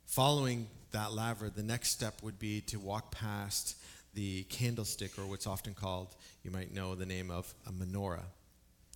Following 0.05 0.67
that 0.91 1.13
laver, 1.13 1.49
the 1.49 1.63
next 1.63 1.89
step 1.89 2.23
would 2.23 2.39
be 2.39 2.61
to 2.61 2.79
walk 2.79 3.11
past 3.11 3.75
the 4.13 4.43
candlestick, 4.43 5.17
or 5.19 5.27
what's 5.27 5.45
often 5.45 5.73
called, 5.73 6.15
you 6.43 6.49
might 6.49 6.73
know 6.73 6.95
the 6.95 7.05
name 7.05 7.29
of 7.29 7.53
a 7.67 7.71
menorah. 7.71 8.23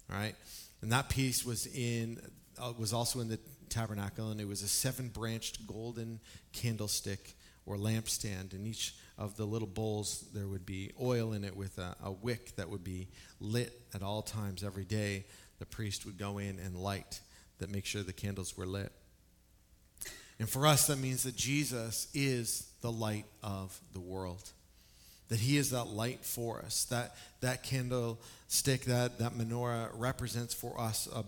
All 0.09 0.17
right? 0.17 0.35
And 0.81 0.91
that 0.91 1.09
piece 1.09 1.45
was 1.45 1.67
in 1.67 2.19
uh, 2.59 2.73
was 2.77 2.93
also 2.93 3.19
in 3.19 3.27
the 3.27 3.39
tabernacle, 3.69 4.31
and 4.31 4.41
it 4.41 4.47
was 4.47 4.63
a 4.63 4.67
seven-branched 4.67 5.65
golden 5.67 6.19
candlestick 6.53 7.35
or 7.65 7.77
lampstand. 7.77 8.53
In 8.53 8.65
each 8.65 8.95
of 9.17 9.37
the 9.37 9.45
little 9.45 9.67
bowls, 9.67 10.25
there 10.33 10.47
would 10.47 10.65
be 10.65 10.91
oil 10.99 11.33
in 11.33 11.43
it 11.43 11.55
with 11.55 11.77
a, 11.77 11.95
a 12.03 12.11
wick 12.11 12.55
that 12.55 12.69
would 12.69 12.83
be 12.83 13.07
lit 13.39 13.79
at 13.93 14.01
all 14.01 14.21
times 14.21 14.63
every 14.63 14.85
day. 14.85 15.25
The 15.59 15.65
priest 15.65 16.05
would 16.05 16.17
go 16.17 16.39
in 16.39 16.59
and 16.59 16.75
light 16.75 17.21
that 17.59 17.69
make 17.71 17.85
sure 17.85 18.01
the 18.01 18.13
candles 18.13 18.57
were 18.57 18.65
lit. 18.65 18.91
And 20.39 20.49
for 20.49 20.65
us, 20.65 20.87
that 20.87 20.97
means 20.97 21.21
that 21.23 21.35
Jesus 21.35 22.07
is 22.15 22.67
the 22.81 22.91
light 22.91 23.25
of 23.43 23.79
the 23.93 23.99
world. 23.99 24.49
That 25.29 25.39
he 25.39 25.57
is 25.57 25.69
that 25.69 25.85
light 25.85 26.25
for 26.25 26.59
us. 26.59 26.85
That, 26.85 27.15
that 27.41 27.61
candlestick, 27.61 28.85
that, 28.85 29.19
that 29.19 29.33
menorah 29.33 29.89
represents 29.93 30.55
for 30.55 30.81
us 30.81 31.07
a, 31.13 31.23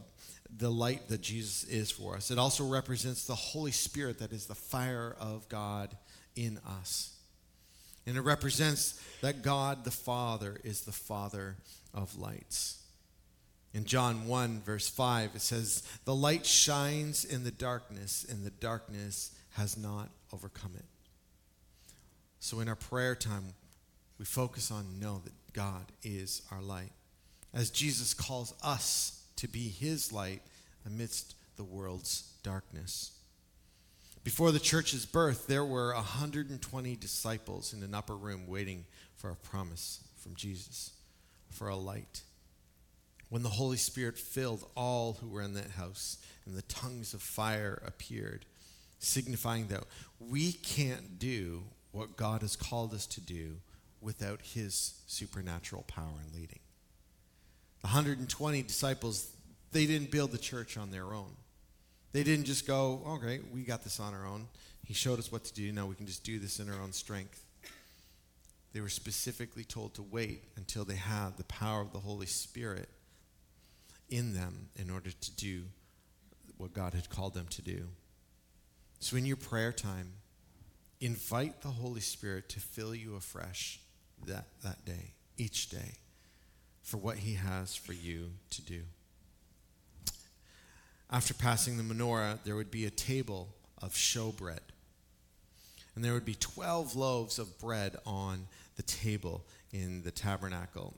the 0.57 0.69
light 0.69 1.07
that 1.09 1.21
Jesus 1.21 1.63
is 1.65 1.91
for 1.91 2.15
us. 2.15 2.31
It 2.31 2.37
also 2.37 2.65
represents 2.65 3.25
the 3.25 3.35
Holy 3.35 3.71
Spirit 3.71 4.19
that 4.19 4.31
is 4.31 4.45
the 4.45 4.55
fire 4.55 5.15
of 5.19 5.47
God 5.49 5.95
in 6.35 6.59
us. 6.81 7.15
And 8.05 8.17
it 8.17 8.21
represents 8.21 9.01
that 9.21 9.41
God 9.41 9.85
the 9.85 9.91
Father 9.91 10.57
is 10.63 10.81
the 10.81 10.91
Father 10.91 11.55
of 11.93 12.17
lights. 12.17 12.81
In 13.73 13.85
John 13.85 14.27
1, 14.27 14.61
verse 14.61 14.87
5, 14.89 15.31
it 15.35 15.41
says, 15.41 15.83
The 16.05 16.13
light 16.13 16.45
shines 16.45 17.25
in 17.25 17.43
the 17.43 17.51
darkness, 17.51 18.25
and 18.29 18.45
the 18.45 18.51
darkness 18.51 19.31
has 19.51 19.77
not 19.77 20.09
overcome 20.31 20.73
it. 20.75 20.85
So 22.39 22.59
in 22.59 22.67
our 22.67 22.75
prayer 22.75 23.15
time, 23.15 23.53
we 24.19 24.25
focus 24.25 24.69
on 24.69 24.99
know 24.99 25.21
that 25.23 25.53
God 25.53 25.85
is 26.03 26.43
our 26.51 26.61
light. 26.61 26.91
As 27.53 27.71
Jesus 27.71 28.13
calls 28.13 28.53
us 28.63 29.22
to 29.43 29.49
be 29.49 29.67
his 29.67 30.13
light 30.13 30.41
amidst 30.85 31.35
the 31.57 31.65
world's 31.65 32.31
darkness. 32.43 33.11
Before 34.23 34.53
the 34.53 34.59
church's 34.59 35.05
birth, 35.05 35.47
there 35.47 35.65
were 35.65 35.93
120 35.93 36.95
disciples 36.95 37.73
in 37.73 37.83
an 37.83 37.93
upper 37.93 38.15
room 38.15 38.47
waiting 38.47 38.85
for 39.17 39.29
a 39.29 39.35
promise 39.35 39.99
from 40.15 40.33
Jesus, 40.35 40.91
for 41.49 41.67
a 41.67 41.75
light 41.75 42.23
when 43.27 43.43
the 43.43 43.49
Holy 43.49 43.75
Spirit 43.75 44.17
filled 44.17 44.63
all 44.77 45.17
who 45.19 45.27
were 45.27 45.41
in 45.41 45.55
that 45.55 45.71
house, 45.71 46.19
and 46.45 46.55
the 46.55 46.61
tongues 46.61 47.13
of 47.13 47.21
fire 47.21 47.81
appeared, 47.85 48.45
signifying 48.99 49.67
that 49.67 49.83
we 50.19 50.53
can't 50.53 51.19
do 51.19 51.63
what 51.91 52.15
God 52.15 52.43
has 52.43 52.55
called 52.55 52.93
us 52.93 53.05
to 53.07 53.19
do 53.19 53.57
without 53.99 54.39
His 54.41 55.01
supernatural 55.05 55.83
power 55.83 56.21
and 56.23 56.33
leading. 56.33 56.59
The 57.83 57.89
120 57.89 58.63
disciples, 58.63 59.29
they 59.71 59.85
didn't 59.85 60.09
build 60.09 60.31
the 60.31 60.37
church 60.37 60.77
on 60.77 60.89
their 60.89 61.13
own. 61.13 61.31
They 62.13 62.23
didn't 62.23 62.45
just 62.45 62.65
go, 62.65 63.01
okay, 63.05 63.41
we 63.53 63.63
got 63.63 63.83
this 63.83 63.99
on 63.99 64.13
our 64.13 64.25
own. 64.25 64.47
He 64.85 64.93
showed 64.93 65.19
us 65.19 65.31
what 65.31 65.43
to 65.45 65.53
do. 65.53 65.71
Now 65.71 65.85
we 65.85 65.95
can 65.95 66.05
just 66.05 66.23
do 66.23 66.39
this 66.39 66.59
in 66.59 66.69
our 66.69 66.79
own 66.81 66.93
strength. 66.93 67.43
They 68.73 68.81
were 68.81 68.89
specifically 68.89 69.63
told 69.63 69.95
to 69.95 70.01
wait 70.01 70.43
until 70.55 70.85
they 70.85 70.95
had 70.95 71.37
the 71.37 71.43
power 71.43 71.81
of 71.81 71.93
the 71.93 71.99
Holy 71.99 72.25
Spirit 72.25 72.89
in 74.09 74.33
them 74.33 74.69
in 74.75 74.89
order 74.89 75.11
to 75.11 75.31
do 75.35 75.63
what 76.57 76.73
God 76.73 76.93
had 76.93 77.09
called 77.09 77.33
them 77.33 77.47
to 77.51 77.61
do. 77.61 77.87
So, 78.99 79.17
in 79.17 79.25
your 79.25 79.37
prayer 79.37 79.71
time, 79.71 80.13
invite 81.01 81.61
the 81.61 81.69
Holy 81.69 82.01
Spirit 82.01 82.49
to 82.49 82.59
fill 82.59 82.95
you 82.95 83.15
afresh 83.15 83.79
that, 84.25 84.47
that 84.63 84.85
day, 84.85 85.13
each 85.37 85.69
day, 85.69 85.97
for 86.83 86.97
what 86.97 87.17
He 87.17 87.33
has 87.33 87.75
for 87.75 87.93
you 87.93 88.31
to 88.51 88.61
do. 88.61 88.81
After 91.09 91.33
passing 91.33 91.77
the 91.77 91.83
menorah, 91.83 92.39
there 92.43 92.55
would 92.55 92.71
be 92.71 92.85
a 92.85 92.91
table 92.91 93.49
of 93.81 93.93
showbread. 93.93 94.59
And 95.95 96.03
there 96.03 96.13
would 96.13 96.25
be 96.25 96.35
12 96.35 96.95
loaves 96.95 97.39
of 97.39 97.59
bread 97.59 97.95
on 98.05 98.47
the 98.75 98.83
table 98.83 99.45
in 99.71 100.01
the 100.03 100.11
tabernacle. 100.11 100.95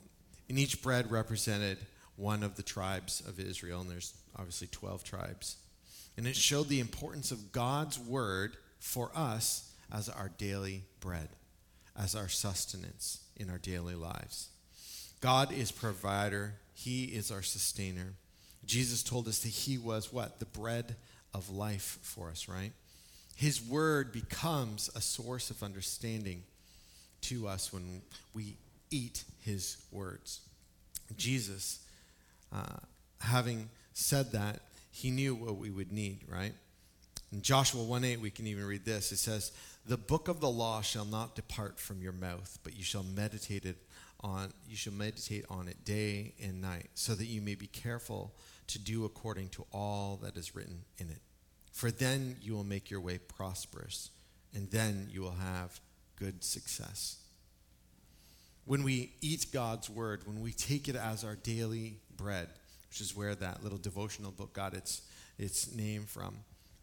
And 0.47 0.57
each 0.57 0.81
bread 0.81 1.11
represented 1.11 1.79
one 2.15 2.43
of 2.43 2.55
the 2.55 2.63
tribes 2.63 3.21
of 3.27 3.39
Israel, 3.39 3.81
and 3.81 3.89
there's 3.89 4.13
obviously 4.37 4.67
12 4.67 5.03
tribes. 5.03 5.57
And 6.17 6.25
it 6.25 6.35
showed 6.35 6.69
the 6.69 6.79
importance 6.79 7.31
of 7.31 7.51
God's 7.51 7.99
word 7.99 8.55
for 8.79 9.11
us 9.13 9.73
as 9.91 10.07
our 10.07 10.31
daily 10.37 10.83
bread, 11.01 11.27
as 11.97 12.15
our 12.15 12.29
sustenance 12.29 13.19
in 13.35 13.49
our 13.49 13.57
daily 13.57 13.95
lives. 13.95 14.49
God 15.25 15.51
is 15.51 15.71
provider, 15.71 16.53
He 16.75 17.05
is 17.05 17.31
our 17.31 17.41
sustainer. 17.41 18.13
Jesus 18.63 19.01
told 19.01 19.27
us 19.27 19.39
that 19.39 19.49
He 19.49 19.79
was 19.79 20.13
what? 20.13 20.39
The 20.39 20.45
bread 20.45 20.95
of 21.33 21.49
life 21.49 21.97
for 22.03 22.29
us, 22.29 22.47
right? 22.47 22.71
His 23.35 23.59
word 23.59 24.11
becomes 24.11 24.89
a 24.95 25.01
source 25.01 25.49
of 25.49 25.63
understanding 25.63 26.43
to 27.21 27.47
us 27.47 27.73
when 27.73 28.03
we 28.35 28.57
eat 28.91 29.23
His 29.41 29.77
words. 29.91 30.41
Jesus 31.17 31.79
uh, 32.53 32.77
having 33.19 33.69
said 33.93 34.31
that, 34.33 34.61
he 34.91 35.09
knew 35.09 35.33
what 35.33 35.57
we 35.57 35.71
would 35.71 35.91
need, 35.91 36.19
right? 36.29 36.53
In 37.31 37.41
Joshua 37.41 37.83
1 37.83 38.03
8, 38.03 38.21
we 38.21 38.29
can 38.29 38.47
even 38.47 38.65
read 38.65 38.85
this. 38.85 39.11
It 39.11 39.17
says, 39.17 39.51
The 39.87 39.97
book 39.97 40.27
of 40.27 40.39
the 40.39 40.49
law 40.49 40.81
shall 40.81 41.03
not 41.03 41.35
depart 41.35 41.79
from 41.79 42.01
your 42.01 42.13
mouth, 42.13 42.59
but 42.63 42.77
you 42.77 42.83
shall 42.83 43.03
meditate 43.03 43.65
it 43.65 43.77
on 44.21 44.53
you 44.67 44.75
shall 44.75 44.93
meditate 44.93 45.45
on 45.49 45.67
it 45.67 45.83
day 45.85 46.33
and 46.41 46.61
night, 46.61 46.89
so 46.95 47.15
that 47.15 47.25
you 47.25 47.41
may 47.41 47.55
be 47.55 47.67
careful 47.67 48.33
to 48.67 48.79
do 48.79 49.05
according 49.05 49.49
to 49.49 49.65
all 49.71 50.19
that 50.23 50.37
is 50.37 50.55
written 50.55 50.83
in 50.97 51.09
it. 51.09 51.21
For 51.71 51.91
then 51.91 52.37
you 52.41 52.53
will 52.53 52.63
make 52.63 52.89
your 52.89 53.01
way 53.01 53.17
prosperous, 53.17 54.09
and 54.53 54.71
then 54.71 55.09
you 55.11 55.21
will 55.21 55.35
have 55.35 55.79
good 56.15 56.43
success. 56.43 57.17
When 58.65 58.83
we 58.83 59.11
eat 59.21 59.47
God's 59.53 59.89
word, 59.89 60.25
when 60.25 60.41
we 60.41 60.51
take 60.51 60.87
it 60.87 60.95
as 60.95 61.23
our 61.23 61.35
daily 61.35 61.99
bread, 62.17 62.47
which 62.95 63.01
is 63.01 63.15
where 63.15 63.35
that 63.35 63.61
little 63.61 63.77
devotional 63.77 64.31
book 64.31 64.53
got 64.53 64.73
its, 64.73 65.01
its 65.37 65.75
name 65.75 66.05
from. 66.05 66.37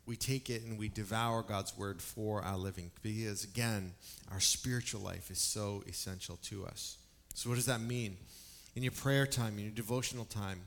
We 0.05 0.15
take 0.15 0.51
it 0.51 0.63
and 0.63 0.79
we 0.79 0.91
devour 0.91 1.43
God's 1.43 1.79
word 1.79 2.03
for 2.03 2.43
our 2.43 2.59
living 2.59 2.91
because, 3.03 3.45
again, 3.45 3.95
our 4.31 4.41
spiritual 4.41 5.01
life 5.01 5.31
is 5.31 5.41
so 5.41 5.83
essential 5.87 6.39
to 6.43 6.67
us. 6.67 6.99
So, 7.35 7.49
what 7.49 7.57
does 7.57 7.67
that 7.67 7.81
mean? 7.81 8.17
In 8.75 8.83
your 8.83 8.93
prayer 8.93 9.27
time, 9.27 9.59
in 9.59 9.65
your 9.65 9.73
devotional 9.73 10.25
time, 10.25 10.61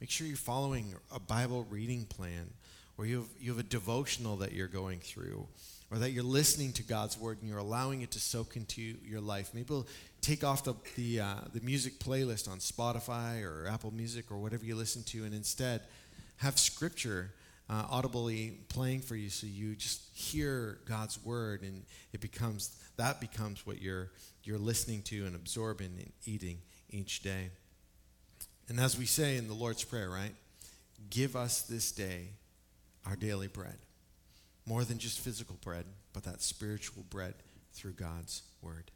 make 0.00 0.10
sure 0.10 0.26
you're 0.26 0.36
following 0.36 0.94
a 1.14 1.20
Bible 1.20 1.66
reading 1.70 2.04
plan 2.04 2.50
or 2.98 3.06
you 3.06 3.18
have, 3.18 3.28
you 3.40 3.50
have 3.50 3.60
a 3.60 3.68
devotional 3.68 4.36
that 4.36 4.52
you're 4.52 4.68
going 4.68 4.98
through 4.98 5.46
or 5.90 5.98
that 5.98 6.10
you're 6.10 6.24
listening 6.24 6.72
to 6.72 6.82
God's 6.82 7.18
word 7.18 7.38
and 7.40 7.48
you're 7.48 7.58
allowing 7.58 8.02
it 8.02 8.10
to 8.12 8.20
soak 8.20 8.56
into 8.56 8.82
your 9.04 9.20
life. 9.20 9.50
Maybe 9.54 9.82
take 10.20 10.42
off 10.42 10.64
the, 10.64 10.74
the, 10.96 11.20
uh, 11.20 11.34
the 11.52 11.60
music 11.60 11.98
playlist 11.98 12.50
on 12.50 12.58
Spotify 12.58 13.44
or 13.44 13.68
Apple 13.68 13.92
Music 13.92 14.30
or 14.30 14.38
whatever 14.38 14.64
you 14.64 14.74
listen 14.74 15.02
to 15.04 15.24
and 15.24 15.34
instead 15.34 15.82
have 16.38 16.58
scripture 16.58 17.30
uh, 17.68 17.84
audibly 17.90 18.58
playing 18.68 19.00
for 19.00 19.16
you 19.16 19.28
so 19.28 19.46
you 19.46 19.74
just 19.74 20.02
hear 20.14 20.78
God's 20.86 21.22
word 21.24 21.62
and 21.62 21.82
it 22.12 22.20
becomes 22.20 22.76
that 22.96 23.20
becomes 23.20 23.66
what 23.66 23.82
you're 23.82 24.10
you're 24.44 24.58
listening 24.58 25.02
to 25.02 25.26
and 25.26 25.34
absorbing 25.34 25.92
and 25.98 26.12
eating 26.24 26.58
each 26.90 27.22
day. 27.22 27.50
And 28.68 28.78
as 28.80 28.98
we 28.98 29.06
say 29.06 29.36
in 29.36 29.48
the 29.48 29.54
Lord's 29.54 29.84
Prayer, 29.84 30.08
right? 30.08 30.34
Give 31.10 31.36
us 31.36 31.62
this 31.62 31.92
day 31.92 32.30
our 33.04 33.16
daily 33.16 33.48
bread. 33.48 33.76
More 34.66 34.84
than 34.84 34.98
just 34.98 35.20
physical 35.20 35.56
bread, 35.62 35.84
but 36.12 36.24
that 36.24 36.42
spiritual 36.42 37.04
bread 37.08 37.34
through 37.72 37.92
God's 37.92 38.42
word. 38.62 38.90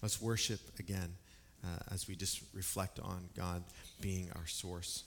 Let's 0.00 0.22
worship 0.22 0.60
again 0.78 1.14
uh, 1.62 1.78
as 1.92 2.08
we 2.08 2.16
just 2.16 2.42
reflect 2.54 2.98
on 2.98 3.28
God 3.36 3.62
being 4.00 4.30
our 4.36 4.46
source. 4.46 5.04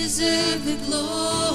Deserve 0.00 0.64
the 0.64 0.76
glory. 0.86 1.49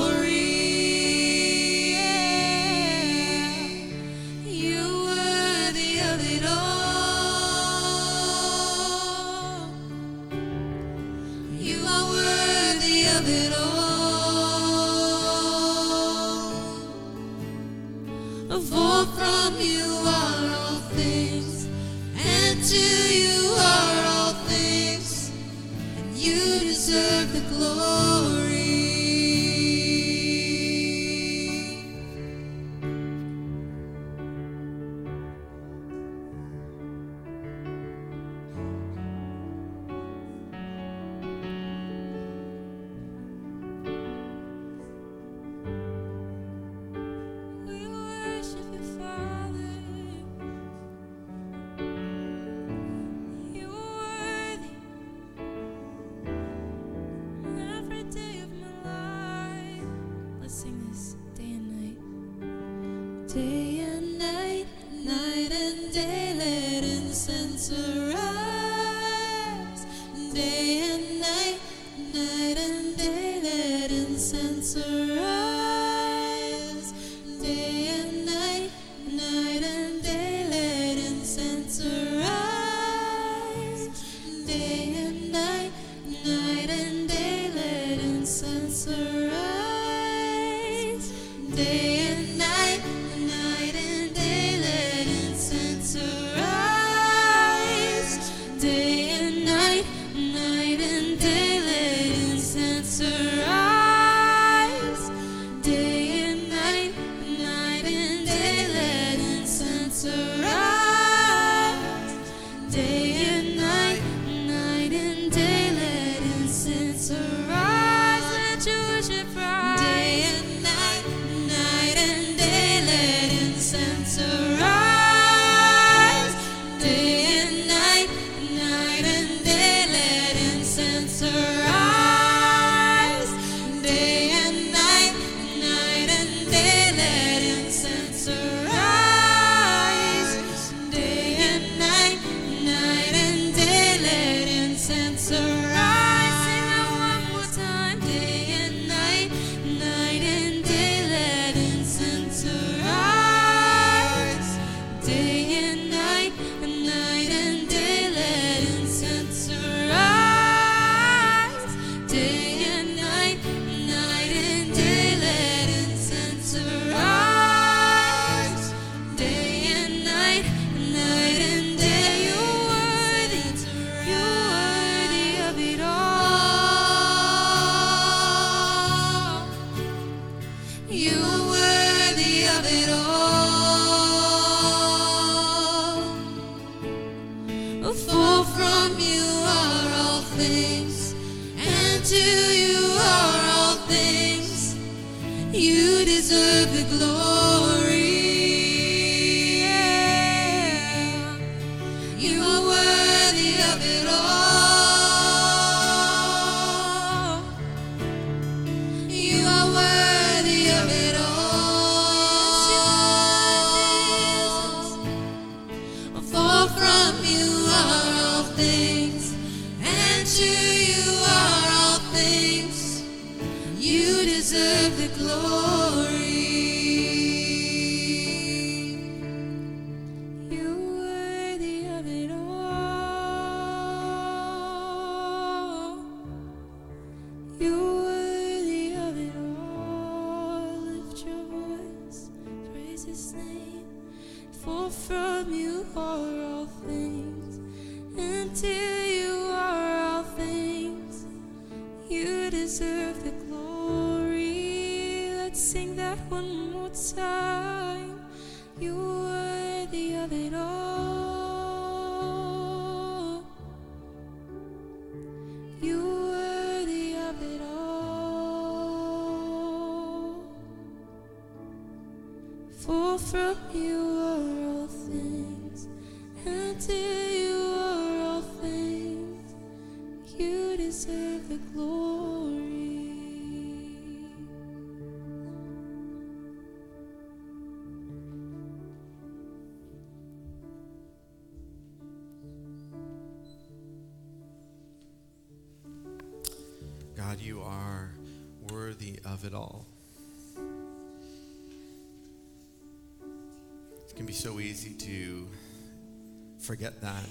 Forget 306.66 307.00
that. 307.00 307.24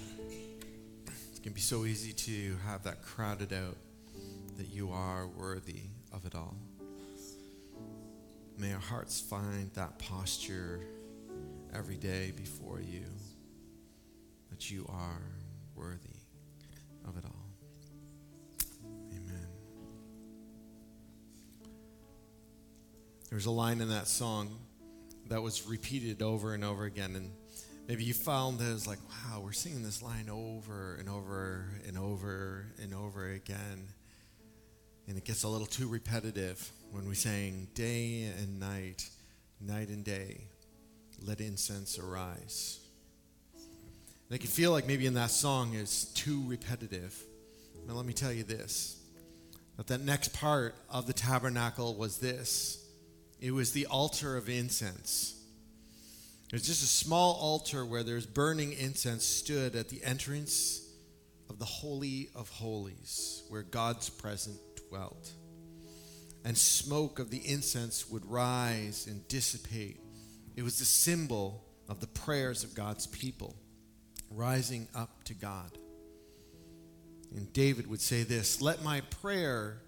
It 1.35 1.43
can 1.43 1.51
be 1.51 1.59
so 1.59 1.83
easy 1.83 2.13
to 2.13 2.55
have 2.65 2.83
that 2.83 3.01
crowded 3.01 3.51
out 3.51 3.75
that 4.55 4.69
you 4.69 4.91
are 4.91 5.27
worthy 5.27 5.81
of 6.13 6.25
it 6.25 6.33
all. 6.33 6.55
May 8.57 8.71
our 8.71 8.79
hearts 8.79 9.19
find 9.19 9.69
that 9.73 9.99
posture 9.99 10.79
every 11.73 11.97
day 11.97 12.31
before 12.31 12.79
you, 12.79 13.03
that 14.51 14.71
you 14.71 14.85
are 14.87 15.21
worthy 15.75 16.21
of 17.05 17.17
it 17.17 17.25
all. 17.25 17.49
Amen. 19.11 19.47
There's 23.29 23.47
a 23.47 23.51
line 23.51 23.81
in 23.81 23.89
that 23.89 24.07
song 24.07 24.57
that 25.27 25.41
was 25.41 25.67
repeated 25.67 26.21
over 26.21 26.53
and 26.53 26.63
over 26.63 26.85
again, 26.85 27.17
and 27.17 27.31
maybe 27.87 28.03
you 28.03 28.13
found 28.13 28.59
that 28.59 28.71
it 28.71 28.87
like, 28.87 28.99
wow, 29.09 29.41
we're 29.41 29.51
singing 29.51 29.83
this 29.83 30.01
line 30.01 30.29
over 30.29 30.95
and 30.95 31.09
over 31.09 31.69
and 31.87 31.97
over 31.97 32.65
and 32.81 32.93
over 32.93 33.31
again. 33.31 33.87
And 35.07 35.17
it 35.17 35.23
gets 35.23 35.43
a 35.43 35.47
little 35.47 35.67
too 35.67 35.87
repetitive 35.87 36.71
when 36.91 37.07
we 37.07 37.15
sang 37.15 37.67
day 37.75 38.31
and 38.39 38.59
night, 38.59 39.07
night 39.61 39.89
and 39.89 40.03
day, 40.03 40.41
let 41.21 41.41
incense 41.41 41.99
arise. 41.99 42.79
And 43.55 44.35
I 44.35 44.37
can 44.37 44.47
feel 44.47 44.71
like 44.71 44.87
maybe 44.87 45.05
in 45.05 45.13
that 45.13 45.29
song 45.29 45.75
it's 45.75 46.05
too 46.05 46.43
repetitive. 46.47 47.15
Now 47.87 47.93
let 47.93 48.05
me 48.05 48.13
tell 48.13 48.31
you 48.31 48.43
this. 48.43 48.99
That 49.77 49.87
that 49.87 50.01
next 50.01 50.33
part 50.33 50.75
of 50.89 51.05
the 51.05 51.13
tabernacle 51.13 51.93
was 51.95 52.17
this. 52.17 52.83
It 53.39 53.51
was 53.51 53.73
the 53.73 53.85
altar 53.85 54.37
of 54.37 54.49
incense. 54.49 55.35
Was 56.55 56.65
just 56.65 56.83
a 56.83 56.87
small 56.87 57.33
altar 57.33 57.85
where 57.85 58.01
there's 58.01 58.25
burning 58.25 58.71
incense 58.71 59.25
stood 59.25 59.75
at 59.75 59.89
the 59.89 60.01
entrance 60.01 60.89
of 61.49 61.59
the 61.59 61.65
Holy 61.65 62.29
of 62.33 62.47
Holies, 62.47 63.43
where 63.49 63.61
God's 63.61 64.09
presence 64.09 64.57
dwelt. 64.87 65.33
And 66.45 66.57
smoke 66.57 67.19
of 67.19 67.29
the 67.29 67.45
incense 67.45 68.09
would 68.09 68.25
rise 68.25 69.05
and 69.05 69.27
dissipate. 69.27 69.99
It 70.55 70.63
was 70.63 70.79
the 70.79 70.85
symbol 70.85 71.61
of 71.89 71.99
the 71.99 72.07
prayers 72.07 72.63
of 72.63 72.73
God's 72.73 73.05
people 73.05 73.57
rising 74.31 74.87
up 74.95 75.25
to 75.25 75.33
God. 75.33 75.77
And 77.35 77.51
David 77.51 77.85
would 77.87 77.99
say 77.99 78.23
this 78.23 78.61
Let 78.61 78.81
my 78.81 79.01
prayer 79.01 79.81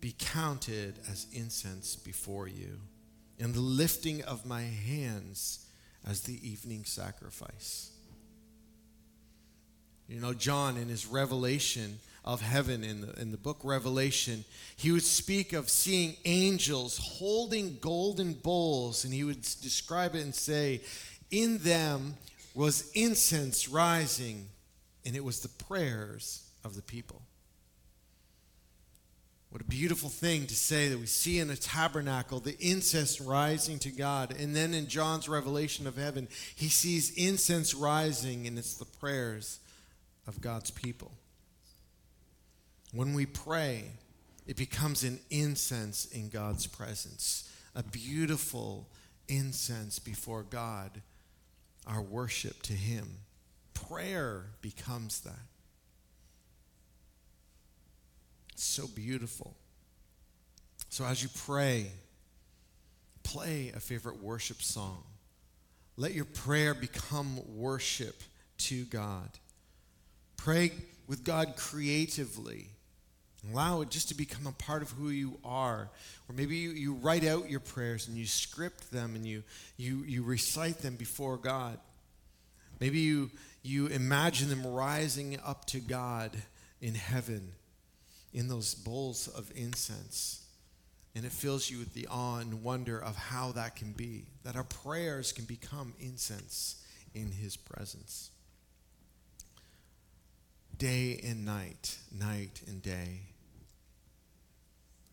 be 0.00 0.16
counted 0.18 0.98
as 1.08 1.28
incense 1.32 1.94
before 1.94 2.48
you, 2.48 2.80
and 3.38 3.54
the 3.54 3.60
lifting 3.60 4.24
of 4.24 4.44
my 4.44 4.62
hands 4.62 5.68
as 6.08 6.22
the 6.22 6.38
evening 6.48 6.84
sacrifice. 6.84 7.90
You 10.08 10.20
know, 10.20 10.34
John, 10.34 10.76
in 10.76 10.88
his 10.88 11.06
revelation 11.06 11.98
of 12.24 12.40
heaven 12.40 12.84
in 12.84 13.00
the, 13.00 13.20
in 13.20 13.30
the 13.30 13.36
book 13.36 13.58
Revelation, 13.64 14.44
he 14.76 14.92
would 14.92 15.02
speak 15.02 15.52
of 15.52 15.68
seeing 15.68 16.16
angels 16.24 16.98
holding 16.98 17.78
golden 17.80 18.34
bowls, 18.34 19.04
and 19.04 19.12
he 19.12 19.24
would 19.24 19.42
describe 19.42 20.14
it 20.14 20.22
and 20.22 20.34
say, 20.34 20.80
In 21.30 21.58
them 21.58 22.14
was 22.54 22.90
incense 22.94 23.68
rising, 23.68 24.48
and 25.04 25.16
it 25.16 25.24
was 25.24 25.40
the 25.40 25.64
prayers 25.64 26.46
of 26.64 26.76
the 26.76 26.82
people. 26.82 27.22
What 29.52 29.60
a 29.60 29.64
beautiful 29.64 30.08
thing 30.08 30.46
to 30.46 30.54
say 30.54 30.88
that 30.88 30.98
we 30.98 31.04
see 31.04 31.38
in 31.38 31.50
a 31.50 31.56
tabernacle 31.56 32.40
the 32.40 32.56
incense 32.58 33.20
rising 33.20 33.78
to 33.80 33.90
God. 33.90 34.34
And 34.40 34.56
then 34.56 34.72
in 34.72 34.86
John's 34.86 35.28
revelation 35.28 35.86
of 35.86 35.98
heaven, 35.98 36.28
he 36.54 36.70
sees 36.70 37.10
incense 37.18 37.74
rising, 37.74 38.46
and 38.46 38.58
it's 38.58 38.78
the 38.78 38.86
prayers 38.86 39.60
of 40.26 40.40
God's 40.40 40.70
people. 40.70 41.12
When 42.94 43.12
we 43.12 43.26
pray, 43.26 43.90
it 44.46 44.56
becomes 44.56 45.04
an 45.04 45.20
incense 45.28 46.06
in 46.06 46.30
God's 46.30 46.66
presence, 46.66 47.52
a 47.74 47.82
beautiful 47.82 48.88
incense 49.28 49.98
before 49.98 50.44
God, 50.44 51.02
our 51.86 52.00
worship 52.00 52.62
to 52.62 52.72
Him. 52.72 53.18
Prayer 53.74 54.46
becomes 54.62 55.20
that. 55.20 55.51
It's 58.52 58.64
so 58.64 58.86
beautiful. 58.86 59.56
So 60.88 61.04
as 61.04 61.22
you 61.22 61.28
pray, 61.46 61.86
play 63.22 63.72
a 63.74 63.80
favorite 63.80 64.22
worship 64.22 64.60
song. 64.60 65.02
Let 65.96 66.12
your 66.14 66.24
prayer 66.24 66.74
become 66.74 67.40
worship 67.56 68.22
to 68.58 68.84
God. 68.84 69.28
Pray 70.36 70.72
with 71.06 71.24
God 71.24 71.56
creatively. 71.56 72.66
Allow 73.50 73.80
it 73.80 73.90
just 73.90 74.08
to 74.08 74.14
become 74.14 74.46
a 74.46 74.52
part 74.52 74.82
of 74.82 74.90
who 74.90 75.08
you 75.08 75.38
are. 75.44 75.90
Or 76.28 76.34
maybe 76.34 76.56
you, 76.56 76.70
you 76.70 76.94
write 76.94 77.24
out 77.24 77.50
your 77.50 77.60
prayers 77.60 78.06
and 78.06 78.16
you 78.16 78.26
script 78.26 78.90
them 78.90 79.14
and 79.16 79.26
you, 79.26 79.42
you, 79.76 80.04
you 80.06 80.22
recite 80.22 80.78
them 80.78 80.96
before 80.96 81.36
God. 81.36 81.78
Maybe 82.80 83.00
you, 83.00 83.30
you 83.62 83.86
imagine 83.86 84.48
them 84.48 84.66
rising 84.66 85.38
up 85.44 85.64
to 85.66 85.80
God 85.80 86.36
in 86.80 86.94
heaven 86.94 87.52
in 88.32 88.48
those 88.48 88.74
bowls 88.74 89.28
of 89.28 89.50
incense. 89.54 90.44
And 91.14 91.24
it 91.24 91.32
fills 91.32 91.70
you 91.70 91.78
with 91.78 91.92
the 91.92 92.06
awe 92.10 92.38
and 92.38 92.62
wonder 92.62 92.98
of 92.98 93.16
how 93.16 93.52
that 93.52 93.76
can 93.76 93.92
be, 93.92 94.24
that 94.44 94.56
our 94.56 94.64
prayers 94.64 95.32
can 95.32 95.44
become 95.44 95.92
incense 96.00 96.82
in 97.14 97.30
His 97.30 97.56
presence. 97.56 98.30
Day 100.78 101.20
and 101.22 101.44
night, 101.44 101.98
night 102.10 102.62
and 102.66 102.82
day. 102.82 103.20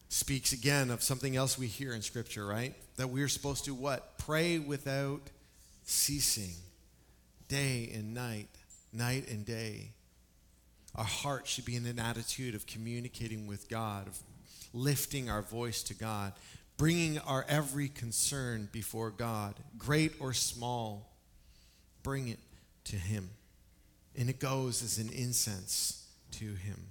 Speaks 0.07 0.53
again 0.53 0.89
of 0.89 1.03
something 1.03 1.35
else 1.35 1.57
we 1.57 1.67
hear 1.67 1.93
in 1.93 2.01
Scripture, 2.01 2.45
right? 2.45 2.73
That 2.95 3.09
we're 3.09 3.27
supposed 3.27 3.65
to 3.65 3.75
what? 3.75 4.17
Pray 4.17 4.57
without 4.57 5.21
ceasing. 5.83 6.55
Day 7.49 7.91
and 7.93 8.13
night, 8.13 8.47
night 8.93 9.29
and 9.29 9.45
day. 9.45 9.91
Our 10.99 11.05
heart 11.05 11.47
should 11.47 11.63
be 11.63 11.77
in 11.77 11.85
an 11.85 11.97
attitude 11.97 12.55
of 12.55 12.67
communicating 12.67 13.47
with 13.47 13.69
God, 13.69 14.07
of 14.07 14.19
lifting 14.73 15.29
our 15.29 15.41
voice 15.41 15.81
to 15.83 15.93
God, 15.93 16.33
bringing 16.75 17.19
our 17.19 17.45
every 17.47 17.87
concern 17.87 18.67
before 18.73 19.09
God, 19.09 19.55
great 19.77 20.11
or 20.19 20.33
small. 20.33 21.09
Bring 22.03 22.27
it 22.27 22.39
to 22.83 22.97
Him. 22.97 23.29
And 24.17 24.29
it 24.29 24.39
goes 24.39 24.83
as 24.83 24.97
an 24.97 25.09
incense 25.13 26.05
to 26.31 26.43
Him. 26.43 26.87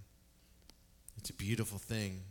It's 1.18 1.28
a 1.28 1.34
beautiful 1.34 1.78
thing. 1.78 2.22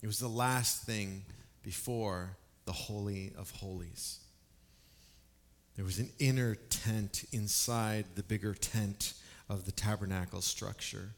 It 0.00 0.06
was 0.06 0.20
the 0.20 0.28
last 0.28 0.84
thing 0.84 1.24
before 1.62 2.30
the 2.64 2.72
Holy 2.72 3.34
of 3.36 3.50
Holies. 3.50 4.20
There 5.76 5.84
was 5.84 5.98
an 5.98 6.08
inner 6.18 6.54
tent 6.54 7.24
inside 7.30 8.06
the 8.14 8.22
bigger 8.22 8.54
tent 8.54 9.12
of 9.50 9.66
the 9.66 9.72
tabernacle 9.72 10.40
structure. 10.40 11.10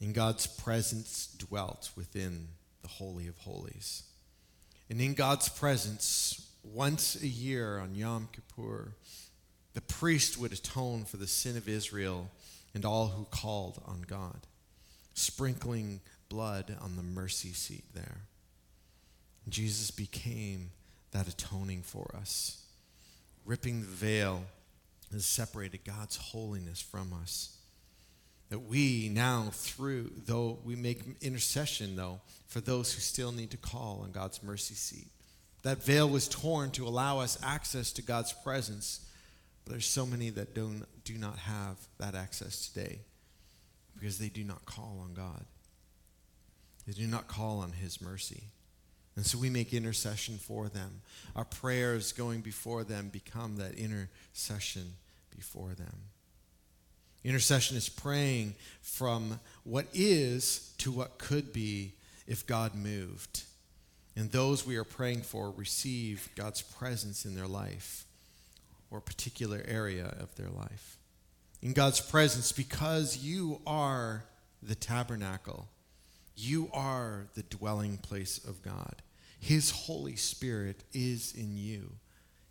And 0.00 0.14
God's 0.14 0.46
presence 0.46 1.34
dwelt 1.36 1.90
within 1.96 2.46
the 2.82 2.88
Holy 2.88 3.26
of 3.26 3.36
Holies. 3.38 4.04
And 4.88 5.00
in 5.00 5.14
God's 5.14 5.48
presence, 5.48 6.48
once 6.62 7.20
a 7.20 7.26
year 7.26 7.78
on 7.78 7.96
Yom 7.96 8.28
Kippur, 8.32 8.94
the 9.74 9.80
priest 9.80 10.38
would 10.38 10.52
atone 10.52 11.04
for 11.04 11.16
the 11.16 11.26
sin 11.26 11.56
of 11.56 11.68
Israel 11.68 12.30
and 12.74 12.84
all 12.84 13.08
who 13.08 13.24
called 13.24 13.82
on 13.86 14.02
God, 14.02 14.46
sprinkling 15.14 16.00
blood 16.28 16.76
on 16.80 16.96
the 16.96 17.02
mercy 17.02 17.52
seat 17.52 17.84
there. 17.92 18.18
Jesus 19.48 19.90
became 19.90 20.70
that 21.10 21.26
atoning 21.26 21.82
for 21.82 22.14
us, 22.16 22.62
ripping 23.44 23.80
the 23.80 23.86
veil 23.86 24.44
has 25.12 25.24
separated 25.24 25.84
God's 25.84 26.16
holiness 26.16 26.80
from 26.80 27.12
us. 27.12 27.56
That 28.50 28.60
we 28.60 29.08
now, 29.08 29.48
through, 29.52 30.10
though 30.26 30.58
we 30.64 30.76
make 30.76 31.02
intercession, 31.22 31.96
though, 31.96 32.20
for 32.48 32.60
those 32.60 32.92
who 32.92 33.00
still 33.00 33.32
need 33.32 33.50
to 33.52 33.56
call 33.56 34.02
on 34.04 34.12
God's 34.12 34.42
mercy 34.42 34.74
seat, 34.74 35.08
That 35.62 35.82
veil 35.82 36.08
was 36.08 36.28
torn 36.28 36.70
to 36.72 36.86
allow 36.86 37.20
us 37.20 37.38
access 37.42 37.92
to 37.92 38.02
God's 38.02 38.32
presence. 38.32 39.06
But 39.64 39.72
there's 39.72 39.86
so 39.86 40.04
many 40.04 40.30
that 40.30 40.54
don't, 40.54 40.84
do 41.04 41.14
not 41.14 41.38
have 41.38 41.76
that 41.98 42.14
access 42.14 42.68
today 42.68 43.00
because 43.94 44.18
they 44.18 44.28
do 44.28 44.42
not 44.42 44.66
call 44.66 45.00
on 45.02 45.14
God. 45.14 45.44
They 46.86 46.92
do 46.92 47.06
not 47.06 47.28
call 47.28 47.60
on 47.60 47.72
His 47.72 48.00
mercy. 48.00 48.42
And 49.14 49.24
so 49.24 49.38
we 49.38 49.50
make 49.50 49.72
intercession 49.72 50.38
for 50.38 50.68
them. 50.68 51.02
Our 51.36 51.44
prayers 51.44 52.12
going 52.12 52.40
before 52.40 52.82
them 52.82 53.08
become 53.08 53.56
that 53.56 53.74
intercession 53.74 54.94
before 55.36 55.74
them. 55.74 56.10
Intercession 57.24 57.76
is 57.76 57.88
praying 57.88 58.54
from 58.80 59.38
what 59.64 59.86
is 59.94 60.74
to 60.78 60.90
what 60.90 61.18
could 61.18 61.52
be 61.52 61.94
if 62.26 62.46
God 62.46 62.74
moved. 62.74 63.44
And 64.16 64.30
those 64.30 64.66
we 64.66 64.76
are 64.76 64.84
praying 64.84 65.22
for 65.22 65.50
receive 65.50 66.28
God's 66.34 66.62
presence 66.62 67.24
in 67.24 67.34
their 67.34 67.46
life 67.46 68.04
or 68.90 69.00
particular 69.00 69.62
area 69.66 70.14
of 70.20 70.34
their 70.36 70.50
life. 70.50 70.98
In 71.62 71.72
God's 71.72 72.00
presence, 72.00 72.52
because 72.52 73.18
you 73.18 73.60
are 73.66 74.24
the 74.62 74.74
tabernacle, 74.74 75.68
you 76.36 76.68
are 76.72 77.26
the 77.34 77.44
dwelling 77.44 77.98
place 77.98 78.38
of 78.38 78.62
God. 78.62 78.96
His 79.40 79.70
Holy 79.70 80.16
Spirit 80.16 80.82
is 80.92 81.34
in 81.36 81.56
you, 81.56 81.92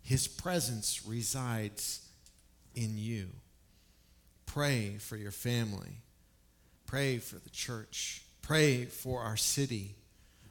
His 0.02 0.26
presence 0.26 1.06
resides 1.06 2.00
in 2.74 2.96
you. 2.96 3.28
Pray 4.46 4.96
for 4.98 5.16
your 5.16 5.30
family, 5.30 5.98
pray 6.86 7.18
for 7.18 7.36
the 7.36 7.50
church, 7.50 8.22
pray 8.42 8.84
for 8.84 9.22
our 9.22 9.36
city, 9.36 9.94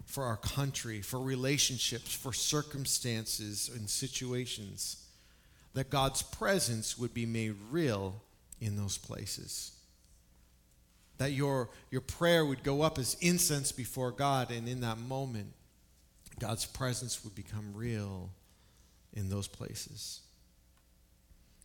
for 0.05 0.23
our 0.23 0.37
country, 0.37 1.01
for 1.01 1.19
relationships, 1.19 2.13
for 2.13 2.33
circumstances 2.33 3.69
and 3.73 3.89
situations, 3.89 5.05
that 5.73 5.89
God's 5.89 6.23
presence 6.23 6.97
would 6.97 7.13
be 7.13 7.25
made 7.25 7.55
real 7.69 8.21
in 8.59 8.75
those 8.75 8.97
places 8.97 9.73
that 11.21 11.33
your, 11.33 11.69
your 11.91 12.01
prayer 12.01 12.43
would 12.43 12.63
go 12.63 12.81
up 12.81 12.97
as 12.97 13.15
incense 13.21 13.71
before 13.71 14.09
God, 14.09 14.49
and 14.49 14.67
in 14.67 14.81
that 14.81 14.97
moment, 14.97 15.53
God's 16.39 16.65
presence 16.65 17.23
would 17.23 17.35
become 17.35 17.75
real 17.75 18.31
in 19.13 19.29
those 19.29 19.47
places. 19.47 20.21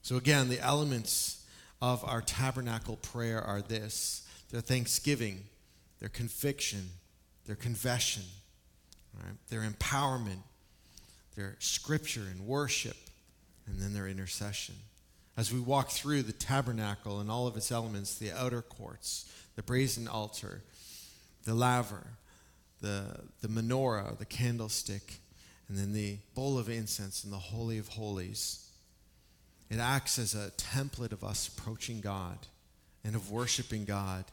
So, 0.07 0.15
again, 0.15 0.49
the 0.49 0.61
elements 0.61 1.45
of 1.83 2.05
our 2.05 2.23
tabernacle 2.23 2.95
prayer 2.95 3.43
are 3.43 3.61
this 3.61 4.25
their 4.53 4.61
thanksgiving, 4.61 5.43
their 5.99 6.09
conviction, 6.09 6.91
their 7.45 7.57
confession, 7.57 8.23
right? 9.21 9.35
their 9.49 9.63
empowerment, 9.63 10.45
their 11.35 11.57
scripture 11.59 12.23
and 12.31 12.47
worship, 12.47 12.97
and 13.67 13.81
then 13.81 13.95
their 13.95 14.07
intercession. 14.07 14.77
As 15.37 15.53
we 15.53 15.59
walk 15.59 15.91
through 15.91 16.23
the 16.23 16.33
tabernacle 16.33 17.19
and 17.19 17.29
all 17.29 17.49
of 17.49 17.57
its 17.57 17.73
elements, 17.73 18.17
the 18.17 18.31
outer 18.31 18.63
courts, 18.63 19.29
the 19.57 19.63
brazen 19.65 20.07
altar, 20.07 20.63
the 21.47 21.55
laver, 21.55 22.07
the, 22.81 23.23
the 23.41 23.49
menorah, 23.49 24.17
the 24.19 24.25
candlestick, 24.25 25.15
and 25.69 25.77
then 25.77 25.93
the 25.93 26.19
bowl 26.37 26.61
of 26.61 26.71
incense 26.71 27.25
and 27.25 27.33
the 27.33 27.39
Holy 27.39 27.79
of 27.79 27.89
Holies. 27.89 28.66
It 29.71 29.79
acts 29.79 30.19
as 30.19 30.35
a 30.35 30.53
template 30.57 31.13
of 31.13 31.25
us 31.25 31.49
approaching 31.49 32.01
God 32.01 32.39
and 33.05 33.15
of 33.15 33.31
worshiping 33.31 33.85
God, 33.85 34.25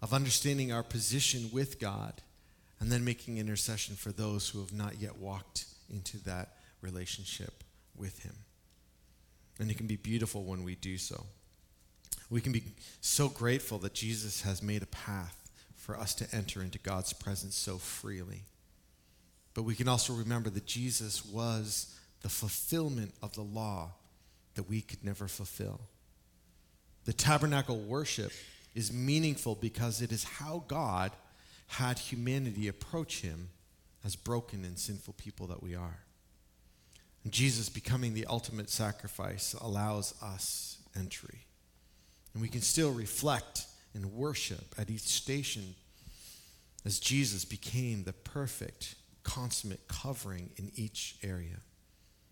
of 0.00 0.14
understanding 0.14 0.72
our 0.72 0.82
position 0.82 1.50
with 1.52 1.80
God, 1.80 2.14
and 2.78 2.90
then 2.90 3.04
making 3.04 3.38
intercession 3.38 3.94
for 3.94 4.12
those 4.12 4.48
who 4.48 4.60
have 4.60 4.72
not 4.72 5.00
yet 5.00 5.18
walked 5.18 5.66
into 5.92 6.22
that 6.24 6.56
relationship 6.80 7.64
with 7.96 8.22
Him. 8.22 8.34
And 9.58 9.70
it 9.70 9.76
can 9.76 9.86
be 9.86 9.96
beautiful 9.96 10.44
when 10.44 10.64
we 10.64 10.76
do 10.76 10.96
so. 10.96 11.26
We 12.30 12.40
can 12.40 12.52
be 12.52 12.62
so 13.00 13.28
grateful 13.28 13.78
that 13.78 13.92
Jesus 13.92 14.42
has 14.42 14.62
made 14.62 14.82
a 14.82 14.86
path 14.86 15.50
for 15.76 15.98
us 15.98 16.14
to 16.14 16.34
enter 16.34 16.62
into 16.62 16.78
God's 16.78 17.12
presence 17.12 17.56
so 17.56 17.76
freely. 17.76 18.42
But 19.52 19.64
we 19.64 19.74
can 19.74 19.88
also 19.88 20.12
remember 20.12 20.48
that 20.50 20.66
Jesus 20.66 21.24
was 21.24 21.94
the 22.22 22.28
fulfillment 22.28 23.12
of 23.22 23.34
the 23.34 23.42
law 23.42 23.90
that 24.54 24.68
we 24.68 24.80
could 24.80 25.04
never 25.04 25.28
fulfill. 25.28 25.80
The 27.04 27.12
tabernacle 27.12 27.78
worship 27.78 28.32
is 28.74 28.92
meaningful 28.92 29.54
because 29.54 30.00
it 30.00 30.12
is 30.12 30.24
how 30.24 30.64
God 30.68 31.12
had 31.66 31.98
humanity 31.98 32.68
approach 32.68 33.20
him 33.20 33.50
as 34.04 34.16
broken 34.16 34.64
and 34.64 34.78
sinful 34.78 35.14
people 35.14 35.46
that 35.48 35.62
we 35.62 35.74
are. 35.74 36.00
And 37.24 37.32
Jesus 37.32 37.68
becoming 37.68 38.14
the 38.14 38.26
ultimate 38.26 38.70
sacrifice 38.70 39.54
allows 39.54 40.14
us 40.22 40.78
entry. 40.96 41.46
And 42.32 42.42
we 42.42 42.48
can 42.48 42.62
still 42.62 42.92
reflect 42.92 43.66
and 43.94 44.12
worship 44.12 44.74
at 44.78 44.90
each 44.90 45.00
station 45.00 45.74
as 46.84 46.98
Jesus 46.98 47.44
became 47.44 48.04
the 48.04 48.12
perfect, 48.12 48.94
consummate 49.22 49.86
covering 49.88 50.50
in 50.56 50.70
each 50.74 51.16
area. 51.22 51.58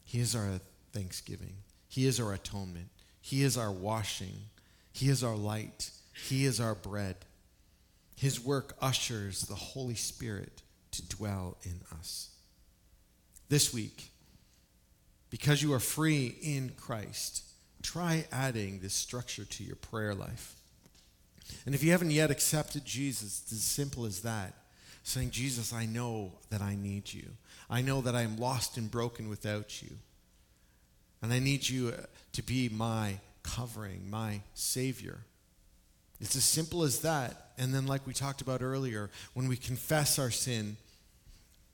He 0.04 0.20
is 0.20 0.34
our 0.34 0.60
thanksgiving, 0.92 1.54
He 1.88 2.06
is 2.06 2.20
our 2.20 2.32
atonement, 2.32 2.90
He 3.20 3.42
is 3.42 3.56
our 3.56 3.72
washing, 3.72 4.42
He 4.92 5.08
is 5.08 5.24
our 5.24 5.36
light, 5.36 5.90
He 6.28 6.44
is 6.44 6.60
our 6.60 6.74
bread. 6.74 7.16
His 8.14 8.44
work 8.44 8.76
ushers 8.82 9.42
the 9.42 9.54
Holy 9.54 9.94
Spirit 9.94 10.62
to 10.90 11.08
dwell 11.08 11.56
in 11.62 11.80
us. 11.98 12.30
This 13.48 13.72
week, 13.72 14.10
because 15.30 15.62
you 15.62 15.72
are 15.72 15.80
free 15.80 16.36
in 16.42 16.72
Christ, 16.76 17.44
try 17.82 18.26
adding 18.32 18.80
this 18.80 18.94
structure 18.94 19.44
to 19.44 19.64
your 19.64 19.76
prayer 19.76 20.14
life. 20.14 20.56
And 21.64 21.74
if 21.74 21.82
you 21.82 21.92
haven't 21.92 22.10
yet 22.10 22.30
accepted 22.30 22.84
Jesus, 22.84 23.42
it's 23.42 23.52
as 23.52 23.62
simple 23.62 24.04
as 24.04 24.22
that. 24.22 24.54
Saying, 25.04 25.30
Jesus, 25.30 25.72
I 25.72 25.86
know 25.86 26.32
that 26.50 26.60
I 26.60 26.74
need 26.74 27.12
you. 27.12 27.30
I 27.70 27.80
know 27.80 28.00
that 28.02 28.14
I 28.14 28.22
am 28.22 28.36
lost 28.36 28.76
and 28.76 28.90
broken 28.90 29.28
without 29.28 29.80
you. 29.82 29.90
And 31.22 31.32
I 31.32 31.38
need 31.38 31.68
you 31.68 31.88
uh, 31.88 32.02
to 32.32 32.42
be 32.42 32.68
my 32.68 33.18
covering, 33.42 34.08
my 34.10 34.40
Savior. 34.54 35.18
It's 36.20 36.36
as 36.36 36.44
simple 36.44 36.82
as 36.82 37.00
that. 37.00 37.50
And 37.58 37.74
then, 37.74 37.86
like 37.86 38.06
we 38.06 38.12
talked 38.12 38.40
about 38.40 38.62
earlier, 38.62 39.10
when 39.34 39.48
we 39.48 39.56
confess 39.56 40.18
our 40.18 40.30
sin, 40.30 40.76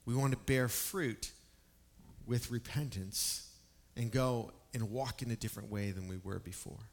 we 0.06 0.14
want 0.14 0.32
to 0.32 0.38
bear 0.38 0.68
fruit 0.68 1.30
with 2.26 2.50
repentance 2.50 3.50
and 3.96 4.10
go 4.10 4.52
and 4.72 4.90
walk 4.90 5.22
in 5.22 5.30
a 5.30 5.36
different 5.36 5.70
way 5.70 5.90
than 5.90 6.08
we 6.08 6.16
were 6.22 6.38
before. 6.38 6.88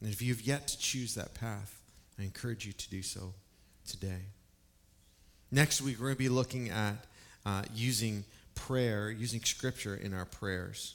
And 0.00 0.10
if 0.10 0.22
you've 0.22 0.42
yet 0.42 0.68
to 0.68 0.78
choose 0.78 1.14
that 1.14 1.34
path, 1.34 1.80
I 2.18 2.22
encourage 2.22 2.66
you 2.66 2.72
to 2.72 2.90
do 2.90 3.02
so 3.02 3.34
today. 3.86 4.22
Next 5.50 5.82
week, 5.82 5.98
we're 5.98 6.06
going 6.06 6.16
to 6.16 6.18
be 6.18 6.28
looking 6.28 6.70
at 6.70 7.04
uh, 7.44 7.62
using 7.74 8.24
prayer, 8.54 9.10
using 9.10 9.40
scripture 9.40 9.94
in 9.94 10.14
our 10.14 10.24
prayers. 10.24 10.94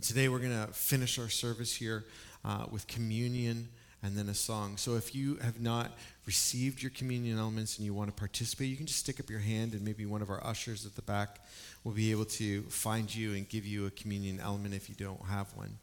And 0.00 0.06
today, 0.06 0.30
we're 0.30 0.38
going 0.38 0.66
to 0.66 0.72
finish 0.72 1.18
our 1.18 1.28
service 1.28 1.74
here 1.74 2.06
uh, 2.42 2.64
with 2.70 2.86
communion 2.86 3.68
and 4.02 4.16
then 4.16 4.30
a 4.30 4.34
song. 4.34 4.78
So 4.78 4.94
if 4.94 5.14
you 5.14 5.36
have 5.42 5.60
not 5.60 5.90
received 6.24 6.80
your 6.80 6.90
communion 6.92 7.38
elements 7.38 7.76
and 7.76 7.84
you 7.84 7.92
want 7.92 8.08
to 8.08 8.14
participate, 8.14 8.70
you 8.70 8.78
can 8.78 8.86
just 8.86 9.00
stick 9.00 9.20
up 9.20 9.28
your 9.28 9.40
hand 9.40 9.74
and 9.74 9.82
maybe 9.82 10.06
one 10.06 10.22
of 10.22 10.30
our 10.30 10.42
ushers 10.42 10.86
at 10.86 10.96
the 10.96 11.02
back 11.02 11.44
will 11.84 11.92
be 11.92 12.12
able 12.12 12.24
to 12.24 12.62
find 12.62 13.14
you 13.14 13.34
and 13.34 13.46
give 13.50 13.66
you 13.66 13.84
a 13.84 13.90
communion 13.90 14.40
element 14.40 14.72
if 14.72 14.88
you 14.88 14.94
don't 14.94 15.20
have 15.26 15.54
one. 15.54 15.76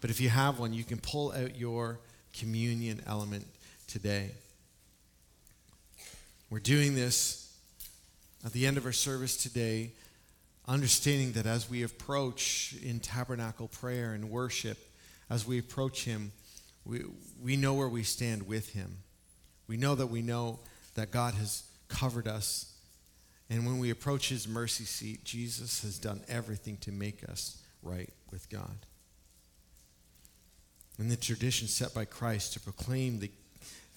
But 0.00 0.10
if 0.10 0.20
you 0.20 0.28
have 0.28 0.58
one, 0.58 0.72
you 0.72 0.82
can 0.82 0.98
pull 0.98 1.30
out 1.30 1.56
your 1.56 2.00
communion 2.36 3.02
element 3.06 3.46
today. 3.86 4.32
We're 6.50 6.58
doing 6.58 6.96
this 6.96 7.56
at 8.44 8.52
the 8.52 8.66
end 8.66 8.78
of 8.78 8.84
our 8.84 8.90
service 8.90 9.36
today, 9.36 9.92
understanding 10.70 11.32
that 11.32 11.46
as 11.46 11.68
we 11.68 11.82
approach 11.82 12.76
in 12.80 13.00
tabernacle 13.00 13.66
prayer 13.66 14.12
and 14.12 14.30
worship, 14.30 14.78
as 15.28 15.44
we 15.44 15.58
approach 15.58 16.04
Him, 16.04 16.30
we, 16.84 17.02
we 17.42 17.56
know 17.56 17.74
where 17.74 17.88
we 17.88 18.04
stand 18.04 18.46
with 18.46 18.70
Him. 18.70 18.98
We 19.66 19.76
know 19.76 19.96
that 19.96 20.06
we 20.06 20.22
know 20.22 20.60
that 20.94 21.10
God 21.10 21.34
has 21.34 21.64
covered 21.88 22.28
us. 22.28 22.72
And 23.50 23.66
when 23.66 23.80
we 23.80 23.90
approach 23.90 24.28
His 24.28 24.46
mercy 24.46 24.84
seat, 24.84 25.24
Jesus 25.24 25.82
has 25.82 25.98
done 25.98 26.20
everything 26.28 26.76
to 26.82 26.92
make 26.92 27.28
us 27.28 27.60
right 27.82 28.10
with 28.30 28.48
God. 28.48 28.86
And 30.98 31.10
the 31.10 31.16
tradition 31.16 31.66
set 31.66 31.92
by 31.92 32.04
Christ 32.04 32.52
to 32.52 32.60
proclaim 32.60 33.18
the, 33.18 33.30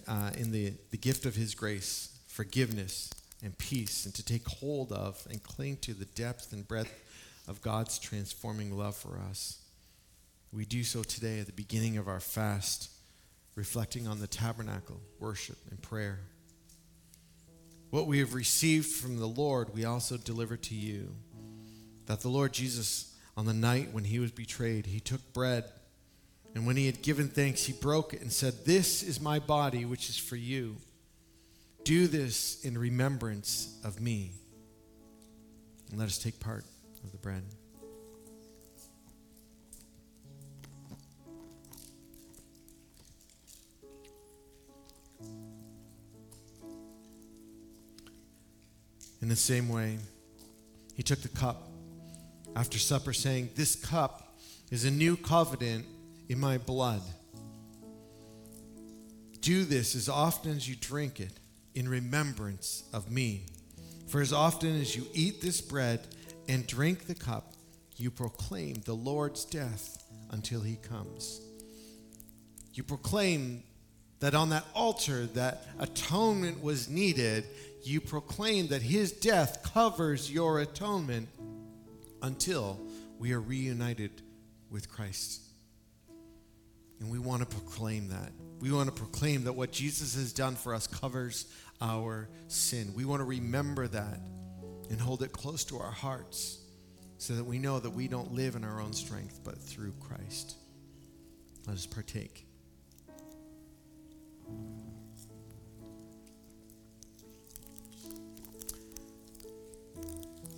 uh, 0.07 0.31
in 0.37 0.51
the, 0.51 0.73
the 0.89 0.97
gift 0.97 1.27
of 1.27 1.35
His 1.35 1.53
grace, 1.53 2.17
forgiveness, 2.25 3.11
and 3.43 3.57
peace, 3.57 4.05
and 4.05 4.15
to 4.15 4.25
take 4.25 4.47
hold 4.47 4.91
of 4.91 5.25
and 5.29 5.43
cling 5.43 5.77
to 5.77 5.93
the 5.93 6.05
depth 6.05 6.53
and 6.53 6.67
breadth 6.67 6.93
of 7.47 7.61
God's 7.61 7.99
transforming 7.99 8.77
love 8.77 8.95
for 8.95 9.19
us. 9.29 9.59
We 10.51 10.65
do 10.65 10.83
so 10.83 11.03
today 11.03 11.39
at 11.39 11.47
the 11.47 11.51
beginning 11.51 11.97
of 11.97 12.07
our 12.07 12.19
fast, 12.19 12.89
reflecting 13.55 14.07
on 14.07 14.19
the 14.19 14.27
tabernacle, 14.27 15.01
worship, 15.19 15.57
and 15.69 15.81
prayer. 15.81 16.19
What 17.89 18.07
we 18.07 18.19
have 18.19 18.33
received 18.33 18.87
from 18.87 19.17
the 19.17 19.27
Lord, 19.27 19.73
we 19.73 19.85
also 19.85 20.17
deliver 20.17 20.57
to 20.57 20.75
you. 20.75 21.15
That 22.05 22.21
the 22.21 22.29
Lord 22.29 22.53
Jesus, 22.53 23.13
on 23.35 23.45
the 23.45 23.53
night 23.53 23.89
when 23.91 24.05
he 24.05 24.19
was 24.19 24.31
betrayed, 24.31 24.85
he 24.85 24.99
took 24.99 25.33
bread, 25.33 25.65
and 26.55 26.65
when 26.65 26.77
he 26.77 26.85
had 26.85 27.01
given 27.01 27.29
thanks, 27.29 27.65
he 27.65 27.73
broke 27.73 28.13
it 28.13 28.21
and 28.21 28.31
said, 28.31 28.65
This 28.65 29.03
is 29.03 29.19
my 29.19 29.39
body, 29.39 29.85
which 29.85 30.09
is 30.09 30.17
for 30.17 30.35
you. 30.35 30.77
Do 31.83 32.07
this 32.07 32.63
in 32.63 32.77
remembrance 32.77 33.77
of 33.83 33.99
me. 33.99 34.31
And 35.89 35.99
let 35.99 36.07
us 36.07 36.17
take 36.17 36.39
part 36.39 36.63
of 37.03 37.11
the 37.11 37.17
bread. 37.17 37.43
In 49.21 49.29
the 49.29 49.35
same 49.35 49.67
way, 49.69 49.99
he 50.95 51.03
took 51.03 51.21
the 51.21 51.29
cup 51.29 51.69
after 52.55 52.77
supper, 52.77 53.13
saying, 53.13 53.49
This 53.55 53.75
cup 53.75 54.37
is 54.71 54.85
a 54.85 54.91
new 54.91 55.17
covenant 55.17 55.85
in 56.29 56.39
my 56.39 56.57
blood. 56.57 57.01
Do 59.41 59.65
this 59.65 59.95
as 59.95 60.07
often 60.07 60.51
as 60.51 60.67
you 60.67 60.75
drink 60.75 61.19
it 61.19 61.39
in 61.75 61.87
remembrance 61.87 62.83
of 62.93 63.11
me. 63.11 63.45
For 64.07 64.21
as 64.21 64.33
often 64.33 64.79
as 64.79 64.95
you 64.95 65.05
eat 65.13 65.41
this 65.41 65.61
bread 65.61 66.07
and 66.47 66.67
drink 66.67 67.07
the 67.07 67.15
cup, 67.15 67.53
you 67.97 68.11
proclaim 68.11 68.81
the 68.85 68.93
Lord's 68.93 69.45
death 69.45 70.03
until 70.31 70.61
he 70.61 70.75
comes. 70.75 71.41
You 72.73 72.83
proclaim 72.83 73.63
that 74.19 74.35
on 74.35 74.49
that 74.49 74.65
altar 74.73 75.25
that 75.27 75.65
atonement 75.79 76.63
was 76.63 76.89
needed 76.89 77.45
you 77.85 77.99
proclaim 77.99 78.67
that 78.67 78.81
his 78.81 79.11
death 79.11 79.69
covers 79.73 80.31
your 80.31 80.59
atonement 80.59 81.27
until 82.21 82.79
we 83.19 83.33
are 83.33 83.41
reunited 83.41 84.21
with 84.69 84.89
Christ. 84.89 85.41
And 86.99 87.11
we 87.11 87.19
want 87.19 87.41
to 87.41 87.45
proclaim 87.45 88.07
that. 88.09 88.31
We 88.61 88.71
want 88.71 88.87
to 88.87 88.95
proclaim 88.95 89.43
that 89.43 89.53
what 89.53 89.71
Jesus 89.71 90.15
has 90.15 90.31
done 90.31 90.55
for 90.55 90.73
us 90.73 90.87
covers 90.87 91.45
our 91.81 92.29
sin. 92.47 92.93
We 92.95 93.05
want 93.05 93.19
to 93.19 93.25
remember 93.25 93.87
that 93.87 94.19
and 94.89 94.99
hold 94.99 95.23
it 95.23 95.31
close 95.31 95.63
to 95.65 95.77
our 95.77 95.91
hearts 95.91 96.59
so 97.17 97.35
that 97.35 97.43
we 97.43 97.57
know 97.57 97.79
that 97.79 97.89
we 97.89 98.07
don't 98.07 98.33
live 98.33 98.55
in 98.55 98.63
our 98.63 98.81
own 98.81 98.93
strength 98.93 99.39
but 99.43 99.57
through 99.57 99.93
Christ. 99.99 100.55
Let 101.67 101.75
us 101.75 101.85
partake. 101.85 102.45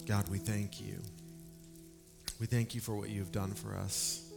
God, 0.07 0.27
we 0.29 0.37
thank 0.37 0.79
you. 0.79 1.01
We 2.39 2.45
thank 2.45 2.75
you 2.75 2.81
for 2.81 2.95
what 2.95 3.09
you've 3.09 3.31
done 3.31 3.53
for 3.53 3.75
us 3.75 4.31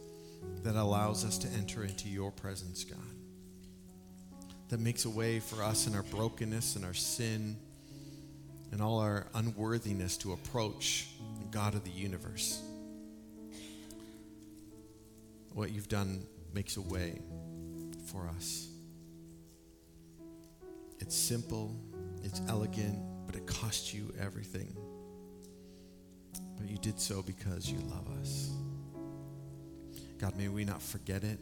that 0.63 0.75
allows 0.75 1.25
us 1.25 1.37
to 1.39 1.47
enter 1.49 1.83
into 1.83 2.09
your 2.09 2.31
presence, 2.31 2.83
God. 2.83 2.97
That 4.69 4.79
makes 4.79 5.05
a 5.05 5.09
way 5.09 5.39
for 5.39 5.63
us 5.63 5.87
in 5.87 5.95
our 5.95 6.03
brokenness 6.03 6.75
and 6.75 6.85
our 6.85 6.93
sin 6.93 7.57
and 8.71 8.81
all 8.81 8.99
our 8.99 9.27
unworthiness 9.33 10.15
to 10.17 10.33
approach 10.33 11.07
the 11.39 11.45
God 11.45 11.73
of 11.73 11.83
the 11.83 11.91
universe. 11.91 12.61
What 15.53 15.71
you've 15.71 15.89
done 15.89 16.23
makes 16.53 16.77
a 16.77 16.81
way 16.81 17.19
for 18.11 18.27
us. 18.27 18.67
It's 20.99 21.15
simple, 21.15 21.75
it's 22.23 22.41
elegant, 22.47 22.99
but 23.25 23.35
it 23.35 23.47
costs 23.47 23.93
you 23.93 24.13
everything 24.19 24.75
but 26.59 26.69
you 26.69 26.77
did 26.77 26.99
so 26.99 27.21
because 27.21 27.71
you 27.71 27.79
love 27.89 28.05
us. 28.21 28.51
God, 30.19 30.35
may 30.37 30.49
we 30.49 30.65
not 30.65 30.81
forget 30.81 31.23
it. 31.23 31.39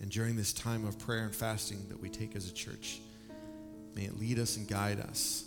And 0.00 0.10
during 0.10 0.36
this 0.36 0.52
time 0.52 0.86
of 0.86 0.98
prayer 0.98 1.24
and 1.24 1.34
fasting 1.34 1.86
that 1.88 2.00
we 2.00 2.08
take 2.08 2.34
as 2.34 2.48
a 2.48 2.52
church, 2.52 3.00
may 3.94 4.04
it 4.04 4.18
lead 4.18 4.38
us 4.38 4.56
and 4.56 4.66
guide 4.66 5.00
us 5.00 5.44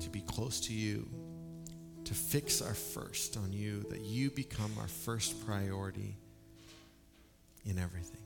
to 0.00 0.10
be 0.10 0.20
close 0.20 0.60
to 0.60 0.74
you, 0.74 1.08
to 2.04 2.14
fix 2.14 2.60
our 2.60 2.74
first 2.74 3.36
on 3.36 3.52
you, 3.52 3.82
that 3.90 4.02
you 4.02 4.30
become 4.30 4.70
our 4.78 4.88
first 4.88 5.46
priority 5.46 6.16
in 7.64 7.78
everything. 7.78 8.20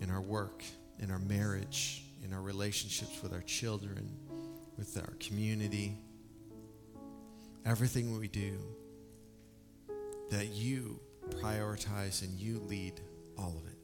In 0.00 0.10
our 0.10 0.20
work, 0.20 0.62
in 1.00 1.10
our 1.10 1.18
marriage, 1.18 2.04
in 2.24 2.32
our 2.32 2.40
relationships 2.40 3.20
with 3.22 3.32
our 3.32 3.42
children, 3.42 4.08
with 4.76 4.96
our 4.96 5.14
community. 5.18 5.98
Everything 7.66 8.18
we 8.18 8.28
do, 8.28 8.58
that 10.30 10.48
you 10.48 11.00
prioritize 11.30 12.22
and 12.22 12.38
you 12.38 12.60
lead 12.68 13.00
all 13.38 13.56
of 13.56 13.66
it. 13.66 13.78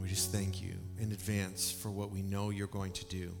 We 0.00 0.08
just 0.08 0.32
thank 0.32 0.60
you 0.60 0.74
in 0.98 1.12
advance 1.12 1.70
for 1.70 1.90
what 1.90 2.10
we 2.10 2.22
know 2.22 2.50
you're 2.50 2.66
going 2.66 2.92
to 2.92 3.04
do 3.06 3.32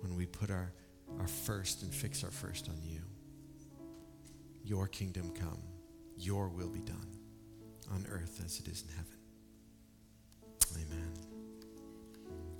when 0.00 0.16
we 0.16 0.26
put 0.26 0.50
our, 0.50 0.72
our 1.20 1.26
first 1.26 1.82
and 1.82 1.92
fix 1.92 2.24
our 2.24 2.30
first 2.30 2.68
on 2.68 2.76
you. 2.82 3.00
Your 4.64 4.88
kingdom 4.88 5.32
come, 5.38 5.60
your 6.16 6.48
will 6.48 6.70
be 6.70 6.80
done 6.80 7.08
on 7.92 8.06
earth 8.10 8.40
as 8.44 8.58
it 8.58 8.68
is 8.68 8.82
in 8.82 8.88
heaven. 8.88 9.18
Amen. 10.76 11.12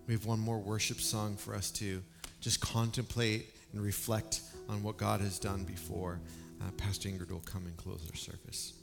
We 0.07 0.13
have 0.13 0.27
one 0.27 0.39
more 0.41 0.59
worship 0.59 1.01
song 1.01 1.37
for 1.37 1.55
us 1.55 1.71
to 1.73 2.03
just 2.41 2.61
contemplate 2.61 3.55
and 3.73 3.83
reflect 3.83 4.43
on 4.69 4.83
what 4.83 4.99
God 4.99 5.21
has 5.23 5.39
done 5.39 5.65
before, 5.65 6.21
uh, 6.61 6.71
Pastor 6.77 7.09
Ingrid 7.09 7.31
will 7.31 7.41
come 7.41 7.65
and 7.65 7.77
close 7.77 8.07
our 8.11 8.17
service. 8.17 8.75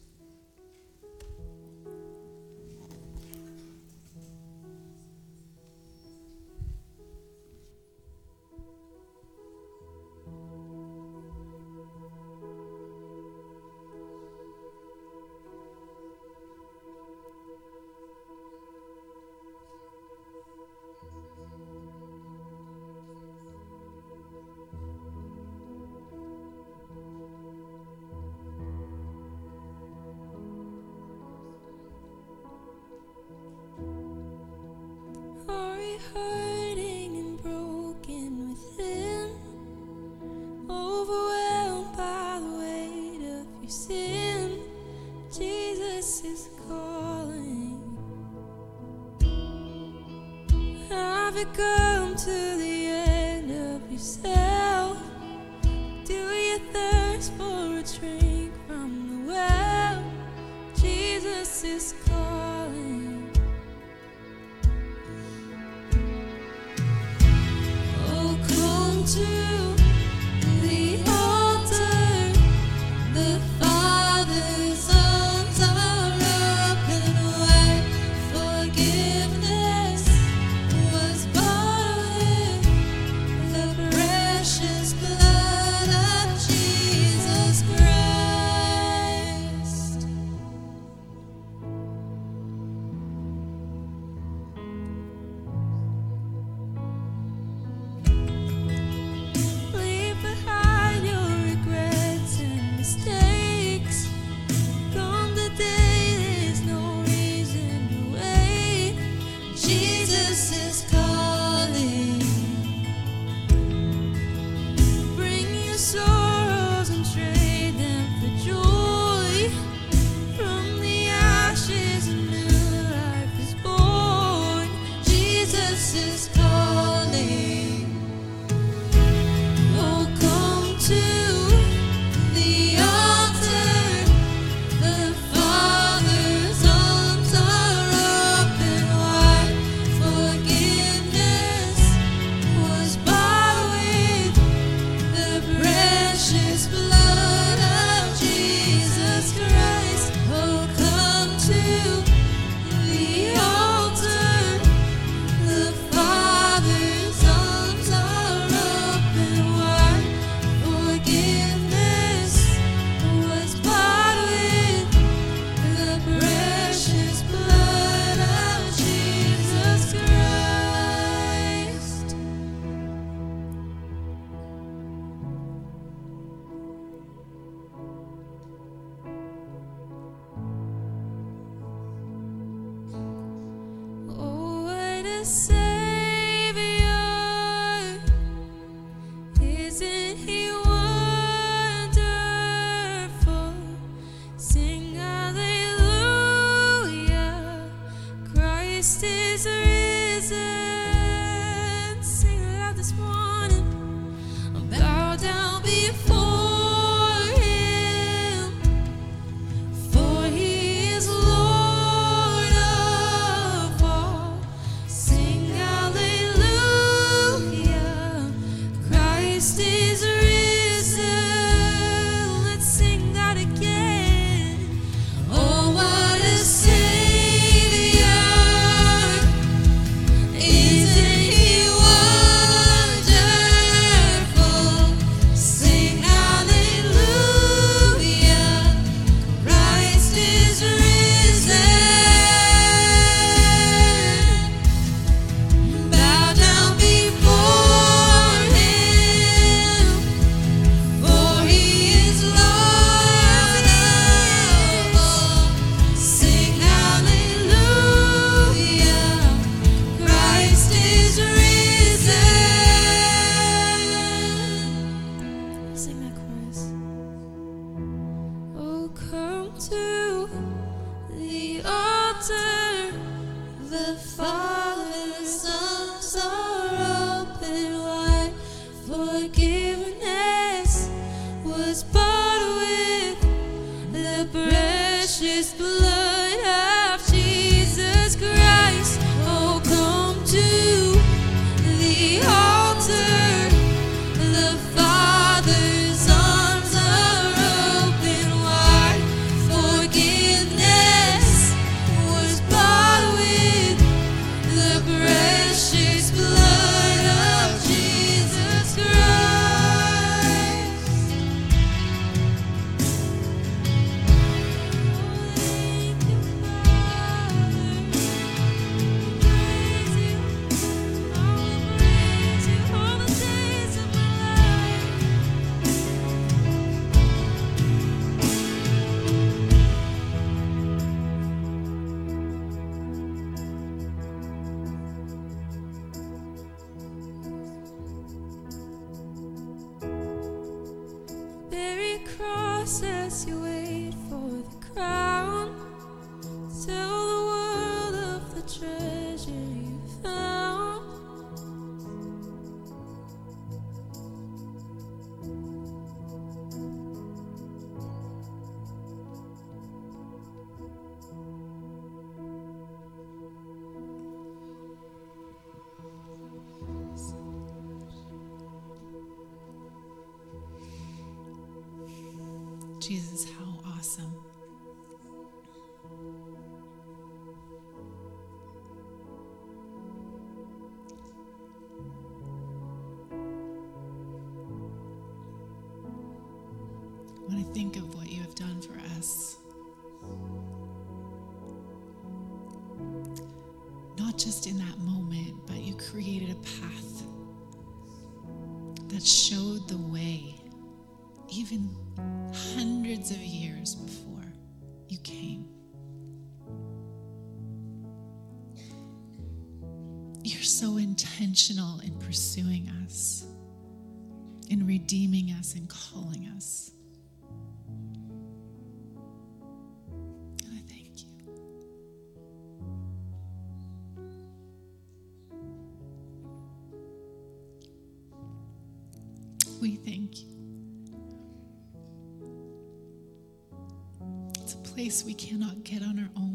Place 434.82 435.06
we 435.06 435.14
cannot 435.14 435.64
get 435.64 435.84
on 435.84 436.00
our 436.00 436.10
own. 436.18 436.31